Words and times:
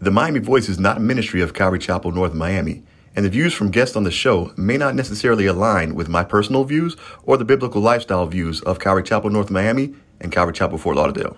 The 0.00 0.10
Miami 0.10 0.40
Voice 0.40 0.68
is 0.68 0.80
not 0.80 0.96
a 0.96 1.00
ministry 1.00 1.40
of 1.40 1.54
Calvary 1.54 1.78
Chapel, 1.78 2.10
North 2.10 2.34
Miami, 2.34 2.82
and 3.14 3.24
the 3.24 3.30
views 3.30 3.54
from 3.54 3.70
guests 3.70 3.94
on 3.94 4.02
the 4.02 4.10
show 4.10 4.52
may 4.56 4.76
not 4.76 4.96
necessarily 4.96 5.46
align 5.46 5.94
with 5.94 6.08
my 6.08 6.24
personal 6.24 6.64
views 6.64 6.96
or 7.22 7.36
the 7.36 7.44
biblical 7.44 7.80
lifestyle 7.80 8.26
views 8.26 8.60
of 8.62 8.80
Calvary 8.80 9.04
Chapel, 9.04 9.30
North 9.30 9.52
Miami 9.52 9.94
and 10.20 10.32
Calvary 10.32 10.52
Chapel, 10.52 10.78
Fort 10.78 10.96
Lauderdale. 10.96 11.36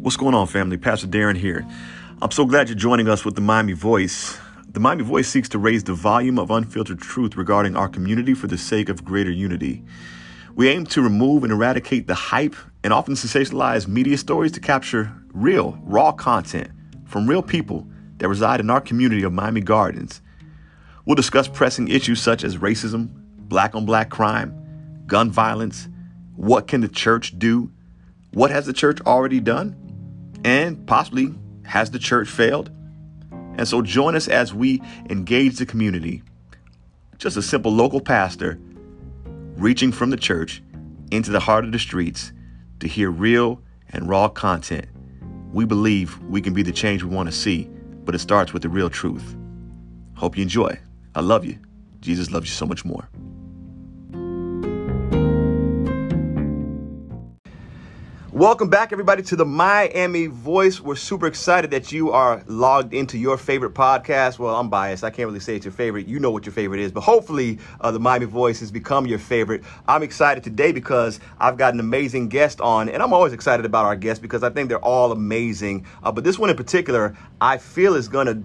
What's 0.00 0.16
going 0.16 0.34
on, 0.34 0.46
family? 0.46 0.78
Pastor 0.78 1.06
Darren 1.06 1.36
here. 1.36 1.66
I'm 2.22 2.30
so 2.30 2.46
glad 2.46 2.70
you're 2.70 2.76
joining 2.76 3.08
us 3.08 3.22
with 3.22 3.34
the 3.34 3.42
Miami 3.42 3.74
Voice. 3.74 4.38
The 4.66 4.80
Miami 4.80 5.04
Voice 5.04 5.28
seeks 5.28 5.50
to 5.50 5.58
raise 5.58 5.84
the 5.84 5.94
volume 5.94 6.38
of 6.38 6.50
unfiltered 6.50 7.00
truth 7.00 7.36
regarding 7.36 7.76
our 7.76 7.88
community 7.88 8.32
for 8.32 8.46
the 8.46 8.58
sake 8.58 8.88
of 8.88 9.04
greater 9.04 9.30
unity. 9.30 9.84
We 10.56 10.68
aim 10.68 10.86
to 10.86 11.02
remove 11.02 11.42
and 11.42 11.52
eradicate 11.52 12.06
the 12.06 12.14
hype 12.14 12.54
and 12.84 12.92
often 12.92 13.14
sensationalized 13.14 13.88
media 13.88 14.16
stories 14.16 14.52
to 14.52 14.60
capture 14.60 15.12
real, 15.32 15.76
raw 15.82 16.12
content 16.12 16.70
from 17.06 17.28
real 17.28 17.42
people 17.42 17.88
that 18.18 18.28
reside 18.28 18.60
in 18.60 18.70
our 18.70 18.80
community 18.80 19.24
of 19.24 19.32
Miami 19.32 19.60
Gardens. 19.62 20.22
We'll 21.04 21.16
discuss 21.16 21.48
pressing 21.48 21.88
issues 21.88 22.22
such 22.22 22.44
as 22.44 22.58
racism, 22.58 23.08
black 23.48 23.74
on 23.74 23.84
black 23.84 24.10
crime, 24.10 25.02
gun 25.08 25.28
violence, 25.28 25.88
what 26.36 26.68
can 26.68 26.82
the 26.82 26.88
church 26.88 27.36
do, 27.36 27.72
what 28.32 28.52
has 28.52 28.64
the 28.64 28.72
church 28.72 29.00
already 29.00 29.40
done, 29.40 29.74
and 30.44 30.86
possibly 30.86 31.34
has 31.64 31.90
the 31.90 31.98
church 31.98 32.28
failed? 32.28 32.70
And 33.56 33.66
so 33.66 33.82
join 33.82 34.14
us 34.14 34.28
as 34.28 34.54
we 34.54 34.80
engage 35.10 35.56
the 35.56 35.66
community. 35.66 36.22
Just 37.18 37.36
a 37.36 37.42
simple 37.42 37.72
local 37.72 38.00
pastor 38.00 38.60
reaching 39.56 39.92
from 39.92 40.10
the 40.10 40.16
church 40.16 40.62
into 41.10 41.30
the 41.30 41.40
heart 41.40 41.64
of 41.64 41.72
the 41.72 41.78
streets 41.78 42.32
to 42.80 42.88
hear 42.88 43.10
real 43.10 43.62
and 43.90 44.08
raw 44.08 44.28
content. 44.28 44.86
We 45.52 45.64
believe 45.64 46.18
we 46.22 46.40
can 46.40 46.52
be 46.52 46.62
the 46.62 46.72
change 46.72 47.02
we 47.02 47.14
want 47.14 47.28
to 47.28 47.34
see, 47.34 47.68
but 48.04 48.14
it 48.14 48.18
starts 48.18 48.52
with 48.52 48.62
the 48.62 48.68
real 48.68 48.90
truth. 48.90 49.36
Hope 50.14 50.36
you 50.36 50.42
enjoy. 50.42 50.78
I 51.14 51.20
love 51.20 51.44
you. 51.44 51.58
Jesus 52.00 52.30
loves 52.32 52.48
you 52.48 52.54
so 52.54 52.66
much 52.66 52.84
more. 52.84 53.08
Welcome 58.34 58.68
back, 58.68 58.90
everybody, 58.90 59.22
to 59.22 59.36
the 59.36 59.44
Miami 59.46 60.26
Voice. 60.26 60.80
We're 60.80 60.96
super 60.96 61.28
excited 61.28 61.70
that 61.70 61.92
you 61.92 62.10
are 62.10 62.42
logged 62.48 62.92
into 62.92 63.16
your 63.16 63.38
favorite 63.38 63.74
podcast. 63.74 64.40
Well, 64.40 64.56
I'm 64.56 64.68
biased. 64.68 65.04
I 65.04 65.10
can't 65.10 65.28
really 65.28 65.38
say 65.38 65.54
it's 65.54 65.64
your 65.64 65.70
favorite. 65.70 66.08
You 66.08 66.18
know 66.18 66.32
what 66.32 66.44
your 66.44 66.52
favorite 66.52 66.80
is, 66.80 66.90
but 66.90 67.02
hopefully, 67.02 67.60
uh, 67.80 67.92
the 67.92 68.00
Miami 68.00 68.26
Voice 68.26 68.58
has 68.58 68.72
become 68.72 69.06
your 69.06 69.20
favorite. 69.20 69.62
I'm 69.86 70.02
excited 70.02 70.42
today 70.42 70.72
because 70.72 71.20
I've 71.38 71.56
got 71.56 71.74
an 71.74 71.80
amazing 71.80 72.28
guest 72.28 72.60
on, 72.60 72.88
and 72.88 73.04
I'm 73.04 73.12
always 73.12 73.32
excited 73.32 73.64
about 73.64 73.84
our 73.84 73.94
guests 73.94 74.20
because 74.20 74.42
I 74.42 74.50
think 74.50 74.68
they're 74.68 74.78
all 74.84 75.12
amazing. 75.12 75.86
Uh, 76.02 76.10
but 76.10 76.24
this 76.24 76.36
one 76.36 76.50
in 76.50 76.56
particular, 76.56 77.16
I 77.40 77.58
feel 77.58 77.94
is 77.94 78.08
going 78.08 78.26
to 78.26 78.42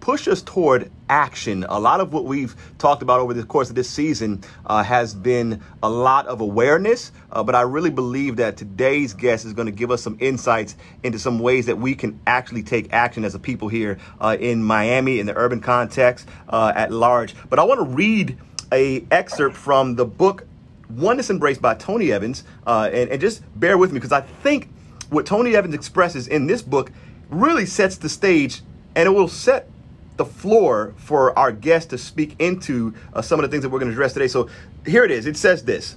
push 0.00 0.26
us 0.26 0.42
toward 0.42 0.90
action. 1.08 1.64
A 1.68 1.78
lot 1.78 2.00
of 2.00 2.12
what 2.12 2.24
we've 2.24 2.56
talked 2.78 3.02
about 3.02 3.20
over 3.20 3.34
the 3.34 3.44
course 3.44 3.68
of 3.68 3.76
this 3.76 3.88
season 3.88 4.42
uh, 4.66 4.82
has 4.82 5.14
been 5.14 5.62
a 5.82 5.90
lot 5.90 6.26
of 6.26 6.40
awareness, 6.40 7.12
uh, 7.30 7.42
but 7.42 7.54
I 7.54 7.62
really 7.62 7.90
believe 7.90 8.36
that 8.36 8.56
today's 8.56 9.14
guest 9.14 9.44
is 9.44 9.52
going 9.52 9.66
to 9.66 9.72
give 9.72 9.90
us 9.90 10.02
some 10.02 10.16
insights 10.20 10.76
into 11.02 11.18
some 11.18 11.38
ways 11.38 11.66
that 11.66 11.78
we 11.78 11.94
can 11.94 12.20
actually 12.26 12.62
take 12.62 12.92
action 12.92 13.24
as 13.24 13.34
a 13.34 13.38
people 13.38 13.68
here 13.68 13.98
uh, 14.20 14.36
in 14.38 14.62
Miami, 14.62 15.20
in 15.20 15.26
the 15.26 15.36
urban 15.36 15.60
context 15.60 16.26
uh, 16.48 16.72
at 16.74 16.90
large. 16.90 17.34
But 17.48 17.58
I 17.58 17.64
want 17.64 17.80
to 17.80 17.86
read 17.86 18.38
a 18.72 19.04
excerpt 19.10 19.56
from 19.56 19.96
the 19.96 20.04
book 20.04 20.46
Oneness 20.88 21.30
Embraced 21.30 21.62
by 21.62 21.74
Tony 21.74 22.10
Evans, 22.10 22.44
uh, 22.66 22.90
and, 22.92 23.10
and 23.10 23.20
just 23.20 23.42
bear 23.58 23.78
with 23.78 23.92
me 23.92 23.98
because 23.98 24.12
I 24.12 24.22
think 24.22 24.68
what 25.08 25.26
Tony 25.26 25.54
Evans 25.54 25.74
expresses 25.74 26.26
in 26.26 26.46
this 26.46 26.62
book 26.62 26.90
really 27.28 27.66
sets 27.66 27.96
the 27.96 28.08
stage 28.08 28.62
and 28.94 29.06
it 29.06 29.10
will 29.10 29.28
set 29.28 29.68
the 30.16 30.24
floor 30.24 30.94
for 30.96 31.38
our 31.38 31.52
guest 31.52 31.90
to 31.90 31.98
speak 31.98 32.36
into 32.38 32.94
uh, 33.14 33.22
some 33.22 33.38
of 33.38 33.42
the 33.42 33.48
things 33.48 33.62
that 33.62 33.70
we're 33.70 33.78
going 33.78 33.90
to 33.90 33.94
address 33.94 34.12
today. 34.12 34.28
So 34.28 34.48
here 34.86 35.04
it 35.04 35.10
is. 35.10 35.26
It 35.26 35.36
says 35.36 35.64
this 35.64 35.96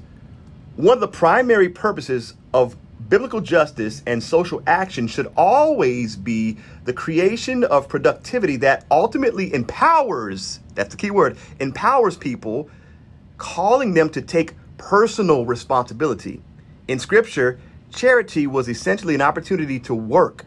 One 0.76 0.98
of 0.98 1.02
the 1.02 1.08
primary 1.08 1.70
purposes 1.70 2.36
of 2.54 2.76
biblical 3.10 3.42
justice 3.42 4.02
and 4.08 4.24
social 4.24 4.64
action 4.66 5.08
should 5.08 5.32
always 5.36 6.16
be 6.16 6.58
the 6.86 6.94
creation 6.94 7.64
of 7.66 7.90
productivity 7.90 8.56
that 8.58 8.86
ultimately 8.90 9.54
empowers 9.54 10.62
that's 10.76 10.90
the 10.90 10.98
key 10.98 11.12
word 11.12 11.38
empowers 11.60 12.18
people, 12.18 12.70
calling 13.38 13.94
them 13.94 14.10
to 14.10 14.22
take 14.22 14.54
personal 14.78 15.46
responsibility. 15.46 16.42
In 16.88 17.00
scripture, 17.00 17.60
charity 17.92 18.48
was 18.48 18.68
essentially 18.68 19.16
an 19.16 19.22
opportunity 19.22 19.80
to 19.82 19.96
work 19.96 20.46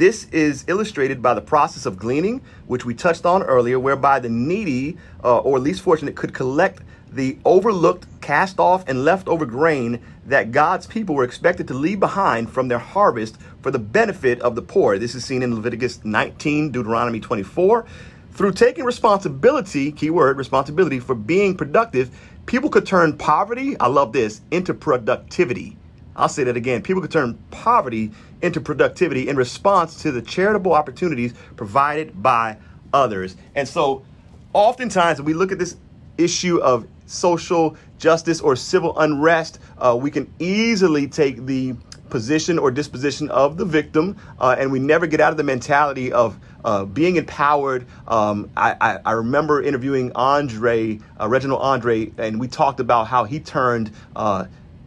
this 0.00 0.24
is 0.32 0.64
illustrated 0.66 1.20
by 1.20 1.34
the 1.34 1.42
process 1.42 1.84
of 1.84 1.98
gleaning, 1.98 2.40
which 2.66 2.86
we 2.86 2.94
touched 2.94 3.26
on 3.26 3.42
earlier, 3.42 3.78
whereby 3.78 4.18
the 4.18 4.30
needy 4.30 4.96
uh, 5.22 5.40
or 5.40 5.58
least 5.58 5.82
fortunate 5.82 6.16
could 6.16 6.32
collect 6.32 6.80
the 7.12 7.36
overlooked, 7.44 8.06
cast 8.22 8.58
off, 8.58 8.82
and 8.88 9.04
leftover 9.04 9.44
grain 9.44 10.00
that 10.24 10.52
God's 10.52 10.86
people 10.86 11.14
were 11.14 11.24
expected 11.24 11.68
to 11.68 11.74
leave 11.74 12.00
behind 12.00 12.50
from 12.50 12.68
their 12.68 12.78
harvest 12.78 13.36
for 13.60 13.70
the 13.70 13.78
benefit 13.78 14.40
of 14.40 14.54
the 14.54 14.62
poor. 14.62 14.98
This 14.98 15.14
is 15.14 15.22
seen 15.22 15.42
in 15.42 15.54
Leviticus 15.54 16.02
19, 16.02 16.70
Deuteronomy 16.70 17.20
24. 17.20 17.84
Through 18.32 18.52
taking 18.52 18.84
responsibility, 18.84 19.92
keyword 19.92 20.38
responsibility, 20.38 20.98
for 20.98 21.14
being 21.14 21.54
productive, 21.54 22.10
people 22.46 22.70
could 22.70 22.86
turn 22.86 23.18
poverty, 23.18 23.78
I 23.78 23.88
love 23.88 24.14
this, 24.14 24.40
into 24.50 24.72
productivity. 24.72 25.76
I'll 26.16 26.28
say 26.28 26.44
that 26.44 26.56
again. 26.56 26.82
People 26.82 27.02
could 27.02 27.10
turn 27.10 27.38
poverty 27.50 28.10
into 28.42 28.60
productivity 28.60 29.28
in 29.28 29.36
response 29.36 30.02
to 30.02 30.12
the 30.12 30.22
charitable 30.22 30.72
opportunities 30.72 31.34
provided 31.56 32.22
by 32.22 32.56
others. 32.92 33.36
And 33.54 33.66
so, 33.68 34.04
oftentimes, 34.52 35.18
when 35.18 35.26
we 35.26 35.34
look 35.34 35.52
at 35.52 35.58
this 35.58 35.76
issue 36.18 36.58
of 36.58 36.86
social 37.06 37.76
justice 37.98 38.40
or 38.40 38.56
civil 38.56 38.98
unrest, 38.98 39.58
uh, 39.78 39.96
we 40.00 40.10
can 40.10 40.32
easily 40.38 41.06
take 41.06 41.46
the 41.46 41.74
position 42.08 42.58
or 42.58 42.70
disposition 42.70 43.30
of 43.30 43.56
the 43.56 43.64
victim, 43.64 44.16
uh, 44.40 44.56
and 44.58 44.70
we 44.70 44.78
never 44.78 45.06
get 45.06 45.20
out 45.20 45.30
of 45.30 45.36
the 45.36 45.44
mentality 45.44 46.12
of 46.12 46.38
uh, 46.64 46.84
being 46.84 47.16
empowered. 47.16 47.86
Um, 48.06 48.50
I, 48.56 48.76
I, 48.80 48.98
I, 49.06 49.12
remember 49.12 49.62
interviewing 49.62 50.12
Andre, 50.14 50.98
uh, 51.18 51.28
Reginald 51.28 51.62
Andre, 51.62 52.12
and 52.18 52.38
we 52.38 52.48
talked 52.48 52.80
about 52.80 53.06
how 53.06 53.24
he 53.24 53.40
turned 53.40 53.92
uh, 54.14 54.44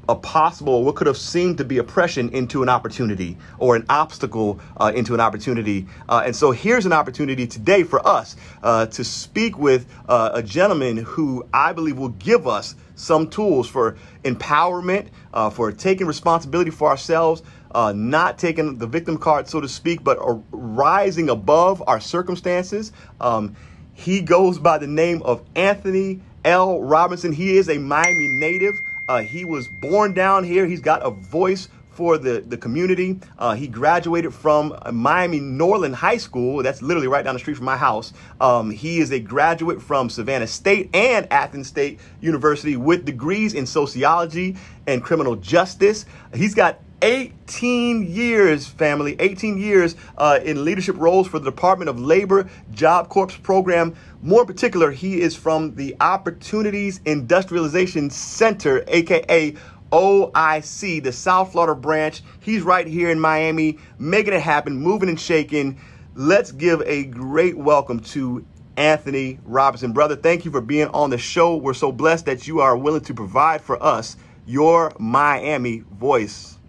a 0.10 0.16
possible 0.16 0.84
what 0.84 0.96
could 0.96 1.08
have 1.08 1.18
seemed 1.18 1.58
to 1.58 1.64
be 1.64 1.78
oppression 1.78 2.30
into 2.30 2.62
an 2.62 2.70
opportunity 2.70 3.38
or 3.58 3.76
an 3.76 3.86
obstacle 3.90 4.60
uh, 4.78 4.92
into 4.94 5.14
an 5.14 5.20
opportunity. 5.20 5.88
Uh, 6.10 6.24
and 6.26 6.36
so 6.36 6.52
here's 6.52 6.86
an 6.86 6.94
opportunity 6.94 7.48
today 7.48 7.84
for 7.84 8.06
us 8.06 8.36
uh, 8.64 8.86
to 8.88 9.04
speak 9.04 9.58
with 9.58 9.88
uh, 10.10 10.32
a 10.34 10.44
gentleman 10.44 10.98
who 10.98 11.46
i 11.54 11.72
believe 11.72 11.98
will 11.98 12.10
give 12.10 12.48
us 12.48 12.76
some 12.96 13.30
tools 13.30 13.68
for 13.68 13.98
empowerment 14.24 15.08
uh, 15.34 15.50
for 15.50 15.72
taking 15.72 16.06
responsibility 16.06 16.70
for 16.70 16.90
ourselves 16.90 17.42
uh, 17.72 17.92
not 17.96 18.38
taking 18.38 18.78
the 18.78 18.88
victim 18.88 19.18
card 19.18 19.48
so 19.48 19.62
to 19.62 19.68
speak 19.68 20.04
but 20.04 20.18
rising 20.52 21.30
above 21.30 21.82
our 21.88 22.00
circumstances. 22.00 22.92
Um, 23.20 23.56
he 23.94 24.22
goes 24.22 24.60
by 24.60 24.78
the 24.80 24.88
name 24.88 25.22
of 25.24 25.44
anthony 25.56 26.22
l. 26.46 26.82
Robinson. 26.82 27.32
He 27.32 27.58
is 27.58 27.70
a 27.70 27.78
miami 27.78 28.28
native 28.28 28.82
uh, 29.08 29.22
he 29.22 29.46
was 29.46 29.68
born 29.68 30.14
down 30.14 30.44
here. 30.44 30.66
He's 30.66 30.82
got 30.82 31.06
a 31.06 31.10
voice 31.10 31.70
for 31.92 32.18
the, 32.18 32.42
the 32.42 32.58
community. 32.58 33.20
Uh, 33.38 33.54
he 33.54 33.68
graduated 33.68 34.34
from 34.34 34.76
Miami 34.92 35.40
Norland 35.40 35.96
High 35.96 36.18
School. 36.18 36.64
That's 36.64 36.82
literally 36.82 37.08
right 37.08 37.24
down 37.24 37.36
the 37.36 37.40
street 37.40 37.56
from 37.56 37.66
my 37.66 37.78
house. 37.78 38.14
Um, 38.42 38.72
he 38.72 39.00
is 39.00 39.12
a 39.12 39.20
graduate 39.20 39.82
from 39.82 40.10
Savannah 40.10 40.48
State 40.48 40.90
and 40.96 41.32
Athens 41.32 41.68
State 41.68 42.00
University 42.20 42.76
with 42.76 43.06
degrees 43.06 43.54
in 43.54 43.66
sociology 43.66 44.58
and 44.88 45.04
criminal 45.04 45.36
justice. 45.36 46.06
He's 46.34 46.56
got 46.56 46.80
18 47.04 48.10
years, 48.10 48.66
family, 48.66 49.18
18 49.20 49.58
years 49.58 49.96
uh, 50.18 50.40
in 50.44 50.64
leadership 50.64 50.96
roles 50.98 51.28
for 51.28 51.38
the 51.38 51.46
Department 51.46 51.90
of 51.90 52.00
Labor 52.00 52.50
Job 52.72 53.10
Corps 53.10 53.38
program. 53.44 53.94
More 54.26 54.46
particular, 54.46 54.92
he 54.92 55.20
is 55.20 55.36
from 55.36 55.76
the 55.76 55.98
Opportunities 56.00 57.02
Industrialization 57.04 58.10
Center, 58.10 58.82
aka 58.88 59.54
OIC, 59.92 61.04
the 61.04 61.12
South 61.12 61.52
Florida 61.52 61.76
branch. 61.76 62.22
He's 62.40 62.62
right 62.62 62.88
here 62.88 63.10
in 63.10 63.20
Miami, 63.20 63.80
making 64.00 64.32
it 64.32 64.42
happen, 64.42 64.78
moving 64.78 65.10
and 65.10 65.20
shaking. 65.20 65.78
Let's 66.16 66.54
give 66.54 66.82
a 66.84 67.04
great 67.04 67.58
welcome 67.58 68.00
to 68.00 68.46
Anthony 68.78 69.40
Robinson. 69.44 69.92
Brother, 69.92 70.16
thank 70.16 70.46
you 70.46 70.52
for 70.52 70.62
being 70.62 70.88
on 70.88 71.10
the 71.10 71.18
show. 71.18 71.58
We're 71.58 71.74
so 71.74 71.92
blessed 71.92 72.26
that 72.28 72.48
you 72.48 72.62
are 72.62 72.78
willing 72.78 73.02
to 73.02 73.14
provide 73.14 73.60
for 73.60 73.84
us 73.84 74.16
your 74.46 74.94
Miami 75.00 75.80
voice. 75.80 76.60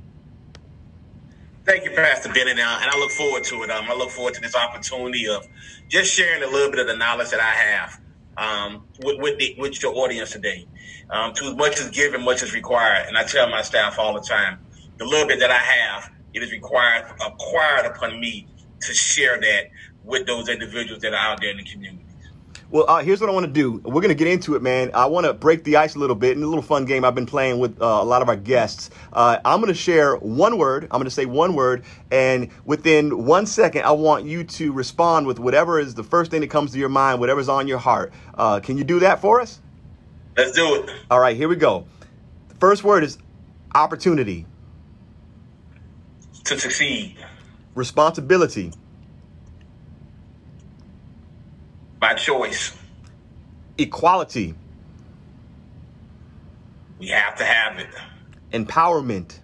Thank 1.65 1.85
you, 1.85 1.93
Pastor 1.93 2.31
Denny, 2.31 2.51
and 2.51 2.61
I 2.61 2.99
look 2.99 3.11
forward 3.11 3.43
to 3.45 3.63
it. 3.63 3.71
Um, 3.71 3.87
I 3.89 3.95
look 3.95 4.11
forward 4.11 4.35
to 4.35 4.41
this 4.43 4.55
opportunity 4.55 5.27
of 5.29 5.49
just 5.89 6.13
sharing 6.13 6.43
a 6.43 6.47
little 6.47 6.71
bit 6.71 6.79
of 6.81 6.87
the 6.87 6.97
knowledge 6.97 7.31
that 7.31 7.41
I 7.41 7.53
have 7.53 8.01
um, 8.37 8.85
with 9.03 9.19
with, 9.19 9.39
the, 9.39 9.57
with, 9.59 9.83
your 9.83 9.95
audience 9.95 10.33
today. 10.33 10.67
Um, 11.09 11.33
too 11.33 11.57
much 11.57 11.81
is 11.81 11.89
given, 11.89 12.23
much 12.23 12.43
is 12.43 12.53
required, 12.53 13.07
and 13.09 13.17
I 13.17 13.25
tell 13.25 13.49
my 13.49 13.63
staff 13.63 13.99
all 13.99 14.13
the 14.13 14.21
time, 14.21 14.59
the 14.99 15.07
little 15.07 15.27
bit 15.27 15.41
that 15.41 15.51
I 15.51 15.57
have, 15.57 16.13
it 16.35 16.43
is 16.43 16.53
required 16.53 17.07
acquired 17.25 17.87
upon 17.87 18.21
me 18.21 18.47
to 18.83 18.93
share 18.93 19.41
that 19.41 19.71
with 20.03 20.27
those 20.27 20.51
individuals 20.51 21.01
that 21.01 21.15
are 21.15 21.33
out 21.33 21.41
there 21.41 21.51
in 21.51 21.57
the 21.57 21.65
community. 21.65 22.04
Well, 22.71 22.87
uh, 22.89 23.03
here's 23.03 23.21
what 23.21 23.31
I 23.31 23.33
want 23.33 23.47
to 23.47 23.53
do. 23.53 23.81
We're 23.85 24.01
going 24.01 24.09
to 24.09 24.15
get 24.15 24.27
into 24.27 24.57
it, 24.57 24.63
man. 24.63 24.91
I 24.95 25.07
want 25.07 25.27
to 25.27 25.35
break 25.35 25.65
the 25.65 25.77
ice 25.77 25.95
a 25.95 25.99
little 25.99 26.17
bit 26.17 26.37
in 26.37 26.43
a 26.43 26.47
little 26.47 26.63
fun 26.63 26.85
game 26.87 27.05
I've 27.05 27.15
been 27.15 27.27
playing 27.27 27.59
with 27.59 27.81
uh, 27.81 27.85
a 27.85 28.05
lot 28.05 28.23
of 28.23 28.29
our 28.29 28.37
guests. 28.37 28.91
Uh, 29.13 29.39
I'm 29.45 29.61
going 29.61 29.73
to 29.73 29.79
share 29.79 30.17
one 30.17 30.59
word. 30.59 30.85
I'm 30.85 30.99
going 30.99 31.05
to 31.05 31.11
say 31.11 31.27
one 31.27 31.55
word, 31.55 31.85
and 32.11 32.49
within 32.65 33.27
one 33.27 33.47
second, 33.47 33.83
I 33.83 33.93
want 33.93 34.25
you 34.25 34.45
to 34.45 34.73
respond 34.73 35.27
with 35.27 35.39
whatever 35.39 35.79
is 35.79 35.95
the 35.95 36.03
first 36.03 36.31
thing 36.31 36.41
that 36.41 36.51
comes 36.51 36.73
to 36.73 36.79
your 36.79 36.89
mind, 36.89 37.21
whatever's 37.21 37.49
on 37.49 37.69
your 37.69 37.79
heart. 37.79 38.13
Uh, 38.35 38.61
can 38.61 38.77
you 38.79 38.85
do 38.85 38.99
that 39.01 39.21
for 39.21 39.41
us? 39.41 39.61
Let's 40.37 40.53
do 40.53 40.75
it. 40.77 40.91
All 41.11 41.21
right, 41.21 41.37
here 41.37 41.49
we 41.49 41.57
go. 41.57 41.87
The 42.49 42.57
first 42.57 42.83
word 42.83 43.05
is 43.05 43.19
opportunity. 43.75 44.47
To 46.45 46.59
succeed. 46.59 47.17
Responsibility. 47.75 48.73
By 52.05 52.13
choice. 52.13 52.77
Equality. 53.79 54.55
We 56.99 57.09
have 57.09 57.35
to 57.37 57.45
have 57.47 57.79
it. 57.79 57.89
Empowerment. 58.53 59.39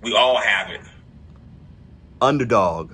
We 0.00 0.14
all 0.14 0.36
have 0.36 0.70
it. 0.70 0.80
Underdog. 2.20 2.92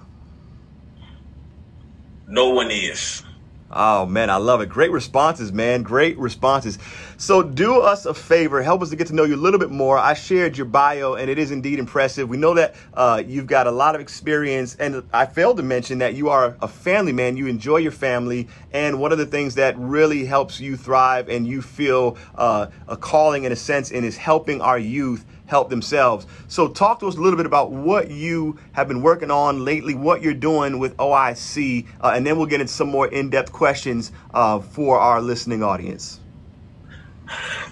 No 2.26 2.48
one 2.48 2.70
is. 2.70 3.22
Oh 3.72 4.04
man, 4.04 4.30
I 4.30 4.36
love 4.36 4.60
it. 4.60 4.68
Great 4.68 4.90
responses, 4.90 5.52
man. 5.52 5.84
Great 5.84 6.18
responses. 6.18 6.76
So 7.16 7.40
do 7.40 7.80
us 7.80 8.04
a 8.04 8.12
favor, 8.12 8.62
help 8.62 8.82
us 8.82 8.90
to 8.90 8.96
get 8.96 9.06
to 9.08 9.14
know 9.14 9.22
you 9.22 9.36
a 9.36 9.36
little 9.36 9.60
bit 9.60 9.70
more. 9.70 9.96
I 9.96 10.14
shared 10.14 10.56
your 10.56 10.66
bio, 10.66 11.14
and 11.14 11.30
it 11.30 11.38
is 11.38 11.52
indeed 11.52 11.78
impressive. 11.78 12.28
We 12.28 12.36
know 12.36 12.54
that 12.54 12.74
uh, 12.94 13.22
you've 13.24 13.46
got 13.46 13.68
a 13.68 13.70
lot 13.70 13.94
of 13.94 14.00
experience, 14.00 14.74
and 14.74 15.04
I 15.12 15.26
failed 15.26 15.58
to 15.58 15.62
mention 15.62 15.98
that 15.98 16.14
you 16.14 16.30
are 16.30 16.56
a 16.60 16.66
family 16.66 17.12
man. 17.12 17.36
You 17.36 17.46
enjoy 17.46 17.76
your 17.76 17.92
family, 17.92 18.48
and 18.72 18.98
one 18.98 19.12
of 19.12 19.18
the 19.18 19.26
things 19.26 19.54
that 19.54 19.78
really 19.78 20.24
helps 20.24 20.58
you 20.58 20.76
thrive 20.76 21.28
and 21.28 21.46
you 21.46 21.62
feel 21.62 22.18
uh, 22.34 22.66
a 22.88 22.96
calling 22.96 23.44
in 23.44 23.52
a 23.52 23.56
sense 23.56 23.92
in 23.92 24.02
is 24.02 24.16
helping 24.16 24.60
our 24.60 24.78
youth 24.78 25.24
help 25.50 25.68
themselves. 25.68 26.26
So, 26.48 26.68
talk 26.68 27.00
to 27.00 27.08
us 27.08 27.16
a 27.16 27.20
little 27.20 27.36
bit 27.36 27.46
about 27.46 27.72
what 27.72 28.10
you 28.10 28.58
have 28.72 28.88
been 28.88 29.02
working 29.02 29.30
on 29.30 29.64
lately, 29.64 29.94
what 29.94 30.22
you're 30.22 30.32
doing 30.32 30.78
with 30.78 30.96
OIC, 30.96 31.86
uh, 32.00 32.12
and 32.14 32.26
then 32.26 32.38
we'll 32.38 32.46
get 32.46 32.60
into 32.60 32.72
some 32.72 32.88
more 32.88 33.08
in 33.08 33.28
depth 33.28 33.52
questions 33.52 34.12
uh, 34.32 34.60
for 34.60 34.98
our 34.98 35.20
listening 35.20 35.62
audience. 35.62 36.20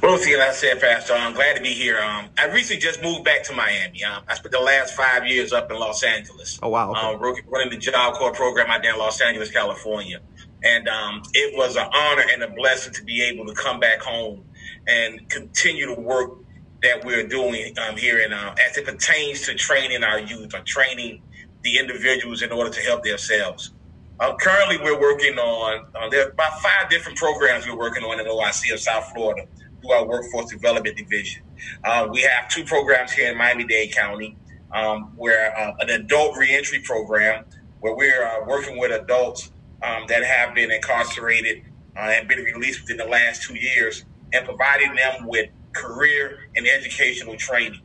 Well, 0.02 0.16
see, 0.18 0.36
like 0.36 0.50
I 0.50 0.52
said, 0.52 0.80
Pastor, 0.80 1.14
I'm 1.14 1.34
glad 1.34 1.56
to 1.56 1.62
be 1.62 1.72
here. 1.72 1.98
Um, 1.98 2.28
I 2.38 2.46
recently 2.46 2.80
just 2.80 3.02
moved 3.02 3.24
back 3.24 3.42
to 3.44 3.52
Miami. 3.52 4.04
Um, 4.04 4.22
I 4.28 4.34
spent 4.34 4.52
the 4.52 4.60
last 4.60 4.94
five 4.94 5.26
years 5.26 5.52
up 5.52 5.70
in 5.70 5.78
Los 5.78 6.04
Angeles. 6.04 6.58
Oh, 6.62 6.68
wow. 6.68 6.92
Okay. 6.92 7.00
Uh, 7.00 7.50
running 7.50 7.70
the 7.70 7.78
Job 7.78 8.14
Corps 8.14 8.32
program 8.32 8.70
out 8.70 8.82
there 8.82 8.92
in 8.92 8.98
Los 8.98 9.20
Angeles, 9.20 9.50
California. 9.50 10.20
And 10.62 10.88
um, 10.88 11.22
it 11.34 11.56
was 11.56 11.76
an 11.76 11.88
honor 11.92 12.24
and 12.32 12.42
a 12.42 12.50
blessing 12.50 12.92
to 12.94 13.04
be 13.04 13.22
able 13.22 13.46
to 13.46 13.54
come 13.54 13.80
back 13.80 14.00
home 14.00 14.44
and 14.86 15.28
continue 15.28 15.86
to 15.86 16.00
work 16.00 16.38
that 16.82 17.04
we're 17.04 17.26
doing 17.26 17.74
um, 17.78 17.96
here 17.96 18.20
in, 18.20 18.32
uh, 18.32 18.54
as 18.68 18.76
it 18.76 18.84
pertains 18.84 19.42
to 19.42 19.54
training 19.54 20.04
our 20.04 20.20
youth 20.20 20.54
or 20.54 20.60
training 20.60 21.22
the 21.62 21.78
individuals 21.78 22.42
in 22.42 22.52
order 22.52 22.70
to 22.70 22.80
help 22.80 23.02
themselves. 23.02 23.72
Uh, 24.20 24.34
currently, 24.36 24.78
we're 24.78 25.00
working 25.00 25.38
on, 25.38 25.86
uh, 25.94 26.08
there 26.08 26.26
are 26.26 26.30
about 26.30 26.60
five 26.60 26.88
different 26.90 27.16
programs 27.16 27.66
we're 27.66 27.78
working 27.78 28.02
on 28.02 28.18
in 28.20 28.26
OIC 28.26 28.72
of 28.72 28.80
South 28.80 29.10
Florida 29.14 29.46
through 29.80 29.92
our 29.92 30.06
Workforce 30.06 30.50
Development 30.50 30.96
Division. 30.96 31.42
Uh, 31.84 32.08
we 32.10 32.20
have 32.22 32.48
two 32.48 32.64
programs 32.64 33.12
here 33.12 33.30
in 33.30 33.38
Miami-Dade 33.38 33.94
County 33.94 34.36
um, 34.72 35.12
where 35.16 35.56
uh, 35.58 35.74
an 35.80 35.90
adult 35.90 36.36
reentry 36.36 36.80
program 36.80 37.44
where 37.80 37.94
we're 37.94 38.24
uh, 38.24 38.44
working 38.46 38.78
with 38.78 38.90
adults 38.90 39.52
um, 39.82 40.04
that 40.08 40.24
have 40.24 40.54
been 40.54 40.70
incarcerated 40.70 41.62
uh, 41.96 42.00
and 42.00 42.28
been 42.28 42.40
released 42.40 42.82
within 42.82 42.96
the 42.96 43.04
last 43.04 43.42
two 43.42 43.54
years 43.54 44.04
and 44.32 44.44
providing 44.44 44.94
them 44.94 45.26
with 45.26 45.48
career 45.78 46.38
and 46.56 46.66
educational 46.66 47.36
training, 47.36 47.80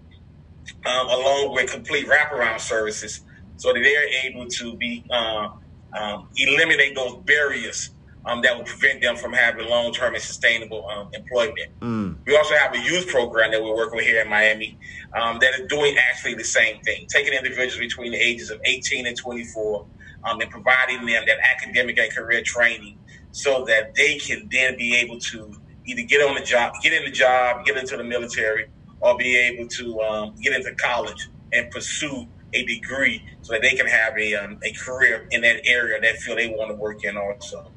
um, 0.85 1.07
along 1.07 1.53
with 1.53 1.71
complete 1.71 2.07
wraparound 2.07 2.59
services, 2.59 3.21
so 3.57 3.73
that 3.73 3.79
they're 3.79 4.25
able 4.25 4.47
to 4.47 4.75
be 4.77 5.05
uh, 5.09 5.49
um, 5.97 6.27
eliminate 6.35 6.95
those 6.95 7.17
barriers 7.25 7.91
um, 8.25 8.41
that 8.41 8.55
will 8.57 8.63
prevent 8.63 9.01
them 9.01 9.15
from 9.15 9.33
having 9.33 9.67
long 9.69 9.91
term 9.93 10.13
and 10.13 10.23
sustainable 10.23 10.87
um, 10.89 11.09
employment. 11.13 11.69
Mm. 11.81 12.17
We 12.25 12.37
also 12.37 12.55
have 12.55 12.73
a 12.73 12.79
youth 12.79 13.07
program 13.07 13.51
that 13.51 13.61
we're 13.61 13.75
working 13.75 13.97
with 13.97 14.05
here 14.05 14.21
in 14.21 14.29
Miami 14.29 14.77
um, 15.13 15.39
that 15.39 15.59
is 15.59 15.67
doing 15.67 15.95
actually 15.97 16.35
the 16.35 16.43
same 16.43 16.81
thing, 16.81 17.05
taking 17.09 17.33
individuals 17.33 17.77
between 17.77 18.11
the 18.11 18.17
ages 18.17 18.49
of 18.49 18.59
18 18.65 19.07
and 19.07 19.17
24 19.17 19.85
um, 20.23 20.39
and 20.39 20.49
providing 20.49 21.05
them 21.05 21.23
that 21.27 21.37
academic 21.55 21.97
and 21.99 22.13
career 22.13 22.41
training 22.43 22.97
so 23.31 23.65
that 23.65 23.95
they 23.95 24.17
can 24.17 24.47
then 24.51 24.77
be 24.77 24.95
able 24.95 25.19
to 25.19 25.55
either 25.85 26.03
get 26.03 26.21
on 26.21 26.35
the 26.35 26.41
job, 26.41 26.73
get 26.81 26.93
in 26.93 27.03
the 27.03 27.11
job, 27.11 27.65
get 27.65 27.77
into 27.77 27.97
the 27.97 28.03
military, 28.03 28.67
or 29.01 29.17
be 29.17 29.35
able 29.37 29.67
to 29.67 29.99
um, 30.01 30.35
get 30.41 30.55
into 30.55 30.73
college 30.75 31.29
and 31.51 31.69
pursue 31.71 32.27
a 32.53 32.65
degree 32.65 33.23
so 33.41 33.53
that 33.53 33.61
they 33.61 33.71
can 33.71 33.87
have 33.87 34.17
a, 34.17 34.35
um, 34.35 34.59
a 34.63 34.71
career 34.73 35.27
in 35.31 35.41
that 35.41 35.65
area 35.65 35.99
that 35.99 36.17
field 36.17 36.37
they 36.37 36.49
want 36.49 36.69
to 36.69 36.75
work 36.75 37.03
in 37.03 37.17
also. 37.17 37.71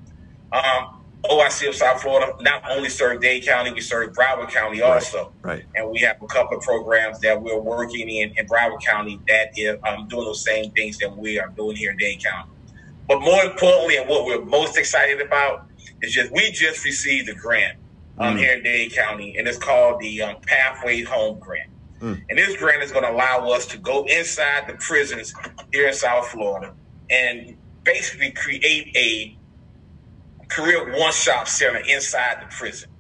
Um, 0.53 1.03
OIC 1.25 1.69
of 1.69 1.75
South 1.75 2.03
Florida 2.03 2.33
not 2.41 2.63
only 2.71 2.89
serve 2.89 3.21
Dade 3.21 3.45
County, 3.45 3.73
we 3.73 3.81
serve 3.81 4.13
Broward 4.13 4.51
County 4.51 4.83
also. 4.83 5.33
Right. 5.43 5.55
right. 5.57 5.65
And 5.75 5.91
we 5.91 5.99
have 6.01 6.23
a 6.23 6.27
couple 6.27 6.59
of 6.59 6.63
programs 6.63 7.19
that 7.21 7.41
we're 7.41 7.59
working 7.59 8.09
in 8.09 8.33
in 8.37 8.47
Broward 8.47 8.83
County 8.85 9.21
that 9.27 9.51
is 9.57 9.77
um, 9.87 10.07
doing 10.09 10.25
those 10.25 10.45
same 10.45 10.71
things 10.73 10.99
that 10.99 11.17
we 11.17 11.41
are 11.41 11.49
doing 11.49 11.77
here 11.77 11.91
in 11.91 11.97
Dade 11.97 12.23
County. 12.23 12.51
But 13.09 13.21
more 13.21 13.43
importantly, 13.43 13.97
and 13.97 14.09
what 14.09 14.25
we're 14.25 14.45
most 14.45 14.77
excited 14.77 15.21
about 15.21 15.67
is 16.03 16.13
just 16.13 16.33
we 16.33 16.51
just 16.53 16.85
received 16.85 17.29
a 17.29 17.35
grant 17.35 17.79
um, 18.19 18.35
mm. 18.35 18.39
here 18.39 18.55
in 18.55 18.63
Dade 18.63 18.93
County, 18.93 19.37
and 19.37 19.47
it's 19.47 19.59
called 19.59 20.01
the 20.01 20.23
um, 20.23 20.37
Pathway 20.43 21.03
Home 21.03 21.39
Grant. 21.39 21.71
Mm. 22.01 22.23
And 22.29 22.39
this 22.39 22.57
grant 22.57 22.83
is 22.83 22.93
going 22.93 23.05
to 23.05 23.11
allow 23.11 23.49
us 23.51 23.67
to 23.67 23.79
go 23.79 24.05
inside 24.05 24.69
the 24.69 24.75
prisons 24.75 25.33
here 25.73 25.89
in 25.89 25.95
South 25.95 26.29
Florida 26.29 26.75
and 27.09 27.57
basically 27.85 28.33
create 28.33 28.95
a 28.97 29.37
career 30.49 30.99
one 30.99 31.13
stop 31.13 31.49
center 31.49 31.79
inside 31.79 32.43
the 32.43 32.55
prison. 32.55 32.91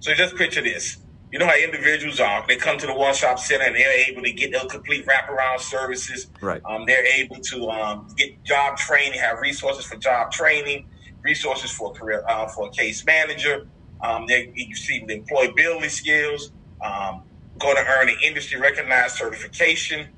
So 0.00 0.14
just 0.14 0.36
picture 0.36 0.62
this. 0.62 0.98
You 1.32 1.40
know 1.40 1.46
how 1.46 1.56
individuals 1.56 2.20
are. 2.20 2.44
They 2.46 2.56
come 2.56 2.78
to 2.78 2.86
the 2.86 2.94
one 2.94 3.12
stop 3.12 3.38
center 3.38 3.64
and 3.64 3.74
they're 3.74 4.08
able 4.08 4.22
to 4.22 4.32
get 4.32 4.52
their 4.52 4.64
complete 4.66 5.06
wraparound 5.06 5.58
services. 5.60 6.30
Right. 6.40 6.62
Um, 6.64 6.86
they're 6.86 7.04
able 7.04 7.36
to 7.36 7.68
um, 7.68 8.06
get 8.16 8.42
job 8.44 8.76
training, 8.76 9.18
have 9.18 9.40
resources 9.40 9.84
for 9.84 9.96
job 9.96 10.30
training, 10.30 10.88
resources 11.22 11.72
for 11.72 11.92
career 11.92 12.24
uh, 12.28 12.46
for 12.46 12.68
a 12.68 12.70
case 12.70 13.04
manager, 13.04 13.66
um, 14.00 14.26
they 14.26 14.52
receive 14.56 15.06
the 15.06 15.20
employability 15.20 15.90
skills, 15.90 16.52
um, 16.84 17.22
going 17.58 17.76
to 17.76 17.84
earn 17.86 18.08
an 18.08 18.16
industry 18.22 18.60
recognized 18.60 19.16
certification, 19.16 20.08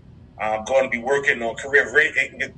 um, 0.41 0.65
going 0.65 0.85
to 0.85 0.91
be 0.91 0.99
working 0.99 1.43
on 1.43 1.55
career 1.57 1.91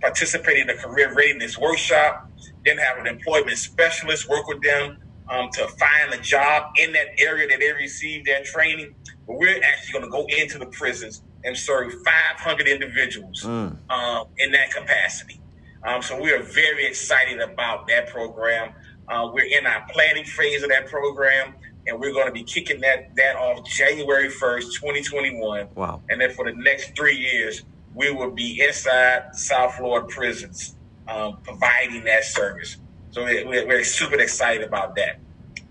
participating 0.00 0.62
in 0.62 0.71
a 0.71 0.77
career 0.77 1.15
readiness 1.15 1.59
workshop, 1.59 2.31
then 2.65 2.79
have 2.79 2.99
an 2.99 3.07
employment 3.07 3.57
specialist 3.57 4.29
work 4.29 4.47
with 4.49 4.62
them 4.62 4.99
um, 5.29 5.49
to 5.53 5.67
find 5.69 6.12
a 6.12 6.19
job 6.19 6.73
in 6.77 6.93
that 6.93 7.07
area 7.19 7.49
that 7.49 7.59
they 7.59 7.73
received 7.73 8.27
their 8.27 8.43
training. 8.45 8.95
But 9.27 9.37
we're 9.37 9.62
actually 9.62 9.93
going 9.93 10.05
to 10.05 10.11
go 10.11 10.27
into 10.27 10.59
the 10.59 10.67
prisons 10.67 11.23
and 11.45 11.57
serve 11.57 11.93
500 12.05 12.67
individuals 12.67 13.43
mm. 13.43 13.75
uh, 13.89 14.25
in 14.39 14.53
that 14.53 14.73
capacity. 14.73 15.41
Um, 15.83 16.03
so 16.03 16.21
we 16.21 16.33
are 16.33 16.43
very 16.43 16.85
excited 16.87 17.41
about 17.41 17.87
that 17.89 18.09
program. 18.09 18.75
Uh, 19.11 19.29
we're 19.33 19.59
in 19.59 19.67
our 19.67 19.85
planning 19.93 20.25
phase 20.25 20.62
of 20.62 20.69
that 20.69 20.87
program, 20.87 21.55
and 21.87 21.99
we're 21.99 22.12
going 22.12 22.26
to 22.26 22.33
be 22.33 22.45
kicking 22.45 22.81
that 22.81 23.14
that 23.17 23.35
off 23.35 23.67
January 23.67 24.31
first, 24.31 24.76
twenty 24.76 25.02
twenty 25.02 25.35
one. 25.35 25.69
Wow! 25.75 26.00
And 26.09 26.21
then 26.21 26.31
for 26.31 26.45
the 26.45 26.57
next 26.57 26.95
three 26.97 27.17
years, 27.17 27.62
we 27.95 28.12
will 28.12 28.31
be 28.31 28.62
inside 28.62 29.35
South 29.35 29.75
Florida 29.75 30.07
prisons, 30.07 30.76
um, 31.09 31.38
providing 31.43 32.05
that 32.05 32.25
service. 32.25 32.76
So 33.11 33.25
we're, 33.25 33.67
we're, 33.67 33.83
super 33.83 34.14
excited 34.21 34.64
about 34.64 34.95
that. 34.95 35.19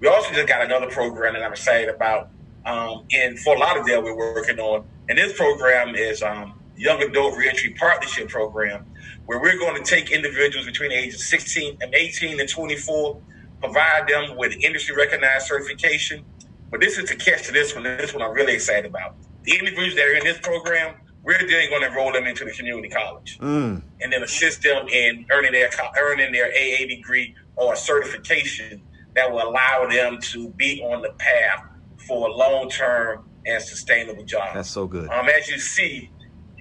We 0.02 0.10
also 0.10 0.34
just 0.34 0.48
got 0.48 0.62
another 0.62 0.88
program 0.88 1.34
that 1.36 1.44
I'm 1.44 1.54
excited 1.54 1.88
about 1.88 2.30
um, 2.66 3.06
in 3.12 3.38
Fort 3.38 3.60
Lauderdale. 3.60 4.04
We're 4.04 4.18
working 4.18 4.60
on, 4.60 4.86
and 5.08 5.18
this 5.18 5.38
program 5.38 5.96
is 5.96 6.22
um, 6.22 6.60
Young 6.76 7.02
Adult 7.02 7.38
Reentry 7.38 7.74
Partnership 7.80 8.28
Program 8.28 8.86
where 9.30 9.40
we're 9.40 9.60
going 9.60 9.76
to 9.76 9.88
take 9.88 10.10
individuals 10.10 10.66
between 10.66 10.90
the 10.90 10.96
ages 10.96 11.22
of 11.22 11.28
16 11.28 11.78
and 11.82 11.94
18 11.94 12.40
and 12.40 12.50
24, 12.50 13.22
provide 13.62 14.08
them 14.08 14.36
with 14.38 14.54
industry 14.54 14.96
recognized 14.96 15.46
certification. 15.46 16.26
But 16.72 16.80
this 16.80 16.98
is 16.98 17.08
the 17.08 17.16
catch 17.16 17.44
to 17.44 17.52
this 17.52 17.76
one. 17.76 17.84
This 17.84 18.12
one 18.12 18.24
I'm 18.24 18.34
really 18.34 18.56
excited 18.56 18.88
about. 18.88 19.14
The 19.44 19.52
individuals 19.52 19.94
that 19.98 20.08
are 20.08 20.16
in 20.16 20.24
this 20.24 20.40
program, 20.40 20.96
we're 21.22 21.38
then 21.38 21.70
going 21.70 21.84
to 21.84 21.90
enroll 21.90 22.12
them 22.12 22.26
into 22.26 22.44
the 22.44 22.50
community 22.50 22.90
college 22.90 23.38
mm. 23.38 23.80
and 24.02 24.12
then 24.12 24.24
assist 24.24 24.64
them 24.64 24.88
in 24.88 25.28
earning 25.30 25.52
their 25.52 25.70
earning 26.00 26.32
their 26.32 26.48
AA 26.48 26.88
degree 26.88 27.36
or 27.56 27.76
certification 27.76 28.82
that 29.14 29.32
will 29.32 29.48
allow 29.48 29.88
them 29.88 30.18
to 30.22 30.50
be 30.54 30.82
on 30.82 31.04
the 31.04 31.12
path 31.20 31.66
for 32.08 32.30
a 32.30 32.34
long 32.34 32.68
term 32.68 33.30
and 33.46 33.62
sustainable 33.62 34.26
job. 34.26 34.56
That's 34.56 34.72
so 34.72 34.88
good. 34.88 35.08
Um, 35.10 35.30
as 35.30 35.48
you 35.48 35.60
see, 35.60 36.10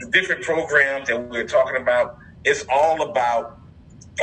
the 0.00 0.10
different 0.10 0.42
programs 0.42 1.08
that 1.08 1.18
we're 1.30 1.46
talking 1.46 1.80
about, 1.80 2.18
it's 2.44 2.64
all 2.72 3.02
about, 3.10 3.46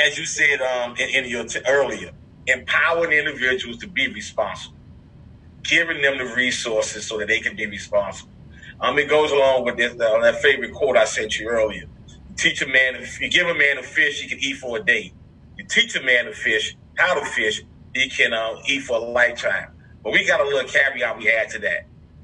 as 0.06 0.18
you 0.18 0.26
said 0.26 0.62
um, 0.62 0.96
in, 1.00 1.26
in, 1.26 1.30
your 1.32 1.46
t- 1.46 1.62
earlier, 1.68 2.12
empowering 2.48 3.14
individuals 3.18 3.78
to 3.80 3.90
be 3.90 4.08
responsible, 4.14 4.76
giving 5.70 6.02
them 6.02 6.18
the 6.20 6.34
resources 6.36 7.08
so 7.08 7.20
that 7.20 7.28
they 7.30 7.40
can 7.42 7.56
be 7.56 7.68
responsible. 7.68 8.34
Um, 8.82 9.00
it 9.00 9.10
goes 9.10 9.32
along 9.32 9.66
with 9.66 9.78
this, 9.78 9.94
uh, 9.94 10.20
that 10.22 10.38
favorite 10.42 10.74
quote 10.74 10.98
I 10.98 11.06
sent 11.06 11.40
you 11.40 11.50
earlier. 11.50 11.84
You 12.30 12.36
teach 12.38 12.62
a 12.62 12.68
man, 12.68 12.96
if 12.98 13.22
you 13.22 13.30
give 13.30 13.48
a 13.48 13.56
man 13.56 13.80
a 13.80 13.84
fish, 13.84 14.22
he 14.22 14.30
can 14.30 14.40
eat 14.42 14.58
for 14.58 14.78
a 14.80 14.84
day. 14.86 15.14
You 15.58 15.66
teach 15.70 15.96
a 15.96 16.04
man 16.04 16.26
to 16.26 16.34
fish, 16.34 16.78
how 16.98 17.16
to 17.20 17.26
fish, 17.26 17.62
he 17.94 18.10
can 18.10 18.34
uh, 18.34 18.56
eat 18.70 18.82
for 18.84 18.98
a 18.98 19.02
lifetime. 19.02 19.68
But 20.04 20.14
we 20.14 20.26
got 20.28 20.42
a 20.42 20.46
little 20.46 20.70
caveat 20.70 21.18
we 21.18 21.30
add 21.32 21.50
to 21.52 21.60
that. 21.60 21.82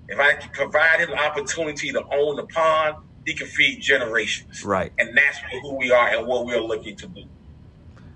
If 0.10 0.19
I 0.19 0.36
provide 0.53 1.01
him 1.01 1.12
the 1.12 1.19
opportunity 1.19 1.91
to 1.91 2.03
own 2.13 2.36
the 2.38 2.48
pond, 2.53 2.95
he 3.25 3.33
can 3.33 3.47
feed 3.47 3.81
generations. 3.81 4.63
Right. 4.65 4.91
And 4.97 5.15
that's 5.15 5.39
who 5.61 5.75
we 5.75 5.91
are 5.91 6.07
and 6.09 6.27
what 6.27 6.45
we're 6.45 6.61
looking 6.61 6.95
to 6.97 7.07
do. 7.07 7.25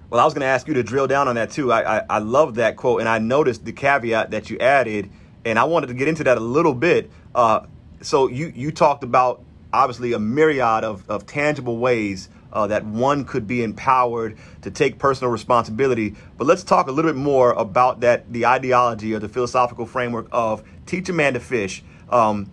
Well, 0.09 0.21
I 0.21 0.25
was 0.25 0.33
going 0.33 0.41
to 0.41 0.47
ask 0.47 0.67
you 0.67 0.74
to 0.75 0.83
drill 0.83 1.07
down 1.07 1.27
on 1.27 1.35
that 1.35 1.51
too. 1.51 1.71
I, 1.71 1.97
I, 1.97 2.05
I 2.09 2.19
love 2.19 2.55
that 2.55 2.75
quote, 2.75 3.00
and 3.00 3.09
I 3.09 3.19
noticed 3.19 3.65
the 3.65 3.74
caveat 3.74 4.31
that 4.31 4.50
you 4.50 4.57
added, 4.59 5.09
and 5.43 5.57
I 5.57 5.63
wanted 5.63 5.88
to 5.88 5.93
get 5.93 6.07
into 6.07 6.24
that 6.25 6.38
a 6.38 6.41
little 6.41 6.74
bit. 6.74 7.12
Uh, 7.33 7.65
so 8.01 8.27
you 8.27 8.51
you 8.55 8.71
talked 8.71 9.03
about 9.03 9.43
obviously 9.74 10.13
a 10.13 10.19
myriad 10.19 10.83
of, 10.83 11.09
of 11.09 11.25
tangible 11.25 11.77
ways 11.77 12.29
uh, 12.53 12.67
that 12.67 12.85
one 12.85 13.25
could 13.25 13.47
be 13.47 13.63
empowered 13.63 14.38
to 14.62 14.71
take 14.71 14.97
personal 14.97 15.31
responsibility. 15.31 16.15
But 16.38 16.47
let's 16.47 16.63
talk 16.63 16.88
a 16.88 16.91
little 16.91 17.12
bit 17.12 17.17
more 17.17 17.51
about 17.51 18.00
that 18.01 18.31
the 18.31 18.45
ideology 18.45 19.13
or 19.13 19.19
the 19.19 19.27
philosophical 19.27 19.85
framework 19.85 20.27
of 20.31 20.63
teach 20.85 21.09
a 21.09 21.13
man 21.13 21.33
to 21.33 21.39
fish. 21.39 21.83
Um, 22.09 22.50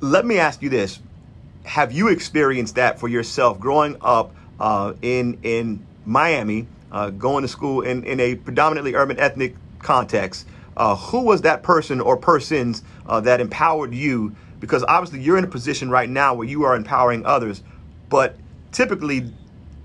let 0.00 0.26
me 0.26 0.38
ask 0.38 0.62
you 0.62 0.70
this: 0.70 0.98
Have 1.66 1.90
you 1.90 2.08
experienced 2.08 2.76
that 2.76 3.00
for 3.00 3.08
yourself 3.08 3.58
growing 3.58 3.96
up 4.00 4.34
uh, 4.60 4.94
in 5.02 5.38
in 5.42 5.84
Miami, 6.04 6.68
uh, 6.92 7.10
going 7.10 7.42
to 7.42 7.48
school 7.48 7.82
in, 7.82 8.04
in 8.04 8.20
a 8.20 8.36
predominantly 8.36 8.94
urban 8.94 9.18
ethnic 9.18 9.56
context? 9.80 10.46
Uh, 10.76 10.94
who 10.94 11.22
was 11.22 11.42
that 11.42 11.64
person 11.64 12.00
or 12.00 12.16
persons 12.16 12.84
uh, 13.08 13.20
that 13.20 13.40
empowered 13.40 13.92
you? 13.92 14.34
Because 14.60 14.84
obviously 14.84 15.20
you're 15.20 15.38
in 15.38 15.44
a 15.44 15.48
position 15.48 15.90
right 15.90 16.08
now 16.08 16.34
where 16.34 16.46
you 16.46 16.62
are 16.62 16.76
empowering 16.76 17.26
others, 17.26 17.62
but 18.08 18.36
typically 18.70 19.32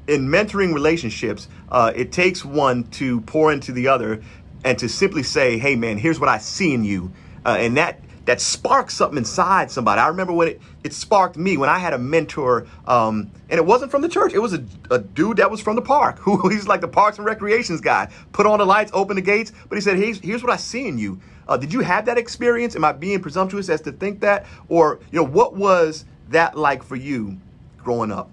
in 0.08 0.28
mentoring 0.28 0.76
relationships, 0.76 1.48
uh, 1.72 1.92
it 1.96 2.12
takes 2.12 2.46
one 2.46 2.84
to 2.92 3.22
pour 3.22 3.52
into 3.52 3.72
the 3.72 3.88
other 3.88 4.22
and 4.64 4.78
to 4.78 4.88
simply 4.88 5.24
say, 5.24 5.58
"Hey, 5.58 5.76
man, 5.76 5.98
here's 5.98 6.20
what 6.20 6.30
I 6.30 6.38
see 6.38 6.76
in 6.76 6.84
you," 6.84 7.12
uh, 7.44 7.58
and 7.60 7.76
that 7.78 8.00
that 8.26 8.40
sparks 8.40 8.94
something 8.96 9.18
inside 9.18 9.72
somebody. 9.72 10.00
I 10.00 10.08
remember 10.08 10.34
when 10.34 10.50
it, 10.50 10.62
it 10.84 10.94
sparked 10.94 11.38
me 11.38 11.58
when 11.58 11.70
I 11.70 11.80
had 11.80 11.94
a 11.94 11.98
mentor, 11.98 12.68
um, 12.86 13.32
and 13.50 13.58
it 13.58 13.66
wasn't 13.66 13.92
from 13.92 14.02
the 14.02 14.10
church. 14.10 14.34
It 14.34 14.40
was 14.40 14.54
a, 14.54 14.64
a 14.92 15.00
dude 15.00 15.38
that 15.38 15.50
was 15.50 15.60
from 15.60 15.76
the 15.76 15.82
park, 15.82 16.20
who 16.20 16.50
he's 16.50 16.68
like 16.68 16.82
the 16.82 16.88
parks 16.88 17.18
and 17.18 17.26
recreations 17.26 17.82
guy. 17.82 18.12
Put 18.32 18.46
on 18.46 18.60
the 18.60 18.66
lights, 18.66 18.92
open 18.94 19.16
the 19.16 19.22
gates, 19.22 19.52
but 19.70 19.76
he 19.76 19.82
said, 19.82 19.98
"Here's, 19.98 20.20
here's 20.20 20.44
what 20.44 20.52
I 20.52 20.58
see 20.58 20.88
in 20.88 20.98
you." 20.98 21.20
Uh, 21.48 21.58
did 21.58 21.74
you 21.74 21.82
have 21.82 22.06
that 22.06 22.18
experience? 22.18 22.76
Am 22.76 22.86
I 22.86 22.92
being 22.92 23.20
presumptuous 23.22 23.68
as 23.70 23.82
to 23.82 23.92
think 23.92 24.22
that, 24.22 24.46
or 24.70 25.00
you 25.12 25.20
know, 25.20 25.28
what 25.28 25.56
was 25.56 26.06
that 26.30 26.58
like 26.58 26.84
for 26.84 26.96
you 26.96 27.38
growing 27.78 28.12
up? 28.12 28.30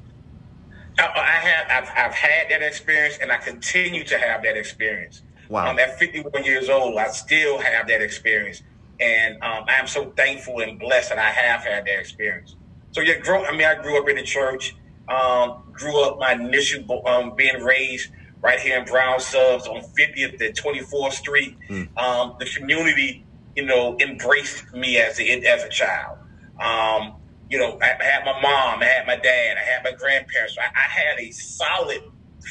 I, 0.99 1.05
I 1.05 1.49
have 1.49 1.85
I've, 1.85 1.91
I've 1.97 2.15
had 2.15 2.51
that 2.51 2.63
experience, 2.63 3.19
and 3.21 3.33
I 3.33 3.39
continue 3.39 4.05
to 4.05 4.19
have 4.19 4.43
that 4.43 4.57
experience. 4.57 5.23
Wow. 5.49 5.71
Um, 5.71 5.79
at 5.79 5.99
51 5.99 6.45
years 6.45 6.69
old, 6.69 6.99
I 6.99 7.09
still 7.09 7.59
have 7.59 7.89
that 7.89 8.03
experience, 8.03 8.63
and 9.01 9.43
um, 9.43 9.65
I'm 9.69 9.87
so 9.87 10.13
thankful 10.17 10.61
and 10.61 10.79
blessed 10.79 11.11
that 11.11 11.19
I 11.19 11.31
have 11.31 11.63
had 11.63 11.85
that 11.87 11.99
experience. 11.99 12.57
So 12.93 13.01
yeah, 13.01 13.19
grow. 13.19 13.45
I 13.45 13.53
mean, 13.53 13.67
I 13.67 13.81
grew 13.81 14.01
up 14.01 14.09
in 14.09 14.17
the 14.17 14.23
church. 14.23 14.75
Um, 15.09 15.63
grew 15.73 16.03
up 16.03 16.19
my 16.19 16.33
initial 16.33 17.07
um, 17.07 17.35
being 17.35 17.63
raised 17.63 18.11
right 18.43 18.61
here 18.61 18.79
in 18.79 18.85
Brown 18.85 19.21
Subs 19.21 19.67
on 19.67 19.81
50th 19.81 20.41
and 20.41 20.55
24th 20.55 21.13
Street. 21.13 21.57
Mm. 21.69 21.97
Um, 21.99 22.37
the 22.39 22.47
community, 22.47 23.25
you 23.57 23.65
know, 23.65 23.97
embraced 24.01 24.73
me 24.75 24.99
as 24.99 25.19
a 25.19 25.43
as 25.47 25.65
a 25.65 25.69
child. 25.69 26.19
Um, 26.61 27.15
you 27.51 27.59
know, 27.59 27.79
I 27.81 28.03
had 28.03 28.25
my 28.25 28.41
mom, 28.41 28.83
I 28.83 28.85
had 28.85 29.07
my 29.07 29.17
dad, 29.17 29.57
I 29.57 29.63
had 29.63 29.83
my 29.85 29.93
grandparents. 29.93 30.57
I, 30.59 30.65
I 30.65 30.83
had 30.83 31.19
a 31.19 31.31
solid 31.31 32.03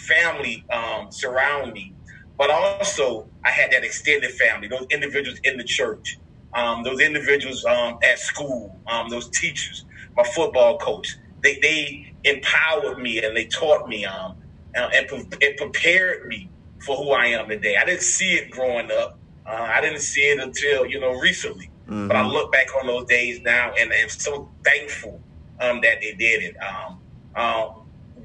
family 0.07 0.65
um, 0.71 1.11
surround 1.11 1.73
me, 1.73 1.93
but 2.37 2.49
also 2.49 3.29
I 3.43 3.49
had 3.49 3.71
that 3.71 3.83
extended 3.83 4.31
family, 4.31 4.67
those 4.67 4.87
individuals 4.89 5.39
in 5.43 5.57
the 5.57 5.63
church, 5.63 6.17
um, 6.57 6.83
those 6.83 6.99
individuals 6.99 7.63
um, 7.65 7.99
at 8.03 8.17
school, 8.17 8.75
um, 8.87 9.09
those 9.09 9.29
teachers, 9.29 9.85
my 10.15 10.23
football 10.23 10.79
coach. 10.79 11.15
They, 11.43 11.59
they 11.61 12.13
empowered 12.23 12.97
me 12.97 13.23
and 13.23 13.37
they 13.37 13.45
taught 13.45 13.87
me 13.87 14.05
um, 14.05 14.35
uh, 14.75 14.89
and, 14.93 15.07
and 15.41 15.57
prepared 15.57 16.27
me 16.27 16.49
for 16.79 16.97
who 16.97 17.11
I 17.11 17.27
am 17.27 17.47
today. 17.47 17.77
I 17.77 17.85
didn't 17.85 18.01
see 18.01 18.33
it 18.33 18.49
growing 18.49 18.89
up. 18.91 19.19
Uh, 19.45 19.69
I 19.71 19.81
didn't 19.81 20.01
see 20.01 20.21
it 20.21 20.39
until, 20.39 20.85
you 20.87 20.99
know, 20.99 21.13
recently. 21.13 21.69
Mm-hmm. 21.85 22.07
But 22.07 22.17
I 22.17 22.25
look 22.25 22.51
back 22.51 22.67
on 22.75 22.87
those 22.87 23.05
days 23.05 23.39
now 23.41 23.73
and 23.79 23.93
I'm 23.93 24.09
so 24.09 24.49
thankful 24.63 25.21
um, 25.59 25.79
that 25.81 26.01
they 26.01 26.13
did 26.13 26.43
it. 26.43 26.55
Um, 26.57 26.99
uh, 27.35 27.67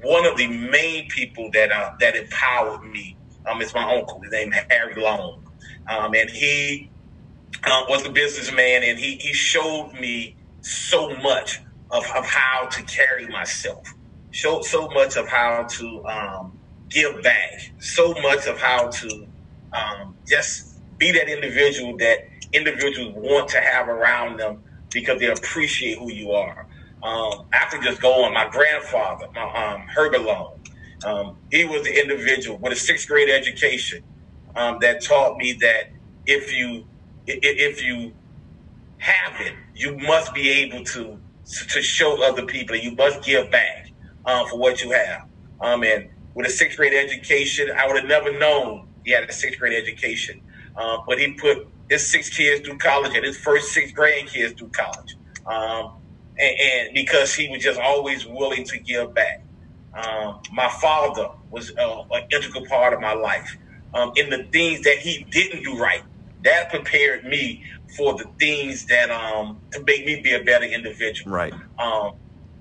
one 0.01 0.25
of 0.25 0.37
the 0.37 0.47
main 0.47 1.07
people 1.07 1.49
that 1.53 1.71
uh, 1.71 1.93
that 1.99 2.15
empowered 2.15 2.83
me 2.83 3.15
um, 3.45 3.61
is 3.61 3.73
my 3.73 3.95
uncle. 3.95 4.19
His 4.21 4.31
name 4.31 4.51
is 4.51 4.59
Harry 4.69 5.01
Long. 5.01 5.39
Um, 5.87 6.13
and 6.15 6.29
he 6.29 6.89
uh, 7.65 7.83
was 7.89 8.05
a 8.05 8.11
businessman 8.11 8.83
and 8.83 8.99
he, 8.99 9.17
he 9.17 9.33
showed 9.33 9.93
me 10.01 10.37
so 10.61 11.15
much 11.17 11.59
of, 11.91 12.05
of 12.17 12.25
how 12.25 12.67
to 12.71 12.83
carry 12.85 13.27
myself, 13.27 13.83
showed 14.31 14.63
so 14.65 14.89
much 14.93 15.17
of 15.17 15.27
how 15.29 15.67
to 15.69 16.03
um, 16.05 16.59
give 16.89 17.21
back, 17.23 17.49
so 17.79 18.13
much 18.23 18.47
of 18.47 18.59
how 18.59 18.89
to 18.89 19.27
um, 19.73 20.17
just 20.27 20.81
be 20.97 21.11
that 21.13 21.29
individual 21.29 21.97
that 21.99 22.19
individuals 22.53 23.13
want 23.17 23.49
to 23.49 23.59
have 23.61 23.89
around 23.89 24.39
them 24.39 24.63
because 24.93 25.19
they 25.19 25.27
appreciate 25.31 25.97
who 25.99 26.11
you 26.13 26.31
are. 26.31 26.67
Um, 27.03 27.31
after 27.53 27.79
just 27.79 28.01
go 28.01 28.25
on. 28.25 28.33
My 28.33 28.47
grandfather, 28.51 29.27
my, 29.35 29.43
um, 29.73 29.85
um, 31.05 31.37
he 31.51 31.65
was 31.65 31.83
the 31.83 31.99
individual 32.01 32.59
with 32.61 32.73
a 32.73 32.77
sixth 32.77 33.07
grade 33.09 33.29
education 33.29 34.01
um, 34.55 34.77
that 34.81 35.03
taught 35.05 35.37
me 35.37 35.57
that 35.61 35.85
if 36.25 36.53
you 36.53 36.85
if 37.27 37.83
you 37.83 38.13
have 38.97 39.39
it, 39.41 39.53
you 39.75 39.97
must 39.97 40.33
be 40.33 40.49
able 40.49 40.83
to 40.85 41.19
to 41.45 41.81
show 41.81 42.21
other 42.23 42.45
people. 42.45 42.75
You 42.75 42.95
must 42.95 43.23
give 43.23 43.51
back 43.51 43.91
um, 44.25 44.47
for 44.47 44.57
what 44.57 44.81
you 44.81 44.91
have. 44.91 45.27
Um, 45.59 45.83
and 45.83 46.09
with 46.35 46.47
a 46.47 46.49
sixth 46.49 46.77
grade 46.77 46.93
education, 46.93 47.69
I 47.71 47.87
would 47.87 47.97
have 47.97 48.05
never 48.05 48.37
known 48.37 48.87
he 49.05 49.11
had 49.11 49.23
a 49.29 49.33
sixth 49.33 49.59
grade 49.59 49.73
education. 49.73 50.41
Uh, 50.75 50.99
but 51.05 51.19
he 51.19 51.33
put 51.33 51.67
his 51.89 52.09
six 52.09 52.29
kids 52.29 52.65
through 52.65 52.77
college 52.77 53.13
and 53.15 53.25
his 53.25 53.37
first 53.37 53.71
six 53.73 53.91
grandkids 53.91 54.57
through 54.57 54.69
college. 54.69 55.15
Um, 55.45 55.93
and, 56.39 56.59
and, 56.59 56.93
because 56.93 57.33
he 57.33 57.49
was 57.49 57.61
just 57.61 57.79
always 57.79 58.25
willing 58.25 58.63
to 58.65 58.79
give 58.79 59.13
back. 59.13 59.43
Um, 59.93 60.39
my 60.51 60.69
father 60.81 61.29
was 61.51 61.71
uh, 61.77 62.03
an 62.11 62.23
integral 62.31 62.65
part 62.65 62.93
of 62.93 63.01
my 63.01 63.13
life. 63.13 63.57
Um, 63.93 64.11
in 64.15 64.31
the 64.31 64.45
things 64.45 64.81
that 64.85 64.97
he 64.97 65.23
didn't 65.29 65.63
do 65.63 65.77
right, 65.77 66.01
that 66.43 66.69
prepared 66.69 67.25
me 67.25 67.63
for 67.95 68.13
the 68.17 68.25
things 68.39 68.85
that 68.87 69.11
um, 69.11 69.59
to 69.71 69.83
make 69.83 70.05
me 70.05 70.21
be 70.21 70.33
a 70.33 70.43
better 70.43 70.65
individual. 70.65 71.31
Right. 71.31 71.53
Um, 71.53 72.13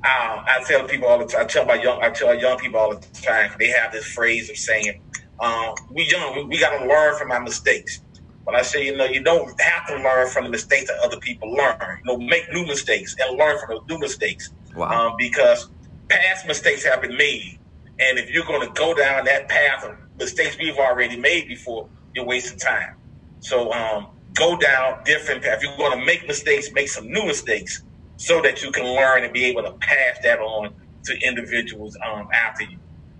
I, 0.04 0.44
I, 0.58 0.64
tell 0.66 0.86
people 0.86 1.08
all 1.08 1.18
the 1.18 1.26
time. 1.26 1.42
I 1.42 1.44
tell 1.44 1.64
my 1.64 1.74
young, 1.74 2.02
I 2.02 2.10
tell 2.10 2.34
young 2.34 2.58
people 2.58 2.78
all 2.78 2.94
the 2.94 3.06
time. 3.20 3.52
They 3.58 3.68
have 3.68 3.92
this 3.92 4.04
phrase 4.04 4.50
of 4.50 4.56
saying, 4.56 5.00
uh, 5.38 5.74
"We 5.90 6.08
young, 6.10 6.36
we, 6.36 6.44
we 6.44 6.58
got 6.58 6.78
to 6.78 6.86
learn 6.86 7.16
from 7.18 7.30
our 7.30 7.40
mistakes." 7.40 8.00
But 8.44 8.56
I 8.56 8.62
say, 8.62 8.84
you 8.84 8.96
know, 8.96 9.04
you 9.04 9.22
don't 9.22 9.60
have 9.60 9.86
to 9.86 10.02
learn 10.02 10.28
from 10.28 10.44
the 10.44 10.50
mistakes 10.50 10.88
that 10.88 10.98
other 11.04 11.18
people 11.18 11.52
learn. 11.52 12.00
You 12.04 12.04
know, 12.04 12.18
make 12.18 12.52
new 12.52 12.66
mistakes 12.66 13.14
and 13.20 13.38
learn 13.38 13.58
from 13.60 13.76
those 13.76 13.88
new 13.88 13.98
mistakes. 13.98 14.50
Wow. 14.74 15.10
Um, 15.10 15.14
because 15.16 15.68
past 16.08 16.46
mistakes 16.46 16.84
have 16.84 17.02
been 17.02 17.16
made. 17.16 17.58
And 18.00 18.18
if 18.18 18.30
you're 18.30 18.44
going 18.44 18.66
to 18.66 18.72
go 18.74 18.94
down 18.94 19.24
that 19.26 19.48
path 19.48 19.84
of 19.84 19.96
mistakes 20.18 20.58
we've 20.58 20.76
already 20.76 21.16
made 21.16 21.46
before, 21.46 21.88
you're 22.14 22.24
wasting 22.24 22.58
time. 22.58 22.96
So 23.42 23.72
um, 23.72 24.06
go 24.34 24.56
down 24.56 25.02
different 25.04 25.42
paths. 25.42 25.62
If 25.62 25.68
you're 25.68 25.76
going 25.76 25.98
to 25.98 26.06
make 26.06 26.26
mistakes, 26.26 26.70
make 26.72 26.88
some 26.88 27.10
new 27.10 27.26
mistakes 27.26 27.82
so 28.16 28.40
that 28.40 28.62
you 28.62 28.70
can 28.70 28.84
learn 28.84 29.24
and 29.24 29.32
be 29.32 29.44
able 29.44 29.62
to 29.64 29.72
pass 29.72 30.18
that 30.22 30.38
on 30.38 30.72
to 31.04 31.18
individuals 31.20 31.96
um, 32.06 32.28
after 32.32 32.64
you. 32.64 32.78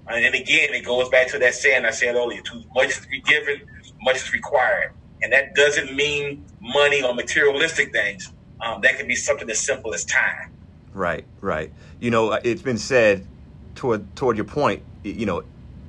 And 0.09 0.35
again, 0.35 0.75
it 0.75 0.85
goes 0.85 1.09
back 1.09 1.29
to 1.29 1.39
that 1.41 1.55
saying 1.55 1.85
I 1.85 1.91
said 1.91 2.15
earlier: 2.15 2.41
too 2.43 2.63
much 2.75 2.89
is 2.89 3.07
given, 3.25 3.63
much 4.03 4.17
is 4.17 4.33
required. 4.33 4.93
And 5.23 5.33
that 5.33 5.55
doesn't 5.55 5.95
mean 5.95 6.45
money 6.61 7.03
or 7.03 7.15
materialistic 7.15 7.93
things. 7.93 8.33
Um, 8.61 8.81
that 8.83 8.97
can 8.97 9.07
be 9.07 9.15
something 9.15 9.49
as 9.51 9.61
simple 9.61 9.95
as 9.95 10.05
time. 10.05 10.53
Right, 10.95 11.25
right. 11.41 11.73
You 12.01 12.11
know, 12.11 12.31
uh, 12.31 12.41
it's 12.45 12.63
been 12.63 12.79
said 12.79 13.27
toward 13.75 14.15
toward 14.17 14.37
your 14.37 14.45
point. 14.45 14.83
You 15.03 15.27
know, 15.27 15.43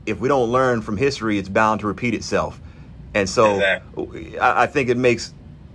if 0.05 0.19
we 0.19 0.27
don't 0.27 0.51
learn 0.51 0.81
from 0.81 0.97
history, 0.97 1.37
it's 1.37 1.49
bound 1.49 1.81
to 1.81 1.87
repeat 1.87 2.13
itself. 2.13 2.59
And 3.13 3.29
so, 3.29 3.55
exactly. 3.55 4.39
I, 4.39 4.63
I 4.63 4.67
think 4.67 4.89
it 4.89 4.97
makes 4.97 5.33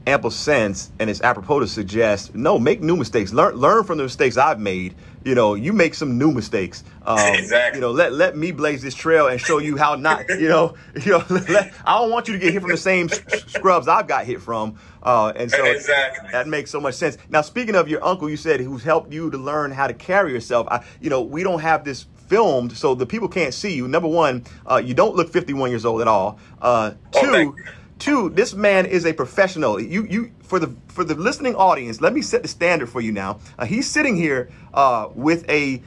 ample 0.08 0.30
sense 0.30 0.90
and 0.98 1.10
it's 1.10 1.20
apropos 1.20 1.60
to 1.60 1.66
suggest 1.66 2.34
no 2.34 2.58
make 2.58 2.80
new 2.80 2.96
mistakes. 2.96 3.32
Learn 3.32 3.54
learn 3.56 3.84
from 3.84 3.98
the 3.98 4.04
mistakes 4.04 4.36
i've 4.38 4.58
made. 4.58 4.94
You 5.22 5.34
know 5.34 5.54
you 5.54 5.72
make 5.74 5.94
some 5.94 6.18
new 6.18 6.32
mistakes. 6.32 6.82
Um, 7.08 7.36
exactly. 7.36 7.78
you 7.78 7.80
know 7.80 7.90
let 7.90 8.12
let 8.12 8.36
me 8.36 8.52
blaze 8.52 8.82
this 8.82 8.94
trail 8.94 9.28
and 9.28 9.40
show 9.40 9.56
you 9.56 9.78
how 9.78 9.94
not 9.94 10.28
you 10.28 10.46
know 10.46 10.74
you 11.02 11.12
know 11.12 11.24
let, 11.30 11.72
i 11.86 11.98
don't 11.98 12.10
want 12.10 12.28
you 12.28 12.34
to 12.34 12.38
get 12.38 12.52
hit 12.52 12.60
from 12.60 12.70
the 12.70 12.76
same 12.76 13.08
scrubs 13.08 13.88
i've 13.88 14.06
got 14.06 14.26
hit 14.26 14.42
from. 14.42 14.76
Uh, 15.02 15.32
and 15.34 15.50
so 15.50 15.64
exactly. 15.64 16.28
that 16.32 16.46
makes 16.46 16.70
so 16.70 16.82
much 16.82 16.96
sense. 16.96 17.16
Now 17.30 17.40
speaking 17.40 17.76
of 17.76 17.88
your 17.88 18.04
uncle 18.04 18.28
you 18.28 18.36
said 18.36 18.60
who's 18.60 18.82
helped 18.82 19.10
you 19.10 19.30
to 19.30 19.38
learn 19.38 19.70
how 19.70 19.86
to 19.86 19.94
carry 19.94 20.32
yourself. 20.34 20.66
I, 20.70 20.84
you 21.00 21.08
know 21.08 21.22
we 21.22 21.42
don't 21.42 21.60
have 21.60 21.82
this 21.82 22.04
filmed 22.28 22.76
so 22.76 22.94
the 22.94 23.06
people 23.06 23.28
can't 23.28 23.54
see 23.54 23.74
you 23.74 23.88
number 23.88 24.08
one 24.08 24.44
uh, 24.66 24.80
you 24.82 24.94
don't 24.94 25.16
look 25.16 25.30
51 25.30 25.70
years 25.70 25.84
old 25.84 26.00
at 26.00 26.08
all 26.08 26.38
uh, 26.60 26.92
oh, 27.14 27.20
two 27.20 27.54
Two, 27.98 28.30
this 28.30 28.54
man 28.54 28.86
is 28.86 29.04
a 29.06 29.12
professional. 29.12 29.80
You, 29.80 30.04
you, 30.04 30.32
for 30.42 30.60
the 30.60 30.72
for 30.86 31.02
the 31.02 31.16
listening 31.16 31.56
audience, 31.56 32.00
let 32.00 32.12
me 32.12 32.22
set 32.22 32.42
the 32.42 32.48
standard 32.48 32.88
for 32.88 33.00
you 33.00 33.10
now. 33.10 33.40
Uh, 33.58 33.64
he's 33.64 33.90
sitting 33.90 34.16
here 34.16 34.50
uh, 34.72 35.08
with 35.14 35.48
a 35.50 35.82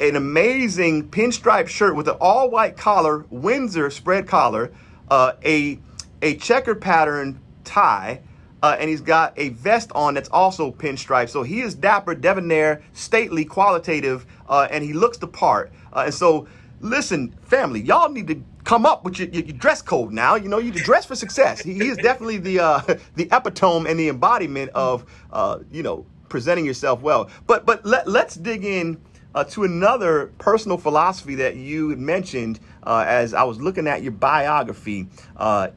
an 0.00 0.16
amazing 0.16 1.08
pinstripe 1.08 1.68
shirt 1.68 1.96
with 1.96 2.08
an 2.08 2.16
all 2.20 2.50
white 2.50 2.76
collar, 2.76 3.24
Windsor 3.30 3.88
spread 3.90 4.26
collar, 4.26 4.72
uh, 5.10 5.32
a 5.42 5.78
a 6.20 6.36
checker 6.36 6.74
pattern 6.74 7.40
tie, 7.64 8.20
uh, 8.62 8.76
and 8.78 8.90
he's 8.90 9.00
got 9.00 9.32
a 9.38 9.48
vest 9.50 9.90
on 9.94 10.14
that's 10.14 10.28
also 10.28 10.70
pinstripe. 10.70 11.30
So 11.30 11.44
he 11.44 11.62
is 11.62 11.74
dapper, 11.74 12.14
debonair, 12.14 12.82
stately, 12.92 13.46
qualitative, 13.46 14.26
uh, 14.48 14.68
and 14.70 14.84
he 14.84 14.92
looks 14.92 15.18
the 15.18 15.26
part. 15.26 15.72
Uh, 15.92 16.04
and 16.06 16.14
so, 16.14 16.46
listen, 16.80 17.34
family, 17.42 17.80
y'all 17.80 18.10
need 18.10 18.26
to 18.28 18.42
come 18.64 18.86
up 18.86 19.04
with 19.04 19.18
your, 19.18 19.28
your, 19.28 19.42
dress 19.42 19.82
code 19.82 20.12
now. 20.12 20.34
You 20.34 20.48
know, 20.48 20.58
you 20.58 20.72
dress 20.72 21.04
for 21.04 21.14
success. 21.14 21.60
He, 21.60 21.74
he 21.74 21.88
is 21.88 21.98
definitely 21.98 22.38
the 22.38 22.60
uh, 22.60 22.80
the 23.14 23.28
epitome 23.30 23.90
and 23.90 23.98
the 23.98 24.08
embodiment 24.08 24.70
of 24.74 25.04
uh, 25.32 25.60
you 25.70 25.82
know 25.82 26.06
presenting 26.28 26.64
yourself 26.64 27.00
well. 27.00 27.30
But 27.46 27.66
but 27.66 27.84
let 27.84 28.08
let's 28.08 28.34
dig 28.34 28.64
in. 28.64 29.00
Uh, 29.34 29.42
to 29.42 29.64
another 29.64 30.32
personal 30.38 30.78
philosophy 30.78 31.34
that 31.34 31.56
you 31.56 31.96
mentioned 31.96 32.60
uh, 32.84 33.04
as 33.04 33.34
I 33.34 33.42
was 33.42 33.60
looking 33.60 33.88
at 33.88 34.00
your 34.00 34.12
biography, 34.12 35.08
uh, 35.36 35.70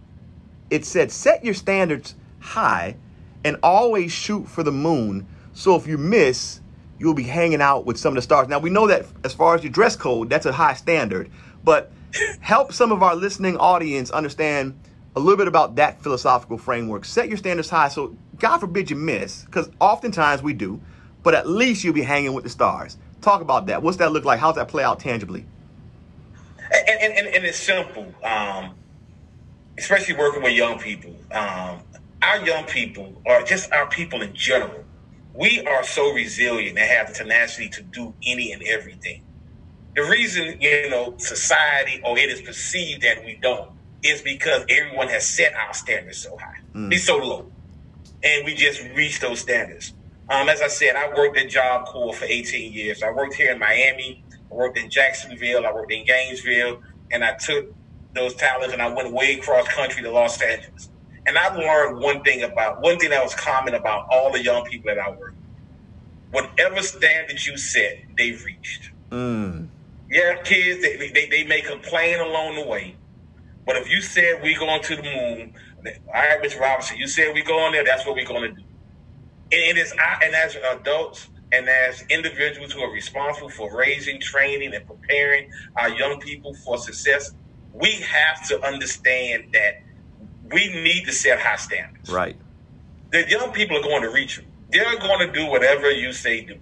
it 0.69 0.85
said, 0.85 1.11
set 1.11 1.43
your 1.43 1.55
standards 1.55 2.13
high 2.39 2.97
and 3.43 3.57
always 3.63 4.11
shoot 4.11 4.47
for 4.47 4.61
the 4.61 4.71
moon. 4.71 5.25
So 5.53 5.75
if 5.75 5.87
you 5.87 5.97
miss, 5.97 6.59
you'll 6.99 7.13
be 7.13 7.23
hanging 7.23 7.61
out 7.61 7.85
with 7.85 7.97
some 7.97 8.09
of 8.09 8.15
the 8.15 8.21
stars. 8.21 8.47
Now, 8.47 8.59
we 8.59 8.69
know 8.69 8.87
that 8.87 9.05
as 9.23 9.33
far 9.33 9.55
as 9.55 9.63
your 9.63 9.71
dress 9.71 9.95
code, 9.95 10.29
that's 10.29 10.45
a 10.45 10.51
high 10.51 10.73
standard. 10.73 11.29
But 11.63 11.91
help 12.39 12.73
some 12.73 12.91
of 12.91 13.03
our 13.03 13.15
listening 13.15 13.57
audience 13.57 14.09
understand 14.09 14.79
a 15.15 15.19
little 15.19 15.37
bit 15.37 15.47
about 15.47 15.75
that 15.75 16.01
philosophical 16.01 16.57
framework. 16.57 17.05
Set 17.05 17.27
your 17.27 17.37
standards 17.37 17.69
high 17.69 17.89
so 17.89 18.15
God 18.37 18.59
forbid 18.59 18.89
you 18.89 18.95
miss, 18.95 19.43
because 19.45 19.69
oftentimes 19.79 20.43
we 20.43 20.53
do, 20.53 20.79
but 21.23 21.33
at 21.33 21.49
least 21.49 21.83
you'll 21.83 21.93
be 21.93 22.03
hanging 22.03 22.33
with 22.33 22.43
the 22.43 22.49
stars. 22.49 22.97
Talk 23.21 23.41
about 23.41 23.65
that. 23.65 23.81
What's 23.81 23.97
that 23.97 24.11
look 24.11 24.25
like? 24.25 24.39
How's 24.39 24.55
that 24.55 24.67
play 24.67 24.83
out 24.83 24.99
tangibly? 24.99 25.45
And, 26.71 27.01
and, 27.01 27.13
and, 27.13 27.27
and 27.35 27.45
it's 27.45 27.57
simple, 27.57 28.13
um, 28.23 28.75
especially 29.77 30.15
working 30.15 30.43
with 30.43 30.53
young 30.53 30.77
people. 30.77 31.15
Um, 31.31 31.79
our 32.21 32.45
young 32.45 32.65
people, 32.65 33.19
or 33.25 33.41
just 33.41 33.71
our 33.71 33.87
people 33.87 34.21
in 34.21 34.33
general, 34.35 34.83
we 35.37 35.61
are 35.61 35.83
so 35.83 36.13
resilient 36.13 36.77
and 36.79 36.89
have 36.89 37.09
the 37.09 37.13
tenacity 37.13 37.69
to 37.69 37.83
do 37.83 38.13
any 38.25 38.51
and 38.51 38.63
everything. 38.63 39.21
The 39.95 40.03
reason, 40.03 40.59
you 40.59 40.89
know, 40.89 41.15
society 41.17 42.01
or 42.03 42.17
it 42.17 42.29
is 42.29 42.41
perceived 42.41 43.03
that 43.03 43.23
we 43.23 43.37
don't 43.41 43.69
is 44.03 44.21
because 44.21 44.63
everyone 44.69 45.07
has 45.09 45.27
set 45.27 45.53
our 45.53 45.73
standards 45.73 46.17
so 46.19 46.37
high. 46.37 46.59
Mm. 46.73 46.89
Be 46.89 46.97
so 46.97 47.17
low. 47.17 47.51
And 48.23 48.45
we 48.45 48.55
just 48.55 48.81
reach 48.95 49.19
those 49.19 49.39
standards. 49.39 49.93
Um, 50.29 50.49
as 50.49 50.61
I 50.61 50.67
said, 50.67 50.95
I 50.95 51.13
worked 51.15 51.37
at 51.37 51.49
Job 51.49 51.85
Corps 51.85 52.13
for 52.13 52.25
18 52.25 52.73
years. 52.73 53.03
I 53.03 53.11
worked 53.11 53.35
here 53.35 53.51
in 53.51 53.59
Miami. 53.59 54.23
I 54.51 54.55
worked 54.55 54.77
in 54.77 54.89
Jacksonville. 54.89 55.65
I 55.65 55.71
worked 55.71 55.91
in 55.91 56.03
Gainesville. 56.05 56.81
And 57.11 57.23
I 57.23 57.33
took 57.33 57.67
those 58.13 58.33
talents 58.35 58.73
and 58.73 58.81
I 58.81 58.91
went 58.91 59.13
way 59.13 59.35
across 59.35 59.67
country 59.67 60.01
to 60.01 60.11
Los 60.11 60.41
Angeles. 60.41 60.89
And 61.27 61.37
I 61.37 61.53
learned 61.53 61.99
one 61.99 62.23
thing 62.23 62.41
about, 62.41 62.81
one 62.81 62.97
thing 62.97 63.11
that 63.11 63.23
was 63.23 63.35
common 63.35 63.75
about 63.75 64.07
all 64.09 64.31
the 64.31 64.41
young 64.41 64.63
people 64.65 64.87
that 64.87 64.99
I 64.99 65.09
worked 65.11 65.37
Whatever 66.31 66.81
standard 66.81 67.45
you 67.45 67.57
set, 67.57 67.99
they've 68.17 68.43
reached. 68.43 68.91
Mm. 69.11 69.69
Yeah, 70.09 70.35
kids, 70.43 70.81
they, 70.81 71.09
they, 71.09 71.27
they 71.27 71.43
may 71.45 71.61
complain 71.61 72.19
along 72.19 72.55
the 72.55 72.65
way. 72.65 72.95
But 73.65 73.77
if 73.77 73.89
you 73.89 74.01
said 74.01 74.41
we 74.41 74.55
going 74.55 74.81
to 74.83 74.95
the 74.95 75.03
moon, 75.03 75.53
all 76.07 76.13
right, 76.13 76.41
Mr. 76.41 76.59
Robinson, 76.59 76.97
you 76.97 77.07
said 77.07 77.33
we 77.33 77.43
going 77.43 77.71
there, 77.71 77.85
that's 77.85 78.05
what 78.05 78.15
we're 78.15 78.25
going 78.25 78.41
to 78.41 78.49
do. 78.49 78.61
And 79.51 79.77
it 79.77 79.77
is, 79.77 79.91
and 79.91 80.35
as 80.35 80.57
adults 80.57 81.29
and 81.53 81.69
as 81.69 82.03
individuals 82.09 82.73
who 82.73 82.81
are 82.81 82.91
responsible 82.91 83.49
for 83.49 83.75
raising, 83.75 84.19
training, 84.19 84.73
and 84.73 84.85
preparing 84.85 85.49
our 85.77 85.89
young 85.89 86.19
people 86.19 86.53
for 86.65 86.77
success, 86.77 87.31
we 87.73 87.93
have 88.01 88.45
to 88.49 88.61
understand 88.65 89.45
that 89.53 89.81
we 90.51 90.67
need 90.83 91.05
to 91.05 91.11
set 91.11 91.39
high 91.39 91.55
standards. 91.55 92.09
Right. 92.09 92.35
The 93.11 93.29
young 93.29 93.51
people 93.51 93.77
are 93.77 93.83
going 93.83 94.01
to 94.01 94.09
reach 94.09 94.37
them. 94.37 94.45
They're 94.69 94.99
going 94.99 95.27
to 95.27 95.31
do 95.31 95.47
whatever 95.47 95.91
you 95.91 96.11
say 96.11 96.41
do. 96.41 96.57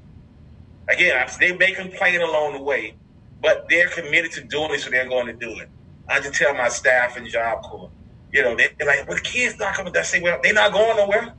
Again, 0.87 1.27
they 1.39 1.55
may 1.55 1.71
complain 1.71 2.21
along 2.21 2.53
the 2.53 2.61
way, 2.61 2.93
but 3.41 3.67
they're 3.69 3.89
committed 3.89 4.31
to 4.33 4.43
doing 4.43 4.71
it, 4.73 4.81
so 4.81 4.91
they're 4.91 5.09
going 5.09 5.27
to 5.27 5.33
do 5.33 5.49
it. 5.59 5.69
I 6.07 6.19
just 6.19 6.35
tell 6.35 6.53
my 6.53 6.69
staff 6.69 7.17
in 7.17 7.27
Job 7.27 7.63
Corps, 7.63 7.89
you 8.31 8.43
know, 8.43 8.55
they're 8.55 8.69
like, 8.85 9.07
well, 9.07 9.15
the 9.15 9.23
kids 9.23 9.57
not 9.57 9.73
coming. 9.73 9.95
I 9.97 10.01
say, 10.03 10.21
well, 10.21 10.39
they're 10.43 10.53
not 10.53 10.71
going 10.71 10.97
nowhere. 10.97 11.33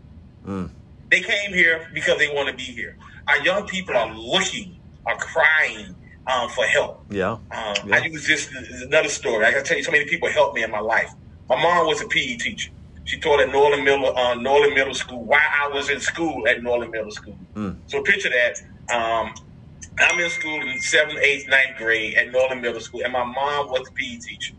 Mm. 0.47 0.71
They 1.11 1.21
came 1.21 1.53
here 1.53 1.89
because 1.95 2.19
they 2.19 2.35
want 2.35 2.49
to 2.49 2.55
be 2.55 2.65
here. 2.65 2.97
Our 3.29 3.39
young 3.45 3.67
people 3.67 3.97
are 3.97 4.13
looking, 4.13 4.81
are 5.05 5.17
crying 5.17 5.95
um, 6.27 6.49
for 6.49 6.65
help. 6.65 7.05
Yeah. 7.11 7.33
Um, 7.33 7.43
yeah. 7.53 7.97
I 7.97 8.05
use 8.07 8.27
this 8.27 8.51
is 8.51 8.83
another 8.83 9.09
story. 9.09 9.45
I 9.45 9.53
can 9.53 9.65
tell 9.65 9.77
you 9.77 9.85
so 9.85 9.93
many 9.93 10.07
people 10.07 10.29
helped 10.29 10.57
me 10.57 10.65
in 10.65 10.71
my 10.71 10.81
life. 10.81 11.13
My 11.49 11.61
mom 11.61 11.87
was 11.87 12.01
a 12.03 12.09
PE 12.09 12.37
teacher. 12.37 12.71
She 13.05 13.21
taught 13.21 13.41
at 13.41 13.53
Norland 13.53 13.85
Middle, 13.85 14.17
uh, 14.17 14.35
Norland 14.35 14.75
Middle 14.75 14.95
School 14.95 15.25
while 15.25 15.41
I 15.41 15.69
was 15.69 15.89
in 15.91 16.01
school 16.01 16.49
at 16.49 16.63
Norland 16.63 16.91
Middle 16.91 17.13
School. 17.13 17.39
Mm. 17.55 17.77
So 17.87 18.03
picture 18.03 18.31
that. 18.31 18.61
Um, 18.93 19.33
I'm 19.99 20.19
in 20.21 20.29
school 20.31 20.61
in 20.61 20.81
seventh, 20.81 21.19
eighth, 21.21 21.49
ninth 21.49 21.79
grade 21.79 22.15
at 22.15 22.31
Norland 22.31 22.61
Middle 22.61 22.81
School, 22.81 23.03
and 23.03 23.13
my 23.13 23.25
mom 23.25 23.71
was 23.71 23.89
a 23.89 23.93
PE 23.93 24.19
teacher 24.19 24.55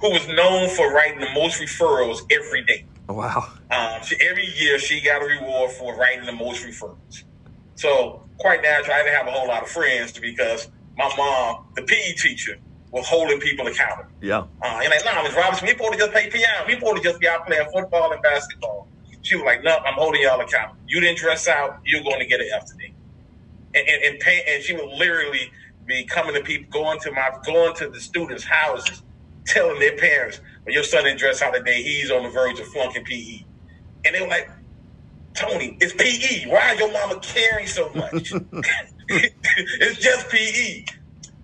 who 0.00 0.10
was 0.10 0.26
known 0.28 0.68
for 0.70 0.92
writing 0.92 1.20
the 1.20 1.30
most 1.32 1.60
referrals 1.60 2.20
every 2.30 2.64
day. 2.64 2.84
Oh, 3.08 3.14
wow. 3.14 3.52
Um, 3.70 4.02
so 4.02 4.16
every 4.20 4.46
year 4.46 4.78
she 4.78 5.00
got 5.00 5.22
a 5.22 5.26
reward 5.26 5.72
for 5.72 5.96
writing 5.96 6.26
the 6.26 6.32
most 6.32 6.64
referrals. 6.64 7.24
So 7.74 8.22
quite 8.38 8.62
naturally, 8.62 8.94
I 8.94 9.02
didn't 9.02 9.16
have 9.16 9.26
a 9.26 9.32
whole 9.32 9.48
lot 9.48 9.62
of 9.62 9.68
friends 9.68 10.18
because 10.18 10.68
my 10.96 11.10
mom, 11.16 11.66
the 11.74 11.82
PE 11.82 12.12
teacher, 12.14 12.58
was 12.90 13.06
holding 13.06 13.38
people 13.40 13.66
accountable. 13.66 14.10
Yeah. 14.20 14.38
Uh, 14.62 14.80
and 14.82 14.90
like, 14.90 15.04
no, 15.04 15.14
nah, 15.14 15.22
Ms. 15.22 15.34
Robinson, 15.34 15.66
we 15.66 15.72
supposed 15.72 15.92
to 15.92 15.98
just 15.98 16.12
play 16.12 16.28
piano. 16.28 16.64
We 16.66 16.74
supposed 16.74 16.96
to 16.96 17.02
just 17.02 17.20
be 17.20 17.28
out 17.28 17.46
playing 17.46 17.68
football 17.72 18.12
and 18.12 18.20
basketball. 18.22 18.88
She 19.22 19.36
was 19.36 19.44
like, 19.44 19.62
no, 19.62 19.76
I'm 19.76 19.94
holding 19.94 20.22
y'all 20.22 20.40
accountable. 20.40 20.80
You 20.88 21.00
didn't 21.00 21.18
dress 21.18 21.46
out, 21.46 21.80
you're 21.84 22.02
going 22.02 22.18
to 22.18 22.26
get 22.26 22.40
an 22.40 22.48
F 22.52 22.66
today 22.66 22.94
and, 23.74 23.88
and, 23.88 24.04
and, 24.04 24.20
pay, 24.20 24.42
and 24.48 24.62
she 24.62 24.74
would 24.74 24.88
literally 24.98 25.50
be 25.86 26.04
coming 26.04 26.34
to 26.34 26.40
people, 26.40 26.70
going 26.70 26.98
to 27.00 27.12
my, 27.12 27.30
going 27.44 27.74
to 27.76 27.88
the 27.88 28.00
students' 28.00 28.44
houses, 28.44 29.02
telling 29.46 29.78
their 29.78 29.96
parents, 29.96 30.40
"When 30.64 30.74
your 30.74 30.84
son 30.84 31.04
didn't 31.04 31.18
dress 31.18 31.42
out 31.42 31.54
today, 31.54 31.82
he's 31.82 32.10
on 32.10 32.22
the 32.24 32.30
verge 32.30 32.58
of 32.60 32.66
flunking 32.68 33.04
PE," 33.04 33.44
and 34.04 34.14
they 34.14 34.20
were 34.20 34.28
like, 34.28 34.50
"Tony, 35.34 35.76
it's 35.80 35.92
PE. 35.92 36.50
Why 36.50 36.72
is 36.72 36.80
your 36.80 36.92
mama 36.92 37.20
caring 37.20 37.66
so 37.66 37.90
much? 37.94 38.32
it's 39.08 40.00
just 40.00 40.28
PE." 40.28 40.84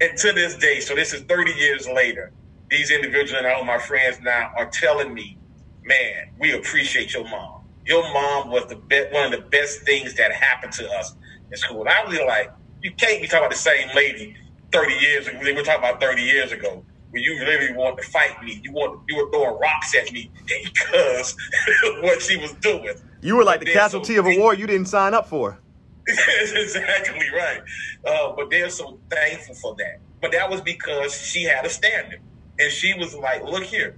And 0.00 0.16
to 0.18 0.32
this 0.32 0.56
day, 0.56 0.80
so 0.80 0.94
this 0.94 1.12
is 1.14 1.22
30 1.22 1.52
years 1.52 1.88
later, 1.88 2.32
these 2.70 2.90
individuals 2.90 3.42
and 3.42 3.46
all 3.46 3.64
my 3.64 3.78
friends 3.78 4.18
now 4.20 4.52
are 4.56 4.66
telling 4.66 5.14
me, 5.14 5.38
"Man, 5.84 6.32
we 6.38 6.52
appreciate 6.52 7.14
your 7.14 7.24
mom. 7.24 7.62
Your 7.86 8.02
mom 8.12 8.50
was 8.50 8.66
the 8.66 8.76
be- 8.76 9.06
one 9.12 9.24
of 9.24 9.30
the 9.30 9.46
best 9.48 9.82
things 9.82 10.14
that 10.14 10.32
happened 10.32 10.72
to 10.74 10.90
us 10.92 11.14
in 11.50 11.56
school. 11.56 11.80
And 11.82 11.88
I 11.88 12.04
was 12.04 12.18
like, 12.26 12.50
you 12.82 12.92
can't 12.92 13.22
be 13.22 13.28
talking 13.28 13.46
about 13.46 13.50
the 13.52 13.56
same 13.56 13.88
lady 13.94 14.36
30 14.72 14.94
years 14.94 15.26
ago. 15.28 15.38
We 15.42 15.52
were 15.52 15.62
talking 15.62 15.78
about 15.78 16.00
30 16.00 16.22
years 16.22 16.52
ago 16.52 16.84
when 17.10 17.22
you 17.22 17.38
literally 17.44 17.72
wanted 17.72 18.02
to 18.02 18.08
fight 18.08 18.42
me. 18.42 18.60
You 18.62 18.72
want 18.72 19.00
you 19.08 19.16
were 19.16 19.30
throwing 19.30 19.58
rocks 19.58 19.94
at 19.94 20.12
me 20.12 20.30
because 20.64 21.36
what 22.02 22.20
she 22.20 22.36
was 22.36 22.52
doing. 22.54 22.94
You 23.22 23.36
were 23.36 23.44
like 23.44 23.60
the 23.60 23.72
casualty 23.72 24.14
so, 24.14 24.20
of 24.20 24.26
a 24.26 24.38
war 24.38 24.54
you 24.54 24.66
didn't 24.66 24.88
sign 24.88 25.14
up 25.14 25.28
for. 25.28 25.58
That's 26.06 26.52
exactly 26.54 27.26
right. 27.34 27.62
Uh, 28.04 28.32
but 28.36 28.50
they're 28.50 28.70
so 28.70 28.98
thankful 29.10 29.54
for 29.56 29.74
that. 29.76 30.00
But 30.20 30.32
that 30.32 30.48
was 30.50 30.60
because 30.60 31.14
she 31.14 31.44
had 31.44 31.66
a 31.66 31.70
standard. 31.70 32.20
And 32.58 32.72
she 32.72 32.94
was 32.94 33.14
like, 33.14 33.44
look 33.44 33.64
here, 33.64 33.96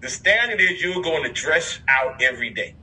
the 0.00 0.08
standard 0.08 0.60
is 0.60 0.82
you're 0.82 1.02
going 1.02 1.24
to 1.24 1.32
dress 1.32 1.80
out 1.88 2.22
every 2.22 2.50
day. 2.50 2.74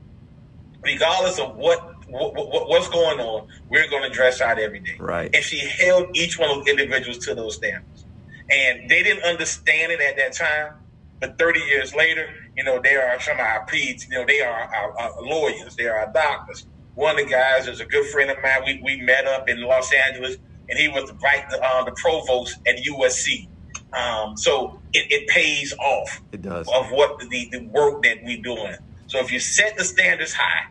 Regardless 0.83 1.39
of 1.39 1.55
what 1.55 1.91
what, 2.07 2.35
what's 2.69 2.87
going 2.89 3.19
on, 3.19 3.47
we're 3.69 3.89
going 3.89 4.03
to 4.03 4.09
dress 4.09 4.39
out 4.41 4.59
every 4.59 4.79
day. 4.79 4.95
Right. 4.99 5.33
And 5.33 5.43
she 5.43 5.59
held 5.59 6.15
each 6.15 6.37
one 6.37 6.51
of 6.51 6.57
those 6.57 6.67
individuals 6.67 7.17
to 7.25 7.35
those 7.35 7.55
standards. 7.55 8.05
And 8.49 8.89
they 8.89 9.01
didn't 9.01 9.23
understand 9.23 9.91
it 9.91 9.99
at 10.01 10.15
that 10.17 10.33
time, 10.33 10.73
but 11.19 11.39
30 11.39 11.59
years 11.61 11.95
later, 11.95 12.29
You 12.55 12.63
know, 12.63 12.79
they 12.81 12.95
are 12.95 13.19
some 13.19 13.35
of 13.35 13.41
our 13.41 13.65
peds. 13.65 14.07
You 14.09 14.19
know, 14.19 14.25
they 14.25 14.41
are 14.41 14.51
our, 14.51 14.97
our 14.97 15.21
lawyers. 15.21 15.75
They 15.75 15.87
are 15.87 15.97
our 15.97 16.13
doctors. 16.13 16.65
One 16.95 17.19
of 17.19 17.25
the 17.25 17.31
guys 17.31 17.67
is 17.67 17.81
a 17.81 17.85
good 17.85 18.05
friend 18.07 18.31
of 18.31 18.37
mine. 18.41 18.61
We, 18.65 18.81
we 18.81 19.01
met 19.01 19.25
up 19.25 19.49
in 19.49 19.61
Los 19.61 19.93
Angeles, 19.93 20.37
and 20.69 20.79
he 20.79 20.87
was 20.87 21.09
the, 21.09 21.15
the, 21.49 21.63
uh, 21.63 21.83
the 21.83 21.91
provost 21.91 22.57
at 22.65 22.77
USC. 22.77 23.47
Um, 23.93 24.35
so 24.35 24.79
it, 24.93 25.11
it, 25.11 25.27
pays 25.27 25.73
off. 25.73 26.21
It 26.31 26.41
does. 26.41 26.67
Of 26.73 26.91
what 26.91 27.19
the, 27.19 27.49
the 27.51 27.65
work 27.67 28.03
that 28.03 28.23
we're 28.23 28.41
doing. 28.41 28.75
So 29.07 29.19
if 29.19 29.31
you 29.31 29.39
set 29.39 29.77
the 29.77 29.83
standards 29.83 30.33
high, 30.33 30.67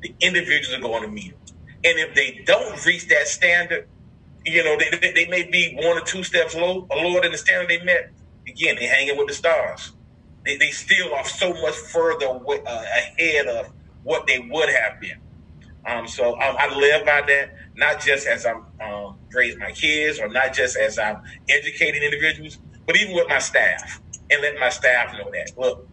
the 0.00 0.14
individuals 0.20 0.74
are 0.78 0.82
going 0.82 1.02
to 1.02 1.08
meet 1.08 1.30
them. 1.30 1.56
And 1.84 1.98
if 1.98 2.14
they 2.14 2.42
don't 2.44 2.84
reach 2.84 3.08
that 3.08 3.28
standard, 3.28 3.88
you 4.44 4.64
know, 4.64 4.76
they, 4.78 4.96
they, 4.96 5.12
they 5.12 5.26
may 5.26 5.48
be 5.50 5.74
one 5.76 5.98
or 5.98 6.02
two 6.02 6.22
steps 6.22 6.54
low, 6.54 6.86
lower 6.94 7.20
than 7.20 7.32
the 7.32 7.38
standard 7.38 7.68
they 7.68 7.84
met. 7.84 8.12
Again, 8.46 8.76
they're 8.78 8.92
hanging 8.92 9.16
with 9.16 9.28
the 9.28 9.34
stars. 9.34 9.92
They, 10.44 10.56
they 10.56 10.70
still 10.70 11.14
are 11.14 11.24
so 11.24 11.52
much 11.52 11.74
further 11.74 12.26
away, 12.26 12.60
uh, 12.66 12.82
ahead 13.18 13.46
of 13.46 13.72
what 14.04 14.26
they 14.26 14.38
would 14.38 14.68
have 14.68 15.00
been. 15.00 15.18
Um, 15.86 16.08
so 16.08 16.32
um, 16.34 16.56
I 16.58 16.74
live 16.74 17.06
by 17.06 17.22
that, 17.22 17.54
not 17.76 18.00
just 18.00 18.26
as 18.26 18.44
I'm 18.44 18.64
um, 18.80 19.18
raising 19.32 19.60
my 19.60 19.70
kids 19.70 20.18
or 20.18 20.28
not 20.28 20.52
just 20.52 20.76
as 20.76 20.98
I'm 20.98 21.22
educating 21.48 22.02
individuals, 22.02 22.58
but 22.86 22.96
even 22.96 23.14
with 23.14 23.28
my 23.28 23.38
staff 23.38 24.00
and 24.30 24.42
letting 24.42 24.58
my 24.58 24.70
staff 24.70 25.12
know 25.12 25.30
that, 25.30 25.52
look, 25.56 25.86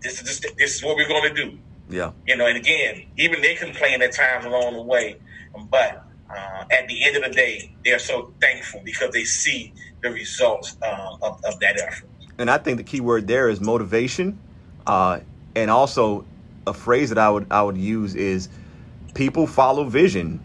this 0.00 0.20
is, 0.20 0.40
just, 0.40 0.56
this 0.56 0.76
is 0.76 0.82
what 0.82 0.96
we're 0.96 1.08
going 1.08 1.34
to 1.34 1.44
do. 1.44 1.58
Yeah. 1.90 2.12
You 2.26 2.36
know, 2.36 2.46
and 2.46 2.56
again, 2.56 3.04
even 3.18 3.42
they 3.42 3.54
complain 3.54 4.00
at 4.00 4.12
times 4.12 4.46
along 4.46 4.74
the 4.74 4.82
way, 4.82 5.16
but 5.70 6.04
uh, 6.30 6.64
at 6.70 6.88
the 6.88 7.04
end 7.04 7.16
of 7.16 7.24
the 7.24 7.30
day, 7.30 7.74
they're 7.84 7.98
so 7.98 8.32
thankful 8.40 8.80
because 8.84 9.12
they 9.12 9.24
see 9.24 9.72
the 10.02 10.10
results 10.10 10.76
uh, 10.82 11.16
of, 11.22 11.44
of, 11.44 11.60
that 11.60 11.78
effort. 11.80 12.08
And 12.38 12.50
I 12.50 12.58
think 12.58 12.78
the 12.78 12.84
key 12.84 13.00
word 13.00 13.26
there 13.26 13.48
is 13.48 13.60
motivation, 13.60 14.38
uh, 14.86 15.20
and 15.54 15.70
also 15.70 16.24
a 16.66 16.72
phrase 16.72 17.10
that 17.10 17.18
I 17.18 17.30
would 17.30 17.46
I 17.50 17.62
would 17.62 17.76
use 17.76 18.14
is 18.14 18.48
people 19.14 19.46
follow 19.46 19.84
vision. 19.84 20.40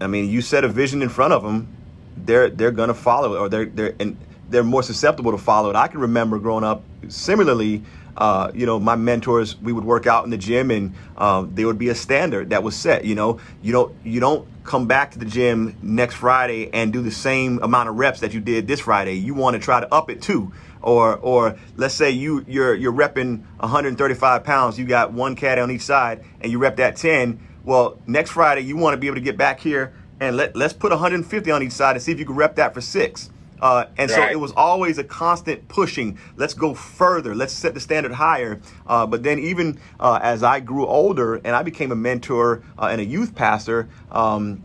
I 0.00 0.06
mean, 0.06 0.28
you 0.30 0.42
set 0.42 0.64
a 0.64 0.68
vision 0.68 1.02
in 1.02 1.08
front 1.08 1.32
of 1.32 1.42
them, 1.42 1.74
they're 2.16 2.50
they're 2.50 2.70
gonna 2.70 2.94
follow 2.94 3.34
it, 3.34 3.38
or 3.38 3.48
they're 3.48 3.66
they're 3.66 3.94
and 3.98 4.16
they're 4.48 4.64
more 4.64 4.82
susceptible 4.82 5.32
to 5.32 5.38
follow 5.38 5.70
it. 5.70 5.76
I 5.76 5.88
can 5.88 6.00
remember 6.00 6.38
growing 6.38 6.64
up 6.64 6.82
similarly. 7.08 7.82
Uh, 8.16 8.50
you 8.54 8.64
know, 8.64 8.80
my 8.80 8.96
mentors, 8.96 9.60
we 9.60 9.74
would 9.74 9.84
work 9.84 10.06
out 10.06 10.24
in 10.24 10.30
the 10.30 10.38
gym, 10.38 10.70
and 10.70 10.94
um, 11.18 11.54
there 11.54 11.66
would 11.66 11.78
be 11.78 11.90
a 11.90 11.94
standard 11.94 12.48
that 12.48 12.62
was 12.62 12.74
set. 12.74 13.04
You 13.04 13.14
know, 13.14 13.40
you 13.62 13.72
don't 13.72 13.94
you 14.04 14.20
don't 14.20 14.48
come 14.64 14.86
back 14.86 15.10
to 15.12 15.18
the 15.18 15.26
gym 15.26 15.76
next 15.82 16.14
Friday 16.14 16.70
and 16.72 16.92
do 16.92 17.02
the 17.02 17.10
same 17.10 17.62
amount 17.62 17.90
of 17.90 17.96
reps 17.96 18.20
that 18.20 18.32
you 18.32 18.40
did 18.40 18.66
this 18.66 18.80
Friday. 18.80 19.14
You 19.14 19.34
want 19.34 19.54
to 19.54 19.60
try 19.60 19.80
to 19.80 19.94
up 19.94 20.10
it 20.10 20.22
too. 20.22 20.52
Or, 20.82 21.16
or 21.16 21.58
let's 21.76 21.94
say 21.94 22.10
you 22.10 22.44
you're 22.46 22.74
you're 22.74 22.92
repping 22.92 23.42
135 23.58 24.44
pounds. 24.44 24.78
You 24.78 24.86
got 24.86 25.12
one 25.12 25.36
cat 25.36 25.58
on 25.58 25.70
each 25.70 25.82
side, 25.82 26.24
and 26.40 26.50
you 26.50 26.58
rep 26.58 26.76
that 26.76 26.96
10 26.96 27.40
well, 27.66 27.98
next 28.06 28.30
Friday, 28.30 28.62
you 28.62 28.76
want 28.76 28.94
to 28.94 28.96
be 28.96 29.08
able 29.08 29.16
to 29.16 29.20
get 29.20 29.36
back 29.36 29.60
here 29.60 29.92
and 30.20 30.36
let, 30.36 30.56
let's 30.56 30.72
put 30.72 30.92
150 30.92 31.50
on 31.50 31.62
each 31.62 31.72
side 31.72 31.96
and 31.96 32.02
see 32.02 32.12
if 32.12 32.18
you 32.18 32.24
can 32.24 32.36
rep 32.36 32.56
that 32.56 32.72
for 32.72 32.80
six. 32.80 33.28
Uh, 33.60 33.86
and 33.98 34.10
right. 34.10 34.16
so 34.16 34.22
it 34.30 34.38
was 34.38 34.52
always 34.52 34.98
a 34.98 35.04
constant 35.04 35.66
pushing. 35.66 36.16
Let's 36.36 36.54
go 36.54 36.74
further. 36.74 37.34
Let's 37.34 37.52
set 37.52 37.74
the 37.74 37.80
standard 37.80 38.12
higher. 38.12 38.60
Uh, 38.86 39.06
but 39.06 39.22
then, 39.22 39.38
even 39.38 39.78
uh, 39.98 40.20
as 40.22 40.42
I 40.42 40.60
grew 40.60 40.86
older 40.86 41.36
and 41.36 41.48
I 41.48 41.62
became 41.62 41.90
a 41.90 41.96
mentor 41.96 42.62
uh, 42.78 42.86
and 42.86 43.00
a 43.00 43.04
youth 43.04 43.34
pastor, 43.34 43.88
um, 44.12 44.62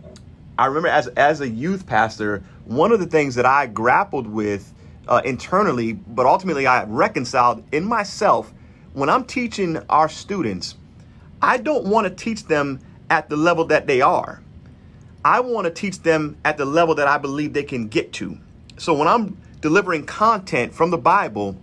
I 0.60 0.68
remember 0.68 0.90
as 0.90 1.08
as 1.08 1.42
a 1.42 1.50
youth 1.50 1.88
pastor, 1.88 2.44
one 2.66 2.92
of 2.92 3.00
the 3.00 3.06
things 3.06 3.34
that 3.36 3.46
I 3.46 3.66
grappled 3.66 4.28
with 4.28 4.74
uh, 5.08 5.22
internally, 5.24 5.94
but 5.94 6.26
ultimately 6.26 6.68
I 6.68 6.84
reconciled 6.84 7.64
in 7.72 7.86
myself 7.86 8.54
when 8.94 9.10
I'm 9.10 9.24
teaching 9.24 9.78
our 9.90 10.10
students. 10.10 10.76
I 11.42 11.58
don't 11.58 11.86
want 11.86 12.06
to 12.08 12.14
teach 12.14 12.46
them 12.46 12.80
at 13.12 13.30
the 13.30 13.36
level 13.36 13.66
that 13.66 13.86
they 13.86 14.02
are. 14.02 14.42
I 15.24 15.42
want 15.42 15.66
to 15.66 15.72
teach 15.72 16.02
them 16.02 16.38
at 16.46 16.58
the 16.58 16.66
level 16.66 16.96
that 16.96 17.08
I 17.08 17.20
believe 17.20 17.54
they 17.54 17.64
can 17.64 17.90
get 17.90 18.14
to. 18.14 18.40
So 18.78 18.96
when 18.96 19.08
I'm 19.08 19.38
delivering 19.60 20.06
content 20.06 20.74
from 20.74 20.90
the 20.90 20.98
Bible, 20.98 21.58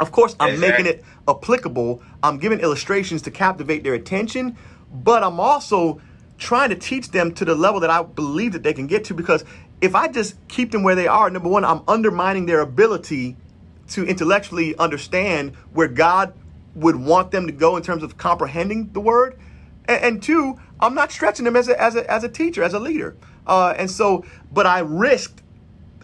of 0.00 0.12
course, 0.12 0.34
I'm 0.40 0.58
making 0.60 0.86
it 0.86 1.04
applicable. 1.28 2.02
I'm 2.22 2.38
giving 2.38 2.60
illustrations 2.60 3.22
to 3.22 3.30
captivate 3.30 3.84
their 3.84 3.94
attention, 3.94 4.56
but 4.92 5.22
I'm 5.22 5.38
also 5.38 6.00
trying 6.38 6.70
to 6.70 6.74
teach 6.74 7.10
them 7.10 7.32
to 7.34 7.44
the 7.44 7.54
level 7.54 7.80
that 7.80 7.90
I 7.90 8.02
believe 8.02 8.52
that 8.52 8.62
they 8.62 8.72
can 8.72 8.86
get 8.86 9.04
to 9.04 9.14
because 9.14 9.44
if 9.80 9.94
I 9.94 10.08
just 10.08 10.34
keep 10.48 10.72
them 10.72 10.82
where 10.82 10.94
they 10.94 11.06
are, 11.06 11.30
number 11.30 11.48
one, 11.48 11.64
I'm 11.64 11.82
undermining 11.86 12.46
their 12.46 12.60
ability 12.60 13.36
to 13.90 14.04
intellectually 14.04 14.76
understand 14.76 15.54
where 15.72 15.88
God 15.88 16.34
would 16.74 16.96
want 16.96 17.30
them 17.30 17.46
to 17.46 17.52
go 17.52 17.76
in 17.76 17.82
terms 17.82 18.02
of 18.02 18.16
comprehending 18.16 18.92
the 18.92 19.00
word. 19.00 19.38
And, 19.86 20.04
and 20.04 20.22
two, 20.22 20.58
I'm 20.80 20.94
not 20.94 21.12
stretching 21.12 21.44
them 21.44 21.56
as 21.56 21.68
a, 21.68 21.80
as 21.80 21.96
a, 21.96 22.10
as 22.10 22.24
a 22.24 22.28
teacher, 22.28 22.62
as 22.62 22.74
a 22.74 22.78
leader. 22.80 23.16
Uh, 23.46 23.74
and 23.76 23.90
so, 23.90 24.24
but 24.52 24.66
I 24.66 24.80
risked, 24.80 25.42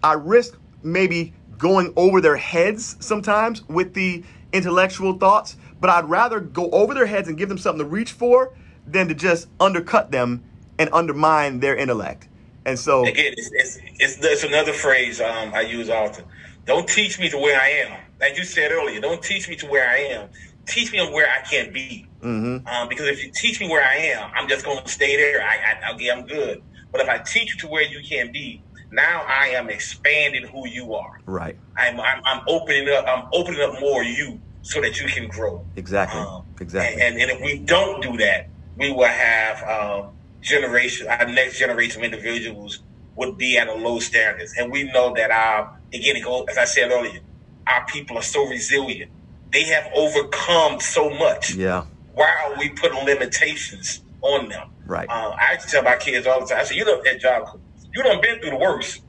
I 0.02 0.14
risked 0.14 0.58
maybe 0.82 1.32
going 1.58 1.92
over 1.96 2.20
their 2.20 2.36
heads 2.36 2.96
sometimes 3.00 3.66
with 3.68 3.94
the 3.94 4.22
intellectual 4.52 5.14
thoughts, 5.14 5.56
but 5.80 5.90
I'd 5.90 6.08
rather 6.08 6.40
go 6.40 6.70
over 6.70 6.94
their 6.94 7.06
heads 7.06 7.28
and 7.28 7.36
give 7.36 7.48
them 7.48 7.58
something 7.58 7.84
to 7.84 7.90
reach 7.90 8.12
for 8.12 8.54
than 8.86 9.08
to 9.08 9.14
just 9.14 9.48
undercut 9.58 10.10
them 10.10 10.44
and 10.78 10.90
undermine 10.92 11.60
their 11.60 11.76
intellect. 11.76 12.28
And 12.64 12.78
so, 12.78 13.06
again, 13.06 13.34
it's, 13.36 13.50
it's, 13.52 13.78
it's, 13.98 14.24
it's 14.24 14.44
another 14.44 14.72
phrase 14.72 15.20
um, 15.20 15.54
I 15.54 15.62
use 15.62 15.88
often. 15.88 16.24
Don't 16.64 16.88
teach 16.88 17.18
me 17.20 17.28
to 17.30 17.38
where 17.38 17.60
I 17.60 17.68
am. 17.68 18.00
Like 18.20 18.36
you 18.36 18.44
said 18.44 18.72
earlier, 18.72 19.00
don't 19.00 19.22
teach 19.22 19.48
me 19.48 19.54
to 19.56 19.66
where 19.66 19.88
I 19.88 19.98
am 19.98 20.28
teach 20.66 20.92
me 20.92 20.98
where 21.10 21.28
I 21.28 21.40
can 21.40 21.72
be. 21.72 22.06
Mm-hmm. 22.26 22.66
Um, 22.66 22.88
because 22.88 23.06
if 23.06 23.22
you 23.22 23.30
teach 23.32 23.60
me 23.60 23.68
where 23.68 23.84
I 23.84 23.94
am, 23.96 24.30
I'm 24.34 24.48
just 24.48 24.64
going 24.64 24.82
to 24.82 24.88
stay 24.88 25.16
there. 25.16 25.42
I, 25.42 25.88
I, 25.88 25.94
okay, 25.94 26.10
I'm 26.10 26.26
good. 26.26 26.60
But 26.90 27.00
if 27.00 27.08
I 27.08 27.18
teach 27.18 27.54
you 27.54 27.60
to 27.60 27.68
where 27.68 27.84
you 27.84 28.02
can 28.02 28.32
be, 28.32 28.62
now 28.90 29.24
I 29.28 29.48
am 29.48 29.70
expanding 29.70 30.46
who 30.48 30.66
you 30.66 30.94
are. 30.94 31.20
Right. 31.26 31.56
I'm, 31.76 32.00
I'm, 32.00 32.20
I'm 32.24 32.42
opening 32.48 32.88
up. 32.88 33.04
I'm 33.06 33.28
opening 33.32 33.60
up 33.60 33.80
more 33.80 34.02
you 34.02 34.40
so 34.62 34.80
that 34.80 35.00
you 35.00 35.06
can 35.06 35.28
grow. 35.28 35.64
Exactly. 35.76 36.20
Um, 36.20 36.44
exactly. 36.60 37.00
And, 37.00 37.14
and, 37.14 37.30
and, 37.30 37.38
if 37.38 37.40
we 37.40 37.58
don't 37.58 38.02
do 38.02 38.16
that, 38.16 38.48
we 38.76 38.90
will 38.90 39.04
have 39.06 39.62
um, 39.62 40.10
generation. 40.40 41.06
Our 41.06 41.26
next 41.28 41.58
generation 41.58 42.00
of 42.02 42.12
individuals 42.12 42.80
would 43.14 43.38
be 43.38 43.56
at 43.56 43.68
a 43.68 43.74
low 43.74 44.00
standards, 44.00 44.54
and 44.58 44.70
we 44.70 44.84
know 44.92 45.14
that 45.14 45.30
our 45.30 45.78
again, 45.94 46.16
as 46.48 46.58
I 46.58 46.64
said 46.64 46.90
earlier, 46.90 47.20
our 47.66 47.86
people 47.86 48.18
are 48.18 48.22
so 48.22 48.46
resilient 48.46 49.10
they 49.52 49.64
have 49.64 49.90
overcome 49.94 50.80
so 50.80 51.10
much. 51.10 51.54
Yeah. 51.54 51.84
Why 52.16 52.34
are 52.44 52.58
we 52.58 52.70
putting 52.70 53.04
limitations 53.04 54.00
on 54.22 54.48
them? 54.48 54.70
Right. 54.86 55.06
Uh, 55.08 55.36
I 55.38 55.56
tell 55.56 55.82
my 55.82 55.96
kids 55.96 56.26
all 56.26 56.40
the 56.40 56.46
time. 56.46 56.60
I 56.60 56.64
say, 56.64 56.74
you 56.74 56.84
know 56.84 57.02
that 57.02 57.20
job, 57.20 57.60
you 57.92 58.02
don't 58.02 58.22
been 58.22 58.40
through 58.40 58.50
the 58.50 58.56
worst. 58.56 59.02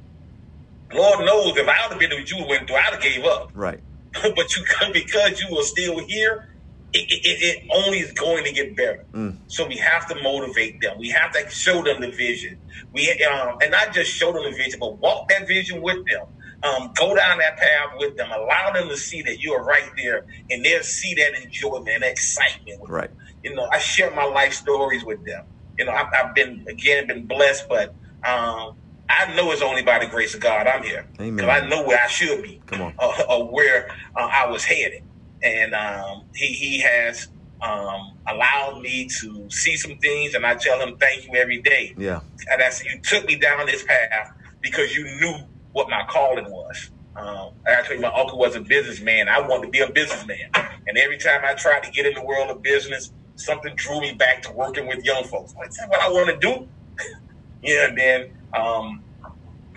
Lord 0.93 1.25
knows 1.25 1.55
if 1.55 1.67
I 1.69 1.87
would 1.87 1.91
have 1.91 1.99
been 1.99 2.09
through 2.09 2.19
what 2.19 2.29
you 2.29 2.45
went 2.47 2.67
through, 2.67 2.75
I'd 2.75 2.93
have 2.93 3.01
gave 3.01 3.23
up. 3.23 3.51
Right. 3.53 3.79
but 4.13 4.55
you 4.57 4.65
because 4.93 5.41
you 5.41 5.57
are 5.57 5.63
still 5.63 6.05
here, 6.05 6.49
it, 6.91 7.09
it, 7.09 7.41
it, 7.41 7.69
only 7.73 7.99
is 7.99 8.11
going 8.11 8.43
to 8.43 8.51
get 8.51 8.75
better. 8.75 9.05
Mm. 9.13 9.37
So 9.47 9.65
we 9.65 9.77
have 9.77 10.05
to 10.09 10.21
motivate 10.21 10.81
them. 10.81 10.97
We 10.99 11.07
have 11.09 11.31
to 11.31 11.49
show 11.49 11.81
them 11.83 12.01
the 12.01 12.11
vision. 12.11 12.59
We 12.91 13.09
um, 13.23 13.57
and 13.61 13.71
not 13.71 13.93
just 13.93 14.11
show 14.11 14.33
them 14.33 14.43
the 14.43 14.51
vision, 14.51 14.81
but 14.81 14.97
walk 14.97 15.29
that 15.29 15.47
vision 15.47 15.81
with 15.81 16.05
them 16.07 16.27
um, 16.63 16.91
go 16.97 17.15
down 17.15 17.37
that 17.37 17.57
path 17.57 17.89
with 17.97 18.17
them. 18.17 18.29
Allow 18.31 18.71
them 18.73 18.89
to 18.89 18.97
see 18.97 19.21
that 19.23 19.39
you 19.39 19.53
are 19.53 19.63
right 19.63 19.89
there, 19.97 20.25
and 20.49 20.63
they'll 20.65 20.83
see 20.83 21.13
that 21.15 21.33
enjoyment 21.43 21.89
and 21.89 22.03
excitement. 22.03 22.79
right. 22.89 23.09
Them. 23.09 23.17
You 23.43 23.55
know, 23.55 23.67
I 23.71 23.77
share 23.79 24.13
my 24.15 24.25
life 24.25 24.53
stories 24.53 25.05
with 25.05 25.23
them. 25.25 25.43
You 25.77 25.85
know, 25.85 25.91
I've, 25.91 26.07
I've 26.13 26.35
been 26.35 26.65
again 26.67 27.07
been 27.07 27.27
blessed, 27.27 27.65
but 27.69 27.95
um, 28.27 28.71
I 29.09 29.33
know 29.35 29.51
it's 29.51 29.61
only 29.61 29.83
by 29.83 29.99
the 29.99 30.07
grace 30.07 30.33
of 30.33 30.41
God 30.41 30.67
I'm 30.67 30.83
here 30.83 31.05
because 31.17 31.49
I 31.49 31.67
know 31.67 31.83
where 31.85 31.99
I 32.03 32.07
should 32.07 32.43
be, 32.43 32.61
Come 32.65 32.81
on. 32.81 32.93
Uh, 32.99 33.23
or 33.29 33.53
where 33.53 33.87
uh, 34.15 34.27
I 34.33 34.47
was 34.47 34.63
headed, 34.65 35.01
and 35.43 35.73
um, 35.75 36.23
he 36.33 36.47
he 36.47 36.79
has 36.81 37.27
um, 37.61 38.01
allowed 38.27 38.81
me 38.81 39.07
to 39.21 39.47
see 39.49 39.77
some 39.77 39.97
things, 39.99 40.33
and 40.33 40.45
I 40.45 40.55
tell 40.55 40.79
him 40.79 40.97
thank 40.99 41.25
you 41.25 41.35
every 41.35 41.61
day. 41.61 41.93
Yeah, 41.95 42.21
and 42.51 42.61
I 42.61 42.69
said 42.69 42.87
you 42.91 42.99
took 43.01 43.25
me 43.25 43.37
down 43.37 43.65
this 43.67 43.83
path 43.83 44.27
because 44.61 44.95
you 44.95 45.03
knew 45.03 45.35
what 45.77 45.89
my 45.89 46.03
calling 46.09 46.49
was. 46.49 46.89
Um, 47.15 47.51
I 47.67 47.83
told 47.83 47.99
you 47.99 48.01
my 48.01 48.11
uncle 48.13 48.39
was 48.39 48.55
a 48.55 48.61
businessman. 48.61 49.29
I 49.29 49.39
wanted 49.39 49.67
to 49.67 49.69
be 49.69 49.79
a 49.79 49.91
businessman. 49.91 50.49
And 50.87 50.97
every 50.97 51.17
time 51.19 51.41
I 51.45 51.53
tried 51.53 51.83
to 51.83 51.91
get 51.91 52.07
in 52.07 52.15
the 52.15 52.23
world 52.23 52.49
of 52.49 52.63
business, 52.63 53.11
something 53.35 53.75
drew 53.75 54.01
me 54.01 54.13
back 54.13 54.41
to 54.43 54.51
working 54.51 54.87
with 54.87 55.05
young 55.05 55.23
folks. 55.23 55.53
Like, 55.55 55.69
is 55.69 55.77
that 55.77 55.89
what 55.89 56.01
I 56.01 56.09
want 56.09 56.29
to 56.29 56.37
do? 56.47 56.67
yeah, 57.61 57.89
and 57.89 57.97
then 57.97 58.31
um, 58.55 59.03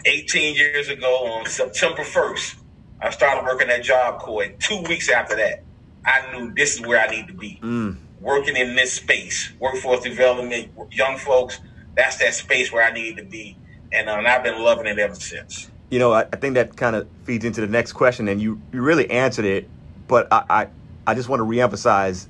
18 0.06 0.54
years 0.54 0.88
ago 0.88 1.26
on 1.26 1.46
September 1.46 2.02
1st, 2.02 2.56
I 3.02 3.10
started 3.10 3.44
working 3.44 3.68
at 3.68 3.82
Job 3.82 4.20
Corps. 4.20 4.44
And 4.44 4.58
two 4.58 4.80
weeks 4.88 5.10
after 5.10 5.36
that, 5.36 5.62
I 6.06 6.32
knew 6.32 6.54
this 6.54 6.76
is 6.76 6.86
where 6.86 7.00
I 7.00 7.10
need 7.10 7.26
to 7.28 7.34
be. 7.34 7.60
Mm. 7.62 7.98
Working 8.20 8.56
in 8.56 8.74
this 8.74 8.94
space, 8.94 9.52
workforce 9.60 10.00
development, 10.00 10.72
young 10.92 11.18
folks, 11.18 11.60
that's 11.94 12.16
that 12.18 12.32
space 12.32 12.72
where 12.72 12.84
I 12.84 12.92
need 12.92 13.18
to 13.18 13.24
be. 13.24 13.58
And, 13.92 14.08
uh, 14.08 14.16
and 14.16 14.26
I've 14.28 14.42
been 14.42 14.62
loving 14.62 14.86
it 14.86 14.98
ever 14.98 15.14
since 15.14 15.69
you 15.90 15.98
know, 15.98 16.12
I, 16.12 16.22
I 16.33 16.37
think 16.37 16.55
that 16.55 16.76
kind 16.76 16.96
of 16.96 17.09
feeds 17.24 17.44
into 17.44 17.61
the 17.61 17.66
next 17.66 17.92
question, 17.92 18.29
and 18.29 18.40
you, 18.40 18.61
you 18.72 18.81
really 18.81 19.11
answered 19.11 19.44
it. 19.44 19.68
But 20.09 20.33
I, 20.33 20.44
I, 20.48 20.66
I 21.07 21.14
just 21.14 21.29
want 21.29 21.40
to 21.40 21.44
reemphasize 21.44 22.26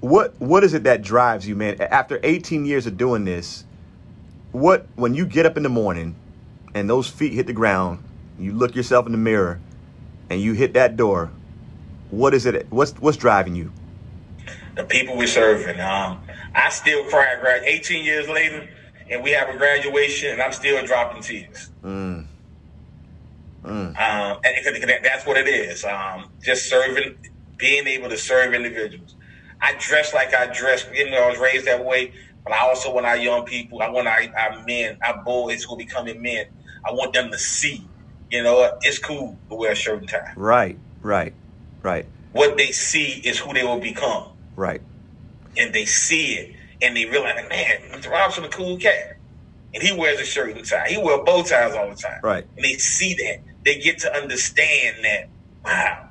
what 0.00 0.34
what 0.40 0.64
is 0.64 0.74
it 0.74 0.84
that 0.84 1.02
drives 1.02 1.46
you, 1.46 1.54
man? 1.54 1.80
After 1.80 2.18
18 2.22 2.64
years 2.64 2.86
of 2.86 2.96
doing 2.96 3.24
this, 3.24 3.64
what 4.52 4.86
when 4.96 5.14
you 5.14 5.26
get 5.26 5.46
up 5.46 5.56
in 5.56 5.62
the 5.62 5.68
morning 5.68 6.16
and 6.74 6.88
those 6.88 7.08
feet 7.08 7.32
hit 7.32 7.46
the 7.46 7.52
ground, 7.52 8.02
you 8.38 8.52
look 8.52 8.74
yourself 8.74 9.06
in 9.06 9.12
the 9.12 9.18
mirror 9.18 9.60
and 10.30 10.40
you 10.40 10.52
hit 10.54 10.74
that 10.74 10.96
door, 10.96 11.30
what 12.10 12.34
is 12.34 12.46
it 12.46 12.66
what's 12.70 12.92
what's 12.94 13.16
driving 13.16 13.54
you? 13.54 13.72
The 14.76 14.84
people 14.84 15.16
we're 15.16 15.26
serving. 15.26 15.80
Um, 15.80 16.20
I 16.54 16.70
still 16.70 17.04
cry 17.04 17.36
grad 17.40 17.62
18 17.64 18.04
years 18.04 18.28
later 18.28 18.68
and 19.10 19.22
we 19.22 19.30
have 19.32 19.48
a 19.48 19.56
graduation 19.56 20.30
and 20.30 20.42
I'm 20.42 20.52
still 20.52 20.84
dropping 20.86 21.22
tears. 21.22 21.70
Mm. 21.84 22.26
Mm. 23.62 23.88
Um, 23.88 24.40
and 24.44 25.04
that's 25.04 25.26
what 25.26 25.36
it 25.36 25.48
is. 25.48 25.84
Um, 25.84 26.30
just 26.42 26.68
serving, 26.68 27.16
being 27.56 27.86
able 27.86 28.08
to 28.08 28.16
serve 28.16 28.54
individuals. 28.54 29.16
I 29.60 29.74
dress 29.78 30.14
like 30.14 30.34
I 30.34 30.46
dress. 30.46 30.86
You 30.92 31.10
know, 31.10 31.24
I 31.24 31.28
was 31.30 31.38
raised 31.38 31.66
that 31.66 31.84
way. 31.84 32.12
But 32.44 32.54
I 32.54 32.68
also 32.68 32.92
want 32.92 33.06
our 33.06 33.16
young 33.16 33.44
people, 33.44 33.82
I 33.82 33.90
want 33.90 34.08
our, 34.08 34.20
our 34.36 34.64
men, 34.64 34.98
our 35.06 35.22
boys 35.22 35.64
who 35.64 35.74
are 35.74 35.78
becoming 35.78 36.22
men, 36.22 36.46
I 36.84 36.92
want 36.92 37.12
them 37.12 37.30
to 37.30 37.38
see, 37.38 37.86
you 38.30 38.42
know, 38.42 38.78
it's 38.82 38.98
cool 38.98 39.36
to 39.48 39.54
wear 39.54 39.72
a 39.72 39.74
shirt 39.74 40.00
and 40.00 40.08
tie. 40.08 40.32
Right, 40.36 40.78
right, 41.02 41.34
right. 41.82 42.06
What 42.32 42.56
they 42.56 42.72
see 42.72 43.20
is 43.24 43.38
who 43.38 43.52
they 43.52 43.62
will 43.62 43.80
become. 43.80 44.28
Right. 44.56 44.80
And 45.56 45.74
they 45.74 45.84
see 45.84 46.34
it 46.34 46.56
and 46.80 46.96
they 46.96 47.04
realize, 47.04 47.36
man, 47.48 47.80
Mr. 47.90 48.10
Robinson 48.10 48.44
a 48.44 48.48
cool 48.48 48.78
cat. 48.78 49.16
And 49.72 49.82
he 49.82 49.92
wears 49.92 50.18
a 50.18 50.24
shirt 50.24 50.56
and 50.56 50.66
tie. 50.66 50.88
He 50.88 50.98
wears 50.98 51.20
bow 51.24 51.42
ties 51.42 51.74
all 51.74 51.90
the 51.90 51.96
time. 51.96 52.20
Right. 52.22 52.44
And 52.56 52.64
they 52.64 52.74
see 52.74 53.14
that. 53.14 53.40
They 53.64 53.78
get 53.78 53.98
to 54.00 54.14
understand 54.14 55.04
that, 55.04 55.28
wow, 55.64 56.08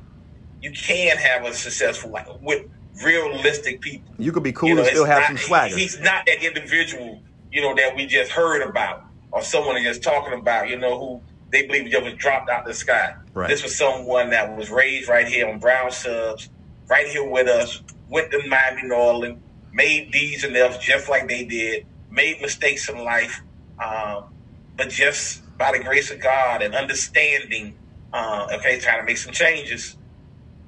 you 0.61 0.71
can 0.71 1.17
have 1.17 1.45
a 1.45 1.53
successful 1.53 2.11
life 2.11 2.27
with 2.41 2.65
realistic 3.03 3.81
people. 3.81 4.13
You 4.17 4.31
could 4.31 4.43
be 4.43 4.51
cool 4.51 4.69
you 4.69 4.75
know, 4.75 4.81
and 4.81 4.89
still 4.89 5.05
have 5.05 5.21
not, 5.21 5.27
some 5.27 5.37
swagger. 5.37 5.75
He's 5.75 5.99
not 5.99 6.25
that 6.25 6.43
individual, 6.43 7.21
you 7.51 7.61
know, 7.61 7.73
that 7.75 7.95
we 7.95 8.05
just 8.05 8.31
heard 8.31 8.61
about 8.61 9.05
or 9.31 9.41
someone 9.41 9.81
just 9.83 10.03
talking 10.03 10.33
about, 10.33 10.69
you 10.69 10.77
know, 10.77 10.99
who 10.99 11.21
they 11.51 11.65
believe 11.65 11.89
just 11.89 12.03
was 12.03 12.13
dropped 12.15 12.49
out 12.49 12.61
of 12.61 12.67
the 12.67 12.73
sky. 12.73 13.15
Right. 13.33 13.47
This 13.47 13.63
was 13.63 13.75
someone 13.75 14.29
that 14.31 14.55
was 14.55 14.69
raised 14.69 15.09
right 15.09 15.27
here 15.27 15.47
on 15.47 15.59
Brown 15.59 15.91
Subs, 15.91 16.49
right 16.87 17.07
here 17.07 17.27
with 17.27 17.47
us, 17.47 17.81
went 18.09 18.31
to 18.31 18.47
Miami, 18.47 18.83
Norland, 18.83 19.41
made 19.71 20.11
D's 20.11 20.43
and 20.43 20.55
F's 20.55 20.77
just 20.83 21.09
like 21.09 21.27
they 21.27 21.45
did, 21.45 21.85
made 22.09 22.41
mistakes 22.41 22.89
in 22.89 23.03
life, 23.03 23.41
um, 23.83 24.25
but 24.75 24.89
just 24.89 25.43
by 25.59 25.77
the 25.77 25.83
grace 25.83 26.09
of 26.09 26.19
God 26.19 26.63
and 26.63 26.73
understanding, 26.73 27.75
uh, 28.13 28.47
okay, 28.53 28.79
trying 28.79 29.01
to 29.01 29.05
make 29.05 29.17
some 29.17 29.33
changes 29.33 29.97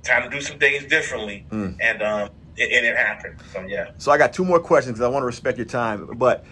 time 0.03 0.29
to 0.29 0.29
do 0.29 0.41
some 0.41 0.59
things 0.59 0.85
differently, 0.85 1.45
mm. 1.49 1.75
and 1.79 2.03
um, 2.03 2.29
it, 2.57 2.71
and 2.71 2.85
it 2.85 2.95
happened. 2.95 3.37
So 3.53 3.61
yeah. 3.61 3.91
So 3.97 4.11
I 4.11 4.17
got 4.17 4.33
two 4.33 4.45
more 4.45 4.59
questions 4.59 4.97
because 4.97 5.05
I 5.05 5.09
want 5.09 5.23
to 5.23 5.27
respect 5.27 5.57
your 5.57 5.65
time, 5.65 6.05
but 6.17 6.45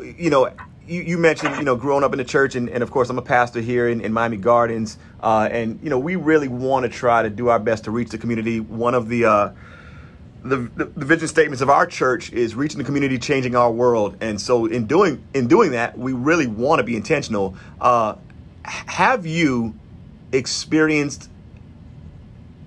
you 0.00 0.30
know. 0.30 0.52
You, 0.88 1.02
you, 1.02 1.18
mentioned, 1.18 1.56
you 1.56 1.64
know, 1.64 1.74
growing 1.74 2.04
up 2.04 2.12
in 2.12 2.18
the 2.18 2.24
church, 2.24 2.54
and, 2.54 2.68
and 2.68 2.80
of 2.80 2.92
course, 2.92 3.10
I'm 3.10 3.18
a 3.18 3.22
pastor 3.22 3.60
here 3.60 3.88
in, 3.88 4.00
in 4.00 4.12
Miami 4.12 4.36
Gardens, 4.36 4.98
uh, 5.20 5.48
and 5.50 5.80
you 5.82 5.90
know, 5.90 5.98
we 5.98 6.14
really 6.14 6.46
want 6.46 6.84
to 6.84 6.88
try 6.88 7.24
to 7.24 7.28
do 7.28 7.48
our 7.48 7.58
best 7.58 7.82
to 7.86 7.90
reach 7.90 8.10
the 8.10 8.18
community. 8.18 8.60
One 8.60 8.94
of 8.94 9.08
the, 9.08 9.24
uh, 9.24 9.50
the, 10.46 10.56
the 10.76 10.84
the 10.86 11.04
vision 11.04 11.28
statements 11.28 11.60
of 11.60 11.70
our 11.70 11.86
church 11.86 12.32
is 12.32 12.54
reaching 12.54 12.78
the 12.78 12.84
community, 12.84 13.18
changing 13.18 13.54
our 13.54 13.70
world, 13.70 14.16
and 14.20 14.40
so 14.40 14.66
in 14.66 14.86
doing 14.86 15.22
in 15.34 15.46
doing 15.46 15.72
that, 15.72 15.98
we 15.98 16.12
really 16.12 16.46
want 16.46 16.78
to 16.78 16.84
be 16.84 16.96
intentional. 16.96 17.56
Uh, 17.80 18.16
have 18.64 19.26
you 19.26 19.74
experienced 20.32 21.30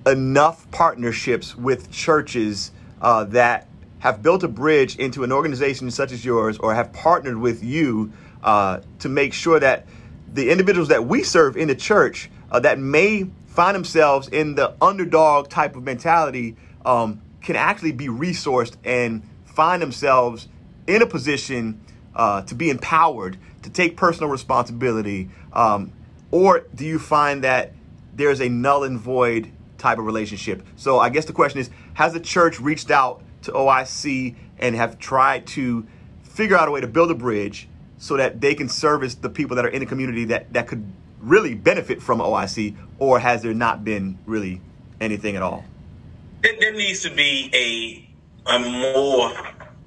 enough 0.06 0.70
partnerships 0.72 1.56
with 1.56 1.92
churches 1.92 2.72
uh, 3.02 3.24
that 3.26 3.68
have 4.00 4.24
built 4.24 4.44
a 4.44 4.48
bridge 4.48 4.96
into 4.98 5.24
an 5.24 5.32
organization 5.32 5.92
such 5.92 6.12
as 6.12 6.24
yours 6.24 6.58
or 6.58 6.74
have 6.74 6.92
partnered 6.94 7.38
with 7.38 7.64
you 7.64 8.12
uh, 8.44 8.80
to 9.00 9.10
make 9.10 9.34
sure 9.34 9.60
that 9.60 9.86
the 10.34 10.50
individuals 10.50 10.88
that 10.88 11.06
we 11.06 11.22
serve 11.22 11.58
in 11.58 11.68
the 11.68 11.76
church 11.76 12.30
uh, 12.52 12.60
that 12.60 12.80
may 12.80 13.28
find 13.48 13.76
themselves 13.76 14.30
in 14.30 14.56
the 14.56 14.74
underdog 14.82 15.50
type 15.50 15.76
of 15.76 15.84
mentality 15.84 16.56
um, 16.86 17.22
can 17.42 17.56
actually 17.56 17.92
be 17.92 18.08
resourced 18.08 18.76
and 18.84 19.24
find 19.46 19.82
themselves 19.82 20.48
in 20.88 21.02
a 21.02 21.06
position 21.06 21.82
uh, 22.16 22.42
to 22.44 22.56
be 22.56 22.70
empowered 22.70 23.38
to 23.64 23.70
take 23.70 23.98
personal 23.98 24.30
responsibility? 24.30 25.30
Um, 25.54 25.94
or 26.32 26.66
do 26.76 26.86
you 26.86 27.00
find 27.00 27.44
that 27.44 27.74
there's 28.14 28.42
a 28.42 28.50
null 28.50 28.84
and 28.84 29.00
void 29.00 29.52
type 29.80 29.98
of 29.98 30.06
relationship. 30.06 30.62
So 30.76 31.00
I 31.00 31.10
guess 31.10 31.26
the 31.26 31.34
question 31.34 31.60
is, 31.60 31.70
has 31.94 32.14
the 32.14 32.20
church 32.20 32.60
reached 32.60 32.92
out 32.92 33.24
to 33.44 33.52
OIC 33.52 34.36
and 34.60 34.76
have 34.76 35.00
tried 35.00 35.48
to 35.48 35.88
figure 36.22 36.58
out 36.58 36.68
a 36.68 36.72
way 36.72 36.82
to 36.82 36.88
build 36.88 37.10
a 37.10 37.16
bridge 37.16 37.68
so 37.98 38.18
that 38.18 38.42
they 38.42 38.54
can 38.54 38.70
service 38.70 39.16
the 39.16 39.30
people 39.30 39.56
that 39.56 39.66
are 39.66 39.70
in 39.70 39.80
the 39.80 39.86
community 39.86 40.26
that, 40.26 40.52
that 40.54 40.68
could 40.68 40.92
really 41.22 41.56
benefit 41.56 42.02
from 42.02 42.20
OIC, 42.20 42.76
or 42.98 43.20
has 43.20 43.42
there 43.42 43.54
not 43.54 43.84
been 43.84 44.18
really 44.26 44.62
anything 45.02 45.36
at 45.36 45.42
all? 45.42 45.66
There, 46.42 46.54
there 46.60 46.74
needs 46.74 47.04
to 47.04 47.14
be 47.14 47.50
a 47.54 48.06
a 48.50 48.60
more 48.60 49.34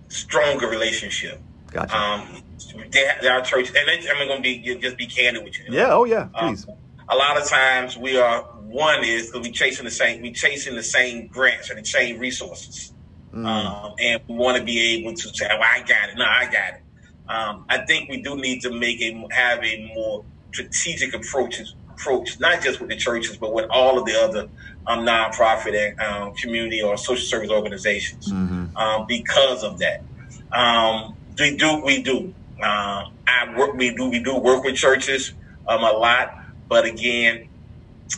stronger 0.09 0.69
relationship. 0.69 1.41
Gotcha. 1.71 1.97
Um, 1.97 2.43
there, 2.91 3.33
are 3.33 3.43
churches, 3.43 3.75
and 3.75 3.89
I'm 3.89 4.29
going 4.29 4.43
to 4.43 4.43
be 4.43 4.79
just 4.79 4.97
be 4.97 5.07
candid 5.07 5.43
with 5.45 5.59
you. 5.59 5.67
Yeah. 5.71 5.93
Oh, 5.93 6.05
yeah. 6.05 6.29
Please. 6.35 6.69
Um, 6.69 6.77
a 7.09 7.17
lot 7.17 7.37
of 7.37 7.49
times 7.49 7.97
we 7.97 8.19
are 8.19 8.43
one 8.43 9.05
is 9.05 9.27
because 9.27 9.47
we 9.47 9.53
chasing 9.53 9.85
the 9.85 9.91
same 9.91 10.23
we 10.23 10.33
chasing 10.33 10.75
the 10.75 10.83
same 10.83 11.27
grants 11.27 11.71
and 11.71 11.79
the 11.79 11.85
same 11.85 12.19
resources, 12.19 12.93
mm. 13.35 13.45
um, 13.45 13.95
and 13.99 14.21
we 14.29 14.35
want 14.35 14.57
to 14.57 14.65
be 14.65 14.99
able 14.99 15.13
to 15.15 15.29
say, 15.35 15.47
"Well, 15.51 15.63
I 15.63 15.81
got 15.81 16.11
it." 16.11 16.17
No, 16.17 16.25
I 16.25 16.45
got 16.45 16.75
it. 16.75 16.83
Um, 17.29 17.67
I 17.69 17.79
think 17.87 18.09
we 18.09 18.23
do 18.23 18.37
need 18.37 18.63
to 18.63 18.71
make 18.71 19.01
a 19.01 19.27
have 19.33 19.63
a 19.65 19.93
more 19.95 20.25
strategic 20.53 21.15
approach 21.15 21.61
approach, 22.03 22.39
not 22.41 22.63
just 22.63 22.81
with 22.81 22.89
the 22.89 22.97
churches, 22.97 23.37
but 23.37 23.53
with 23.53 23.67
all 23.71 23.99
of 23.99 24.05
the 24.05 24.21
other 24.21 24.49
um, 24.87 25.01
nonprofit 25.01 25.75
and 25.75 26.01
um, 26.01 26.35
community 26.35 26.83
or 26.83 26.97
social 26.97 27.25
service 27.25 27.51
organizations. 27.51 28.33
Mm-hmm. 28.33 28.77
Um, 28.77 29.07
because 29.07 29.63
of 29.63 29.79
that, 29.79 30.03
um, 30.51 31.17
we 31.39 31.57
do 31.57 31.83
we 31.85 32.03
do. 32.03 32.35
Uh, 32.63 33.05
I 33.27 33.55
work. 33.57 33.75
We 33.75 33.95
do 33.95 34.09
we 34.11 34.23
do 34.23 34.37
work 34.37 34.65
with 34.65 34.77
churches 34.77 35.33
um, 35.69 35.83
a 35.83 35.93
lot, 35.93 36.35
but 36.69 36.85
again, 36.85 37.49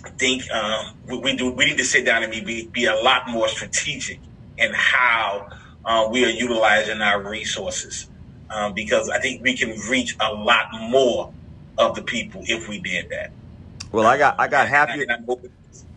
I 0.05 0.11
think 0.11 0.51
um, 0.51 0.97
we, 1.07 1.19
we, 1.19 1.37
do. 1.37 1.53
We 1.53 1.67
need 1.67 1.79
to 1.79 1.85
sit 1.85 2.05
down 2.05 2.23
and 2.23 2.33
be 2.33 2.67
be 2.67 2.87
a 2.87 2.95
lot 2.95 3.29
more 3.29 3.49
strategic 3.49 4.19
in 4.57 4.73
how 4.75 5.49
uh, 5.85 6.09
we 6.11 6.25
are 6.25 6.31
utilizing 6.31 7.01
our 7.01 7.23
resources, 7.23 8.09
um, 8.51 8.73
because 8.75 9.11
I 9.11 9.21
think 9.21 9.43
we 9.43 9.57
can 9.57 9.79
reach 9.91 10.17
a 10.21 10.33
lot 10.33 10.69
more 10.73 11.33
of 11.77 11.95
the 11.97 12.03
people 12.03 12.43
if 12.45 12.69
we 12.69 12.79
did 12.79 13.11
that. 13.11 13.33
Well, 13.95 14.07
I 14.07 14.19
got 14.19 14.41
I 14.41 14.49
got 14.49 14.69
half 14.69 14.95
your 14.97 15.07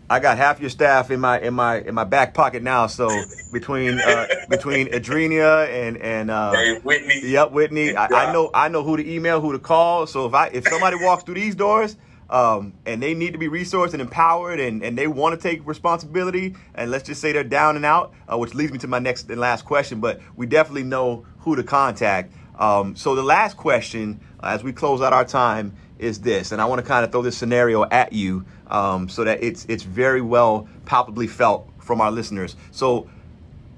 I 0.10 0.20
got 0.20 0.38
half 0.38 0.62
your 0.62 0.70
staff 0.70 1.10
in 1.10 1.20
my 1.20 1.40
in 1.40 1.56
my 1.56 1.80
in 1.80 1.96
my 1.96 2.04
back 2.04 2.36
pocket 2.36 2.62
now. 2.62 2.86
So 2.86 3.10
between 3.52 4.00
uh, 4.00 4.28
between 4.48 4.88
Adrenia 4.90 5.68
and 5.68 5.98
and 5.98 6.30
uh, 6.30 6.54
hey, 6.54 6.80
Whitney, 6.80 7.22
yep, 7.24 7.52
Whitney, 7.52 7.96
I, 7.96 8.06
I 8.30 8.32
know 8.32 8.52
I 8.54 8.70
know 8.70 8.84
who 8.84 8.98
to 8.98 9.10
email, 9.12 9.42
who 9.42 9.52
to 9.52 9.60
call. 9.60 10.06
So 10.06 10.28
if 10.28 10.34
I 10.36 10.48
if 10.48 10.68
somebody 10.68 10.98
walks 11.04 11.24
through 11.24 11.36
these 11.36 11.56
doors 11.56 11.98
um, 12.30 12.74
and 12.86 13.02
they 13.02 13.14
need 13.14 13.34
to 13.34 13.40
be 13.40 13.48
resourced 13.48 13.94
and 13.94 14.02
empowered 14.02 14.60
and, 14.60 14.84
and 14.84 14.98
they 14.98 15.08
want 15.08 15.40
to 15.40 15.42
take 15.42 15.66
responsibility 15.66 16.56
and 16.76 16.92
let's 16.92 17.08
just 17.08 17.22
say 17.22 17.32
they're 17.32 17.44
down 17.44 17.76
and 17.76 17.86
out 17.86 18.14
uh, 18.32 18.38
which 18.38 18.54
leads 18.54 18.72
me 18.72 18.78
to 18.78 18.88
my 18.88 19.00
next 19.00 19.30
and 19.30 19.40
last 19.40 19.66
question 19.66 20.00
but 20.00 20.20
we 20.36 20.46
definitely 20.46 20.84
know 20.84 21.26
who 21.40 21.56
to 21.56 21.64
contact 21.64 22.34
um, 22.60 22.96
so 22.96 23.16
the 23.16 23.24
last 23.24 23.56
question 23.56 24.20
as 24.44 24.64
we 24.64 24.74
close 24.74 25.02
out 25.02 25.14
our 25.14 25.26
time 25.26 25.74
is 26.00 26.20
this 26.22 26.52
and 26.52 26.62
i 26.62 26.66
want 26.66 26.80
to 26.80 26.88
kind 26.88 27.04
of 27.04 27.12
throw 27.12 27.22
this 27.22 27.38
scenario 27.38 27.84
at 27.86 28.14
you 28.14 28.46
um, 28.68 29.08
so 29.10 29.24
that 29.24 29.44
it's 29.44 29.66
it's 29.66 29.84
very 29.84 30.22
well 30.22 30.68
palpably 30.86 31.28
felt 31.28 31.70
from 31.80 32.02
our 32.02 32.12
listeners 32.12 32.56
so 32.72 33.10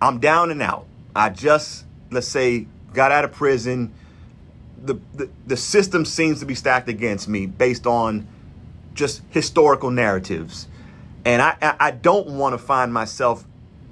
i'm 0.02 0.20
down 0.20 0.52
and 0.52 0.62
out 0.62 0.86
i 1.16 1.30
just 1.30 1.86
let's 2.12 2.28
say 2.28 2.68
got 2.94 3.12
out 3.12 3.24
of 3.24 3.32
prison 3.32 3.94
the, 4.84 5.00
the, 5.14 5.30
the 5.48 5.58
system 5.58 6.06
seems 6.06 6.40
to 6.40 6.46
be 6.46 6.56
stacked 6.56 6.90
against 6.90 7.28
me 7.28 7.46
based 7.46 7.86
on 7.86 8.28
just 8.94 9.22
historical 9.30 9.92
narratives. 9.92 10.68
And 11.26 11.42
I, 11.42 11.76
I 11.80 11.92
don't 11.92 12.28
want 12.28 12.54
to 12.54 12.58
find 12.58 12.94
myself 12.94 13.46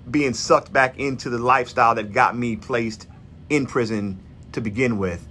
being 0.09 0.33
sucked 0.33 0.71
back 0.71 0.97
into 0.97 1.29
the 1.29 1.37
lifestyle 1.37 1.95
that 1.95 2.13
got 2.13 2.37
me 2.37 2.55
placed 2.55 3.07
in 3.49 3.65
prison 3.65 4.19
to 4.53 4.61
begin 4.61 4.97
with. 4.97 5.27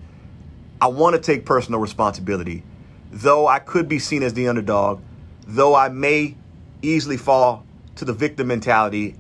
I 0.80 0.88
want 0.88 1.16
to 1.16 1.20
take 1.20 1.46
personal 1.46 1.80
responsibility. 1.80 2.62
Though 3.11 3.47
I 3.47 3.59
could 3.61 3.88
be 3.88 3.99
seen 3.99 4.23
as 4.23 4.35
the 4.35 4.49
underdog, 4.49 5.01
though 5.47 5.75
I 5.75 5.88
may 5.88 6.37
easily 6.83 7.16
fall 7.16 7.64
to 7.97 8.05
the 8.05 8.12
victim 8.12 8.49
mentality, 8.49 9.16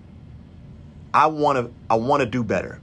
I 1.14 1.26
want 1.26 1.58
to 1.58 1.72
I 1.88 1.94
want 1.96 2.20
to 2.20 2.26
do 2.26 2.44
better. 2.44 2.80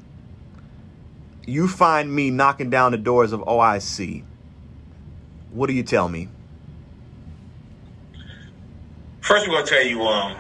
You 1.46 1.68
find 1.68 2.14
me 2.14 2.32
knocking 2.32 2.70
down 2.70 2.94
the 2.94 2.98
doors 2.98 3.34
of 3.34 3.42
OIC. 3.42 4.24
What 5.52 5.68
do 5.68 5.74
you 5.74 5.84
tell 5.84 6.08
me? 6.08 6.30
First, 9.22 9.48
we're 9.48 9.64
to 9.64 9.70
tell 9.70 9.86
you 9.86 10.02
um, 10.02 10.36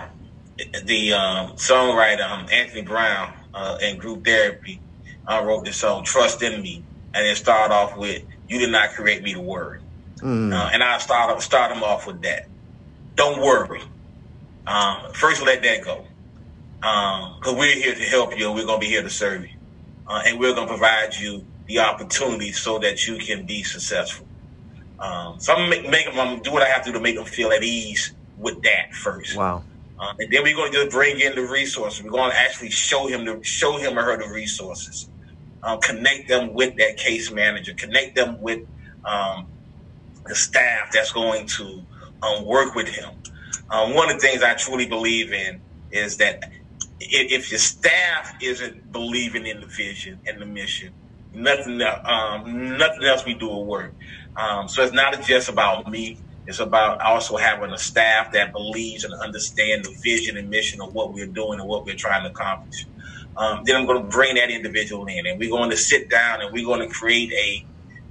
the 0.86 1.14
um, 1.14 1.52
songwriter 1.54 2.30
um, 2.30 2.48
Anthony 2.52 2.82
Brown 2.82 3.34
uh, 3.54 3.78
and 3.82 4.00
Group 4.00 4.26
Therapy 4.26 4.80
uh, 5.28 5.44
wrote 5.46 5.66
this 5.66 5.78
song 5.78 6.04
"Trust 6.04 6.42
in 6.42 6.62
Me," 6.62 6.84
and 7.14 7.28
it 7.28 7.38
started 7.38 7.74
off 7.74 7.96
with 7.96 8.24
"You 8.48 8.60
did 8.60 8.72
not 8.72 8.92
create 8.92 9.24
me 9.24 9.34
to 9.34 9.40
worry," 9.40 9.80
mm. 10.18 10.54
uh, 10.54 10.70
and 10.74 10.84
I 10.84 10.98
start 10.98 11.42
start 11.42 11.74
them 11.74 11.84
off 11.84 12.08
with 12.08 12.22
that. 12.22 12.48
Don't 13.16 13.42
worry. 13.42 13.82
Um, 14.66 15.12
first, 15.14 15.42
let 15.44 15.62
that 15.64 15.84
go, 15.84 16.06
because 16.80 17.54
um, 17.54 17.58
we're 17.58 17.76
here 17.76 17.94
to 17.96 18.04
help 18.04 18.38
you, 18.38 18.48
and 18.48 18.56
we're 18.56 18.66
gonna 18.66 18.80
be 18.80 18.88
here 18.88 19.04
to 19.04 19.10
serve 19.10 19.44
you, 19.44 19.58
uh, 20.08 20.24
and 20.26 20.40
we're 20.40 20.56
gonna 20.56 20.68
provide 20.68 21.16
you 21.16 21.46
the 21.68 21.80
opportunity 21.80 22.52
so 22.52 22.80
that 22.80 23.08
you 23.08 23.18
can 23.18 23.46
be 23.46 23.64
successful. 23.64 24.26
Um, 25.00 25.40
so 25.40 25.54
I'm 25.54 25.70
make, 25.70 25.90
make 25.90 26.06
them, 26.06 26.20
I'm 26.20 26.42
do 26.42 26.52
what 26.52 26.62
I 26.62 26.68
have 26.68 26.84
to 26.86 26.92
do 26.92 26.94
to 26.94 27.00
make 27.00 27.16
them 27.16 27.26
feel 27.26 27.52
at 27.52 27.64
ease 27.64 28.14
with 28.38 28.62
that 28.64 28.94
first. 28.94 29.36
Wow. 29.36 29.64
Um, 30.00 30.16
and 30.20 30.32
then 30.32 30.44
we're 30.44 30.56
going 30.56 30.72
to 30.72 30.78
just 30.78 30.92
bring 30.92 31.20
in 31.20 31.36
the 31.36 31.44
resources. 31.44 32.04
We're 32.04 32.12
going 32.12 32.32
to 32.32 32.38
actually 32.38 32.70
show 32.70 33.08
him 33.08 33.26
the 33.26 33.42
show 33.44 33.78
him 33.78 33.98
or 33.98 34.04
her 34.04 34.18
the 34.18 34.34
resources. 34.34 35.10
Um, 35.62 35.80
connect 35.80 36.28
them 36.28 36.54
with 36.54 36.76
that 36.78 36.98
case 36.98 37.32
manager. 37.32 37.74
Connect 37.74 38.16
them 38.16 38.42
with 38.42 38.68
um, 39.06 39.48
the 40.28 40.36
staff 40.36 40.92
that's 40.94 41.12
going 41.12 41.48
to 41.48 41.86
um, 42.22 42.46
work 42.46 42.76
with 42.76 42.88
him. 42.88 43.10
Um, 43.70 43.94
one 43.94 44.10
of 44.10 44.20
the 44.20 44.28
things 44.28 44.44
I 44.44 44.54
truly 44.56 44.88
believe 44.88 45.32
in 45.34 45.62
is 45.92 46.18
that 46.18 46.44
if, 47.00 47.52
your 47.52 47.60
staff 47.60 48.34
isn't 48.42 48.92
believing 48.92 49.46
in 49.46 49.60
the 49.62 49.68
vision 49.68 50.20
and 50.26 50.42
the 50.42 50.46
mission, 50.46 50.94
nothing 51.34 51.82
um, 51.82 52.78
nothing 52.78 53.04
else 53.04 53.26
we 53.26 53.34
do 53.34 53.48
will 53.48 53.66
work. 53.66 53.96
so 54.68 54.84
it's 54.84 54.94
not 54.94 55.22
just 55.24 55.50
about 55.50 55.90
me 55.90 56.24
it's 56.46 56.60
about 56.60 57.02
also 57.02 57.38
having 57.38 57.72
a 57.72 57.78
staff 57.78 58.34
that 58.34 58.52
believes 58.52 59.04
and 59.06 59.14
understands 59.14 59.88
the 59.88 59.96
vision 60.04 60.38
and 60.38 60.50
mission 60.50 60.82
of 60.82 60.94
what 60.94 61.14
we're 61.14 61.28
doing 61.28 61.60
and 61.60 61.68
what 61.68 61.86
we're 61.86 61.96
trying 61.96 62.24
to 62.24 62.30
accomplish. 62.30 62.88
Um, 63.38 63.62
then 63.66 63.78
I'm 63.78 63.86
going 63.86 64.04
to 64.04 64.10
bring 64.10 64.36
that 64.36 64.52
individual 64.52 65.06
in, 65.08 65.26
and 65.26 65.40
we're 65.40 65.50
going 65.50 65.70
to 65.70 65.78
sit 65.78 66.10
down 66.10 66.42
and 66.42 66.52
we're 66.54 66.66
going 66.66 66.82
to 66.82 66.94
create 66.94 67.32
a, 67.32 67.68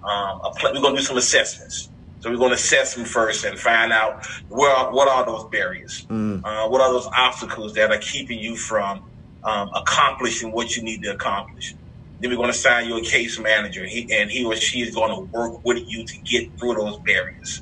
um, 0.08 0.40
a 0.44 0.52
we're 0.64 0.80
going 0.80 0.96
to 0.96 1.00
do 1.00 1.06
some 1.06 1.18
assessments. 1.18 1.91
So 2.22 2.30
we're 2.30 2.36
going 2.36 2.50
to 2.50 2.54
assess 2.54 2.94
them 2.94 3.04
first 3.04 3.44
and 3.44 3.58
find 3.58 3.92
out 3.92 4.24
where 4.48 4.72
what 4.92 5.08
are 5.08 5.26
those 5.26 5.44
barriers, 5.50 6.06
mm. 6.08 6.40
uh, 6.44 6.68
what 6.68 6.80
are 6.80 6.92
those 6.92 7.08
obstacles 7.12 7.74
that 7.74 7.90
are 7.90 7.98
keeping 7.98 8.38
you 8.38 8.54
from 8.54 9.02
um, 9.42 9.70
accomplishing 9.74 10.52
what 10.52 10.76
you 10.76 10.84
need 10.84 11.02
to 11.02 11.10
accomplish. 11.10 11.74
Then 12.20 12.30
we're 12.30 12.36
going 12.36 12.46
to 12.46 12.56
assign 12.56 12.86
you 12.86 12.96
a 12.96 13.02
case 13.02 13.40
manager, 13.40 13.84
he, 13.84 14.08
and 14.12 14.30
he 14.30 14.44
or 14.44 14.54
she 14.54 14.82
is 14.82 14.94
going 14.94 15.10
to 15.10 15.20
work 15.36 15.64
with 15.64 15.82
you 15.88 16.04
to 16.04 16.18
get 16.18 16.56
through 16.60 16.74
those 16.74 16.96
barriers. 17.00 17.60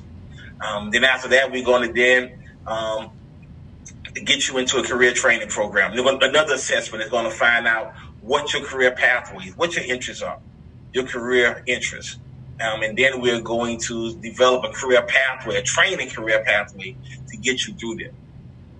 Um, 0.61 0.91
then 0.91 1.05
after 1.05 1.29
that, 1.29 1.51
we're 1.51 1.65
going 1.65 1.87
to 1.87 1.93
then 1.93 2.43
um, 2.67 3.09
get 4.13 4.47
you 4.47 4.59
into 4.59 4.77
a 4.77 4.83
career 4.83 5.11
training 5.11 5.47
program. 5.47 5.93
Another 5.97 6.53
assessment 6.53 7.03
is 7.03 7.09
going 7.09 7.25
to 7.25 7.35
find 7.35 7.65
out 7.65 7.95
what 8.21 8.53
your 8.53 8.63
career 8.63 8.91
pathways, 8.91 9.57
what 9.57 9.75
your 9.75 9.85
interests 9.85 10.21
are, 10.21 10.37
your 10.93 11.05
career 11.05 11.63
interests. 11.65 12.19
Um, 12.61 12.83
and 12.83 12.97
then 12.97 13.21
we're 13.21 13.41
going 13.41 13.79
to 13.81 14.15
develop 14.17 14.63
a 14.63 14.69
career 14.69 15.01
pathway, 15.03 15.55
a 15.57 15.61
training 15.63 16.09
career 16.09 16.43
pathway 16.45 16.95
to 17.29 17.37
get 17.37 17.67
you 17.67 17.73
through 17.73 17.95
there. 17.95 18.11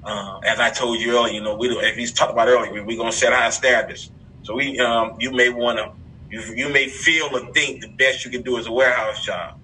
Uh, 0.03 0.39
as 0.39 0.59
I 0.59 0.69
told 0.69 0.99
you 0.99 1.17
earlier, 1.17 1.33
you 1.33 1.41
know, 1.41 1.55
we 1.55 1.69
as 1.79 1.95
we 1.95 2.05
talked 2.07 2.31
about 2.31 2.47
earlier, 2.47 2.83
we're 2.83 2.97
going 2.97 3.11
to 3.11 3.17
set 3.17 3.33
high 3.33 3.49
standards. 3.49 4.11
So 4.43 4.55
we, 4.55 4.79
um, 4.79 5.17
you 5.19 5.31
may 5.31 5.49
want 5.49 5.77
to, 5.77 5.91
you, 6.29 6.41
you 6.55 6.69
may 6.69 6.87
feel 6.87 7.29
or 7.31 7.51
think 7.53 7.81
the 7.81 7.87
best 7.89 8.25
you 8.25 8.31
can 8.31 8.41
do 8.41 8.57
is 8.57 8.67
a 8.67 8.71
warehouse 8.71 9.23
job. 9.23 9.59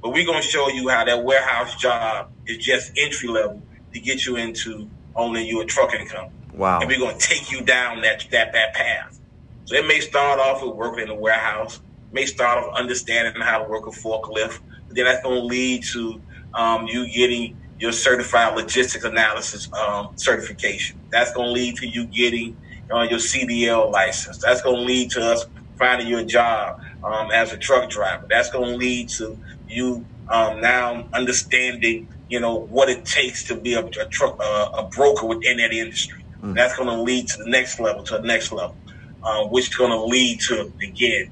But 0.00 0.10
we're 0.10 0.26
going 0.26 0.42
to 0.42 0.48
show 0.48 0.68
you 0.68 0.88
how 0.88 1.04
that 1.04 1.22
warehouse 1.22 1.76
job 1.76 2.30
is 2.46 2.58
just 2.58 2.92
entry 2.96 3.28
level 3.28 3.62
to 3.92 4.00
get 4.00 4.26
you 4.26 4.36
into 4.36 4.88
owning 5.14 5.46
you 5.46 5.60
a 5.60 5.66
trucking 5.66 6.06
company. 6.06 6.34
Wow. 6.54 6.80
And 6.80 6.88
we're 6.88 6.98
going 6.98 7.16
to 7.16 7.26
take 7.26 7.52
you 7.52 7.62
down 7.62 8.00
that, 8.00 8.26
that, 8.30 8.52
that 8.52 8.74
path. 8.74 9.18
So 9.64 9.76
it 9.76 9.86
may 9.86 10.00
start 10.00 10.40
off 10.40 10.62
with 10.62 10.74
working 10.74 11.02
in 11.02 11.08
the 11.08 11.14
warehouse, 11.14 11.80
may 12.12 12.26
start 12.26 12.58
off 12.58 12.74
understanding 12.74 13.40
how 13.40 13.62
to 13.62 13.68
work 13.68 13.86
a 13.86 13.90
forklift, 13.90 14.60
but 14.86 14.96
then 14.96 15.04
that's 15.04 15.22
going 15.22 15.40
to 15.40 15.46
lead 15.46 15.82
to 15.84 16.20
um, 16.54 16.86
you 16.86 17.06
getting 17.08 17.56
your 17.78 17.92
certified 17.92 18.54
logistics 18.54 19.04
analysis 19.04 19.72
um, 19.72 20.10
certification. 20.16 21.00
That's 21.10 21.32
going 21.32 21.48
to 21.48 21.52
lead 21.52 21.76
to 21.76 21.86
you 21.86 22.04
getting 22.06 22.56
uh, 22.92 23.02
your 23.02 23.18
CDL 23.18 23.90
license. 23.90 24.38
That's 24.38 24.62
going 24.62 24.76
to 24.76 24.82
lead 24.82 25.10
to 25.12 25.20
us 25.20 25.46
finding 25.78 26.06
you 26.06 26.18
a 26.18 26.24
job 26.24 26.80
um, 27.02 27.30
as 27.32 27.52
a 27.52 27.56
truck 27.56 27.90
driver. 27.90 28.26
That's 28.30 28.50
going 28.50 28.70
to 28.70 28.76
lead 28.76 29.08
to 29.10 29.36
you 29.68 30.04
um, 30.28 30.60
now 30.60 31.08
understanding, 31.12 32.08
you 32.28 32.40
know, 32.40 32.54
what 32.54 32.88
it 32.88 33.04
takes 33.04 33.44
to 33.44 33.56
be 33.56 33.74
a, 33.74 33.84
a, 33.84 34.06
truck, 34.06 34.36
uh, 34.40 34.70
a 34.74 34.82
broker 34.84 35.26
within 35.26 35.56
that 35.56 35.72
industry. 35.72 36.24
Mm. 36.42 36.54
That's 36.54 36.76
going 36.76 36.88
to 36.88 37.02
lead 37.02 37.28
to 37.28 37.38
the 37.38 37.50
next 37.50 37.80
level, 37.80 38.02
to 38.04 38.18
the 38.18 38.26
next 38.26 38.52
level, 38.52 38.76
uh, 39.22 39.44
which 39.46 39.68
is 39.70 39.74
going 39.74 39.90
to 39.90 40.04
lead 40.04 40.40
to, 40.42 40.72
again, 40.82 41.30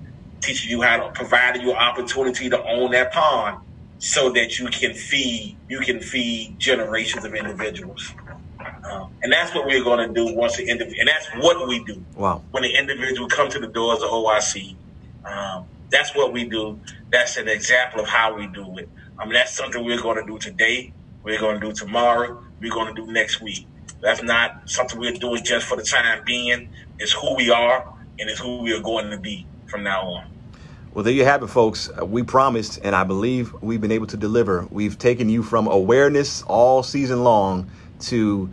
teaching 0.50 0.70
you 0.70 0.82
how 0.82 0.96
to 0.96 1.12
provide 1.12 1.62
you 1.62 1.72
opportunity 1.72 2.50
to 2.50 2.62
own 2.64 2.90
that 2.90 3.12
pond 3.12 3.58
so 3.98 4.30
that 4.30 4.58
you 4.58 4.66
can 4.66 4.94
feed, 4.94 5.56
you 5.68 5.78
can 5.80 6.00
feed 6.00 6.58
generations 6.58 7.24
of 7.24 7.34
individuals. 7.34 8.12
Um, 8.84 9.12
and 9.22 9.32
that's 9.32 9.54
what 9.54 9.66
we're 9.66 9.84
going 9.84 10.08
to 10.08 10.12
do 10.12 10.34
once 10.34 10.56
the 10.56 10.64
individual, 10.68 11.00
and 11.00 11.08
that's 11.08 11.28
what 11.44 11.68
we 11.68 11.84
do. 11.84 12.02
Wow. 12.16 12.42
When 12.50 12.62
the 12.62 12.76
individual 12.76 13.28
come 13.28 13.48
to 13.50 13.60
the 13.60 13.68
doors 13.68 14.02
of 14.02 14.10
OIC, 14.10 14.74
um, 15.24 15.66
that's 15.90 16.14
what 16.16 16.32
we 16.32 16.44
do. 16.44 16.80
That's 17.10 17.36
an 17.36 17.48
example 17.48 18.00
of 18.00 18.08
how 18.08 18.34
we 18.36 18.46
do 18.48 18.78
it. 18.78 18.88
I 19.18 19.24
mean, 19.24 19.34
that's 19.34 19.54
something 19.54 19.84
we're 19.84 20.00
going 20.00 20.16
to 20.16 20.26
do 20.26 20.38
today. 20.38 20.92
We're 21.22 21.38
going 21.38 21.60
to 21.60 21.66
do 21.66 21.72
tomorrow. 21.72 22.42
We're 22.60 22.72
going 22.72 22.94
to 22.94 23.00
do 23.00 23.12
next 23.12 23.40
week. 23.40 23.66
That's 24.00 24.22
not 24.22 24.68
something 24.68 24.98
we're 24.98 25.12
doing 25.12 25.44
just 25.44 25.66
for 25.66 25.76
the 25.76 25.82
time 25.82 26.22
being. 26.24 26.70
It's 26.98 27.12
who 27.12 27.36
we 27.36 27.50
are 27.50 27.86
and 28.18 28.30
it's 28.30 28.40
who 28.40 28.62
we 28.62 28.72
are 28.72 28.80
going 28.80 29.10
to 29.10 29.18
be 29.18 29.46
from 29.66 29.84
now 29.84 30.02
on. 30.02 30.39
Well, 30.92 31.04
there 31.04 31.12
you 31.12 31.24
have 31.24 31.44
it, 31.44 31.46
folks. 31.46 31.88
Uh, 31.88 32.04
we 32.04 32.24
promised, 32.24 32.80
and 32.82 32.96
I 32.96 33.04
believe 33.04 33.54
we've 33.62 33.80
been 33.80 33.92
able 33.92 34.08
to 34.08 34.16
deliver. 34.16 34.66
We've 34.70 34.98
taken 34.98 35.28
you 35.28 35.44
from 35.44 35.68
awareness 35.68 36.42
all 36.42 36.82
season 36.82 37.22
long 37.22 37.70
to 38.00 38.50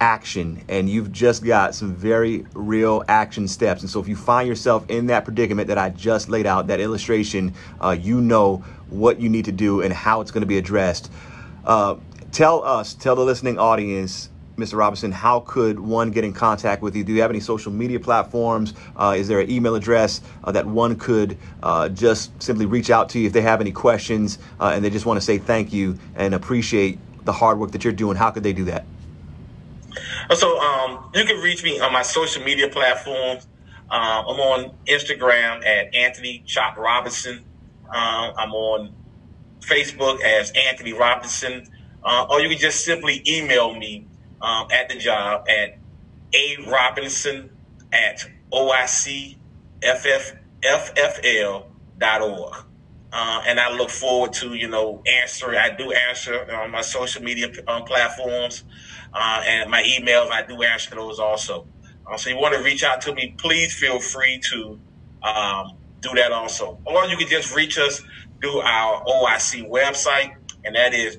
action 0.00 0.62
and 0.68 0.88
you've 0.88 1.12
just 1.12 1.44
got 1.44 1.74
some 1.74 1.94
very 1.94 2.44
real 2.52 3.04
action 3.06 3.46
steps 3.46 3.80
and 3.80 3.88
so 3.88 4.00
if 4.00 4.08
you 4.08 4.16
find 4.16 4.48
yourself 4.48 4.84
in 4.90 5.06
that 5.06 5.24
predicament 5.24 5.68
that 5.68 5.78
i 5.78 5.88
just 5.88 6.28
laid 6.28 6.46
out 6.46 6.66
that 6.66 6.80
illustration 6.80 7.54
uh, 7.80 7.96
you 7.98 8.20
know 8.20 8.56
what 8.90 9.20
you 9.20 9.28
need 9.28 9.44
to 9.44 9.52
do 9.52 9.80
and 9.82 9.94
how 9.94 10.20
it's 10.20 10.32
going 10.32 10.40
to 10.42 10.46
be 10.46 10.58
addressed 10.58 11.12
uh, 11.64 11.94
tell 12.32 12.62
us 12.64 12.92
tell 12.92 13.14
the 13.14 13.24
listening 13.24 13.56
audience 13.56 14.30
mr 14.56 14.76
robinson 14.76 15.10
how 15.12 15.40
could 15.40 15.78
one 15.78 16.10
get 16.10 16.24
in 16.24 16.32
contact 16.32 16.82
with 16.82 16.94
you 16.94 17.04
do 17.04 17.12
you 17.12 17.20
have 17.20 17.30
any 17.30 17.40
social 17.40 17.72
media 17.72 17.98
platforms 17.98 18.74
uh, 18.96 19.14
is 19.16 19.28
there 19.28 19.40
an 19.40 19.50
email 19.50 19.74
address 19.74 20.20
uh, 20.44 20.52
that 20.52 20.66
one 20.66 20.96
could 20.96 21.36
uh, 21.62 21.88
just 21.88 22.30
simply 22.42 22.66
reach 22.66 22.90
out 22.90 23.08
to 23.08 23.18
you 23.18 23.26
if 23.26 23.32
they 23.32 23.42
have 23.42 23.60
any 23.60 23.72
questions 23.72 24.38
uh, 24.60 24.72
and 24.74 24.84
they 24.84 24.90
just 24.90 25.06
want 25.06 25.16
to 25.16 25.24
say 25.24 25.38
thank 25.38 25.72
you 25.72 25.98
and 26.14 26.34
appreciate 26.34 26.98
the 27.24 27.32
hard 27.32 27.58
work 27.58 27.72
that 27.72 27.84
you're 27.84 27.92
doing 27.92 28.16
how 28.16 28.30
could 28.30 28.42
they 28.42 28.52
do 28.52 28.64
that 28.64 28.84
so 30.32 30.58
um, 30.58 31.10
you 31.14 31.24
can 31.24 31.40
reach 31.40 31.62
me 31.62 31.80
on 31.80 31.92
my 31.92 32.02
social 32.02 32.42
media 32.42 32.68
platforms. 32.68 33.46
Uh, 33.90 34.24
I'm 34.26 34.40
on 34.40 34.74
Instagram 34.86 35.64
at 35.64 35.94
Anthony 35.94 36.42
Chop 36.46 36.76
Robinson. 36.76 37.44
Uh, 37.88 38.32
I'm 38.36 38.52
on 38.52 38.94
Facebook 39.60 40.20
as 40.22 40.50
Anthony 40.52 40.92
Robinson. 40.92 41.68
Uh, 42.02 42.26
or 42.30 42.40
you 42.40 42.48
can 42.48 42.58
just 42.58 42.84
simply 42.84 43.22
email 43.26 43.74
me 43.74 44.06
um, 44.44 44.68
at 44.70 44.88
the 44.88 44.96
job 44.96 45.48
at 45.48 45.78
a 46.34 46.56
robinson 46.68 47.50
at 47.92 48.26
oicffl.org. 48.52 49.36
Uh, 53.16 53.42
and 53.46 53.60
I 53.60 53.72
look 53.72 53.90
forward 53.90 54.32
to, 54.34 54.54
you 54.54 54.66
know, 54.68 55.00
answering. 55.06 55.56
I 55.56 55.70
do 55.70 55.92
answer 55.92 56.52
on 56.52 56.72
my 56.72 56.80
social 56.80 57.22
media 57.22 57.48
um, 57.68 57.84
platforms 57.84 58.64
uh, 59.12 59.42
and 59.46 59.70
my 59.70 59.82
emails. 59.82 60.32
I 60.32 60.42
do 60.44 60.60
answer 60.62 60.96
those 60.96 61.20
also. 61.20 61.68
Uh, 62.10 62.16
so 62.16 62.30
you 62.30 62.36
want 62.36 62.56
to 62.56 62.62
reach 62.62 62.82
out 62.82 63.00
to 63.02 63.14
me, 63.14 63.34
please 63.38 63.72
feel 63.72 64.00
free 64.00 64.40
to 64.50 64.80
um, 65.22 65.76
do 66.00 66.10
that 66.16 66.32
also. 66.32 66.80
Or 66.84 67.04
you 67.06 67.16
can 67.16 67.28
just 67.28 67.54
reach 67.54 67.78
us 67.78 68.02
through 68.40 68.58
our 68.58 69.04
OIC 69.04 69.70
website, 69.70 70.34
and 70.64 70.74
that 70.74 70.92
is 70.92 71.16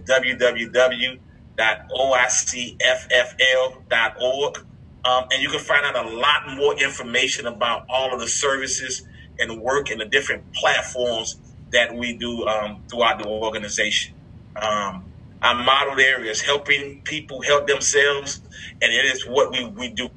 www.oicffl.org. 1.57 4.57
Um, 5.05 5.25
and 5.31 5.41
you 5.41 5.49
can 5.49 5.59
find 5.59 5.85
out 5.85 6.05
a 6.05 6.09
lot 6.09 6.55
more 6.55 6.77
information 6.79 7.45
about 7.45 7.85
all 7.89 8.13
of 8.13 8.19
the 8.19 8.27
services 8.27 9.07
and 9.39 9.61
work 9.61 9.91
and 9.91 10.01
the 10.01 10.05
different 10.05 10.51
platforms 10.53 11.37
that 11.71 11.93
we 11.93 12.13
do 12.13 12.45
um, 12.47 12.81
throughout 12.89 13.21
the 13.21 13.27
organization. 13.27 14.15
Um, 14.55 15.03
our 15.41 15.53
model 15.53 15.95
there 15.95 16.23
is 16.23 16.41
helping 16.41 17.01
people 17.01 17.41
help 17.41 17.67
themselves, 17.67 18.41
and 18.81 18.91
it 18.91 19.05
is 19.05 19.27
what 19.27 19.51
we, 19.51 19.65
we 19.65 19.89
do. 19.89 20.09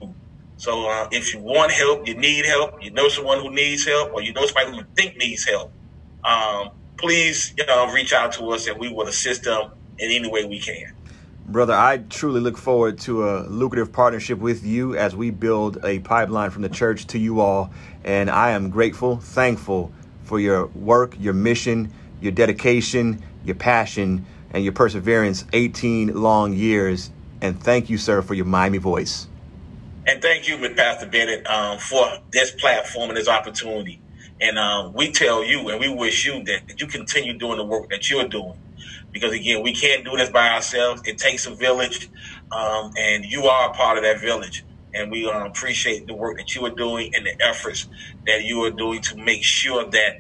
So 0.57 0.89
uh, 0.89 1.09
if 1.13 1.35
you 1.35 1.41
want 1.41 1.71
help, 1.71 2.09
you 2.09 2.15
need 2.15 2.47
help, 2.47 2.83
you 2.83 2.91
know 2.91 3.09
someone 3.09 3.41
who 3.41 3.51
needs 3.51 3.85
help, 3.85 4.15
or 4.15 4.23
you 4.23 4.33
know 4.33 4.47
somebody 4.47 4.77
who 4.77 4.85
think 4.97 5.19
needs 5.19 5.45
help, 5.45 5.71
um, 6.25 6.71
please 6.97 7.55
you 7.57 7.67
know, 7.67 7.93
reach 7.93 8.13
out 8.13 8.33
to 8.33 8.51
us 8.53 8.67
and 8.67 8.79
we 8.79 8.93
will 8.93 9.07
assist 9.07 9.45
them 9.45 9.71
in 9.99 10.11
any 10.11 10.29
way 10.29 10.45
we 10.45 10.61
can. 10.61 10.93
Brother, 11.49 11.73
I 11.73 11.97
truly 12.11 12.41
look 12.41 12.59
forward 12.59 12.99
to 13.01 13.27
a 13.27 13.41
lucrative 13.45 13.91
partnership 13.91 14.39
with 14.39 14.67
you 14.67 14.95
as 14.97 15.17
we 15.17 15.31
build 15.31 15.83
a 15.83 15.99
pipeline 16.01 16.51
from 16.51 16.61
the 16.61 16.69
church 16.69 17.07
to 17.07 17.19
you 17.19 17.41
all. 17.41 17.71
And 18.05 18.29
I 18.29 18.51
am 18.51 18.69
grateful, 18.69 19.17
thankful 19.17 19.91
for 20.25 20.39
your 20.39 20.67
work, 20.67 21.17
your 21.19 21.33
mission, 21.33 21.91
your 22.21 22.33
dedication, 22.33 23.23
your 23.47 23.55
passion, 23.55 24.27
and 24.51 24.63
your 24.63 24.75
perseverance 24.75 25.47
18 25.55 26.15
long 26.15 26.53
years. 26.53 27.11
And 27.41 27.59
thank 27.59 27.89
you, 27.89 27.97
sir, 27.97 28.21
for 28.21 28.35
your 28.35 28.45
Miami 28.45 28.77
voice. 28.77 29.27
And 30.07 30.21
thank 30.21 30.49
you, 30.49 30.59
Pastor 30.75 31.07
Bennett, 31.07 31.47
um, 31.47 31.79
for 31.79 32.19
this 32.31 32.51
platform 32.51 33.09
and 33.09 33.17
this 33.17 33.29
opportunity. 33.29 34.03
And 34.39 34.59
um, 34.59 34.93
we 34.93 35.13
tell 35.13 35.43
you 35.43 35.71
and 35.71 35.81
we 35.81 35.89
wish 35.89 36.27
you 36.27 36.45
that 36.45 36.79
you 36.79 36.87
continue 36.87 37.39
doing 37.39 37.57
the 37.57 37.65
work 37.65 37.89
that 37.89 38.11
you're 38.11 38.29
doing. 38.29 38.59
Because 39.13 39.33
again, 39.33 39.63
we 39.63 39.73
can't 39.73 40.05
do 40.05 40.17
this 40.17 40.31
by 40.31 40.49
ourselves. 40.51 41.03
It 41.05 41.19
takes 41.19 41.47
a 41.47 41.55
village, 41.55 42.09
um, 42.57 42.91
and 42.99 43.25
you 43.25 43.45
are 43.45 43.71
a 43.71 43.73
part 43.73 43.99
of 43.99 44.05
that 44.05 44.21
village. 44.21 44.65
And 44.95 45.11
we 45.11 45.29
um, 45.31 45.47
appreciate 45.47 46.07
the 46.07 46.15
work 46.15 46.39
that 46.39 46.55
you 46.55 46.65
are 46.67 46.75
doing 46.75 47.11
and 47.15 47.27
the 47.27 47.47
efforts 47.47 47.89
that 48.27 48.43
you 48.43 48.65
are 48.65 48.71
doing 48.71 49.01
to 49.03 49.17
make 49.17 49.45
sure 49.45 49.89
that 49.91 50.13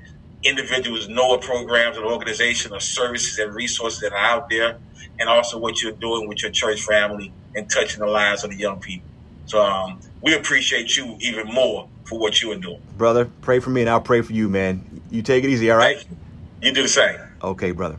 individuals 0.45 1.09
know 1.09 1.29
what 1.29 1.43
programs 1.43 1.97
and 1.97 2.07
organizations 2.07 2.73
or 2.73 2.81
services 2.81 3.39
and 3.39 3.55
resources 3.55 4.01
that 4.01 4.13
are 4.13 4.37
out 4.37 4.45
there, 4.51 4.81
and 5.19 5.29
also 5.29 5.59
what 5.59 5.83
you're 5.83 5.93
doing 5.93 6.29
with 6.29 6.43
your 6.43 6.53
church 6.53 6.81
family 6.81 7.35
and 7.55 7.69
touching 7.71 8.01
the 8.01 8.07
lives 8.07 8.45
of 8.45 8.51
the 8.51 8.57
young 8.57 8.81
people. 8.81 9.09
So 9.47 9.61
um, 9.63 10.01
we 10.23 10.35
appreciate 10.35 10.97
you 10.97 11.17
even 11.21 11.47
more 11.47 11.89
for 12.05 12.19
what 12.19 12.43
you 12.43 12.53
are 12.53 12.59
doing. 12.59 12.81
Brother, 12.97 13.31
pray 13.41 13.61
for 13.61 13.71
me 13.71 13.83
and 13.83 13.91
I'll 13.91 14.01
pray 14.01 14.21
for 14.23 14.33
you, 14.33 14.49
man. 14.49 15.03
You 15.11 15.23
take 15.23 15.45
it 15.45 15.51
easy, 15.51 15.71
all 15.71 15.79
right? 15.79 15.97
You. 16.11 16.17
you 16.63 16.73
do 16.73 16.83
the 16.83 16.89
same. 16.89 17.17
Okay, 17.43 17.71
brother. 17.73 17.99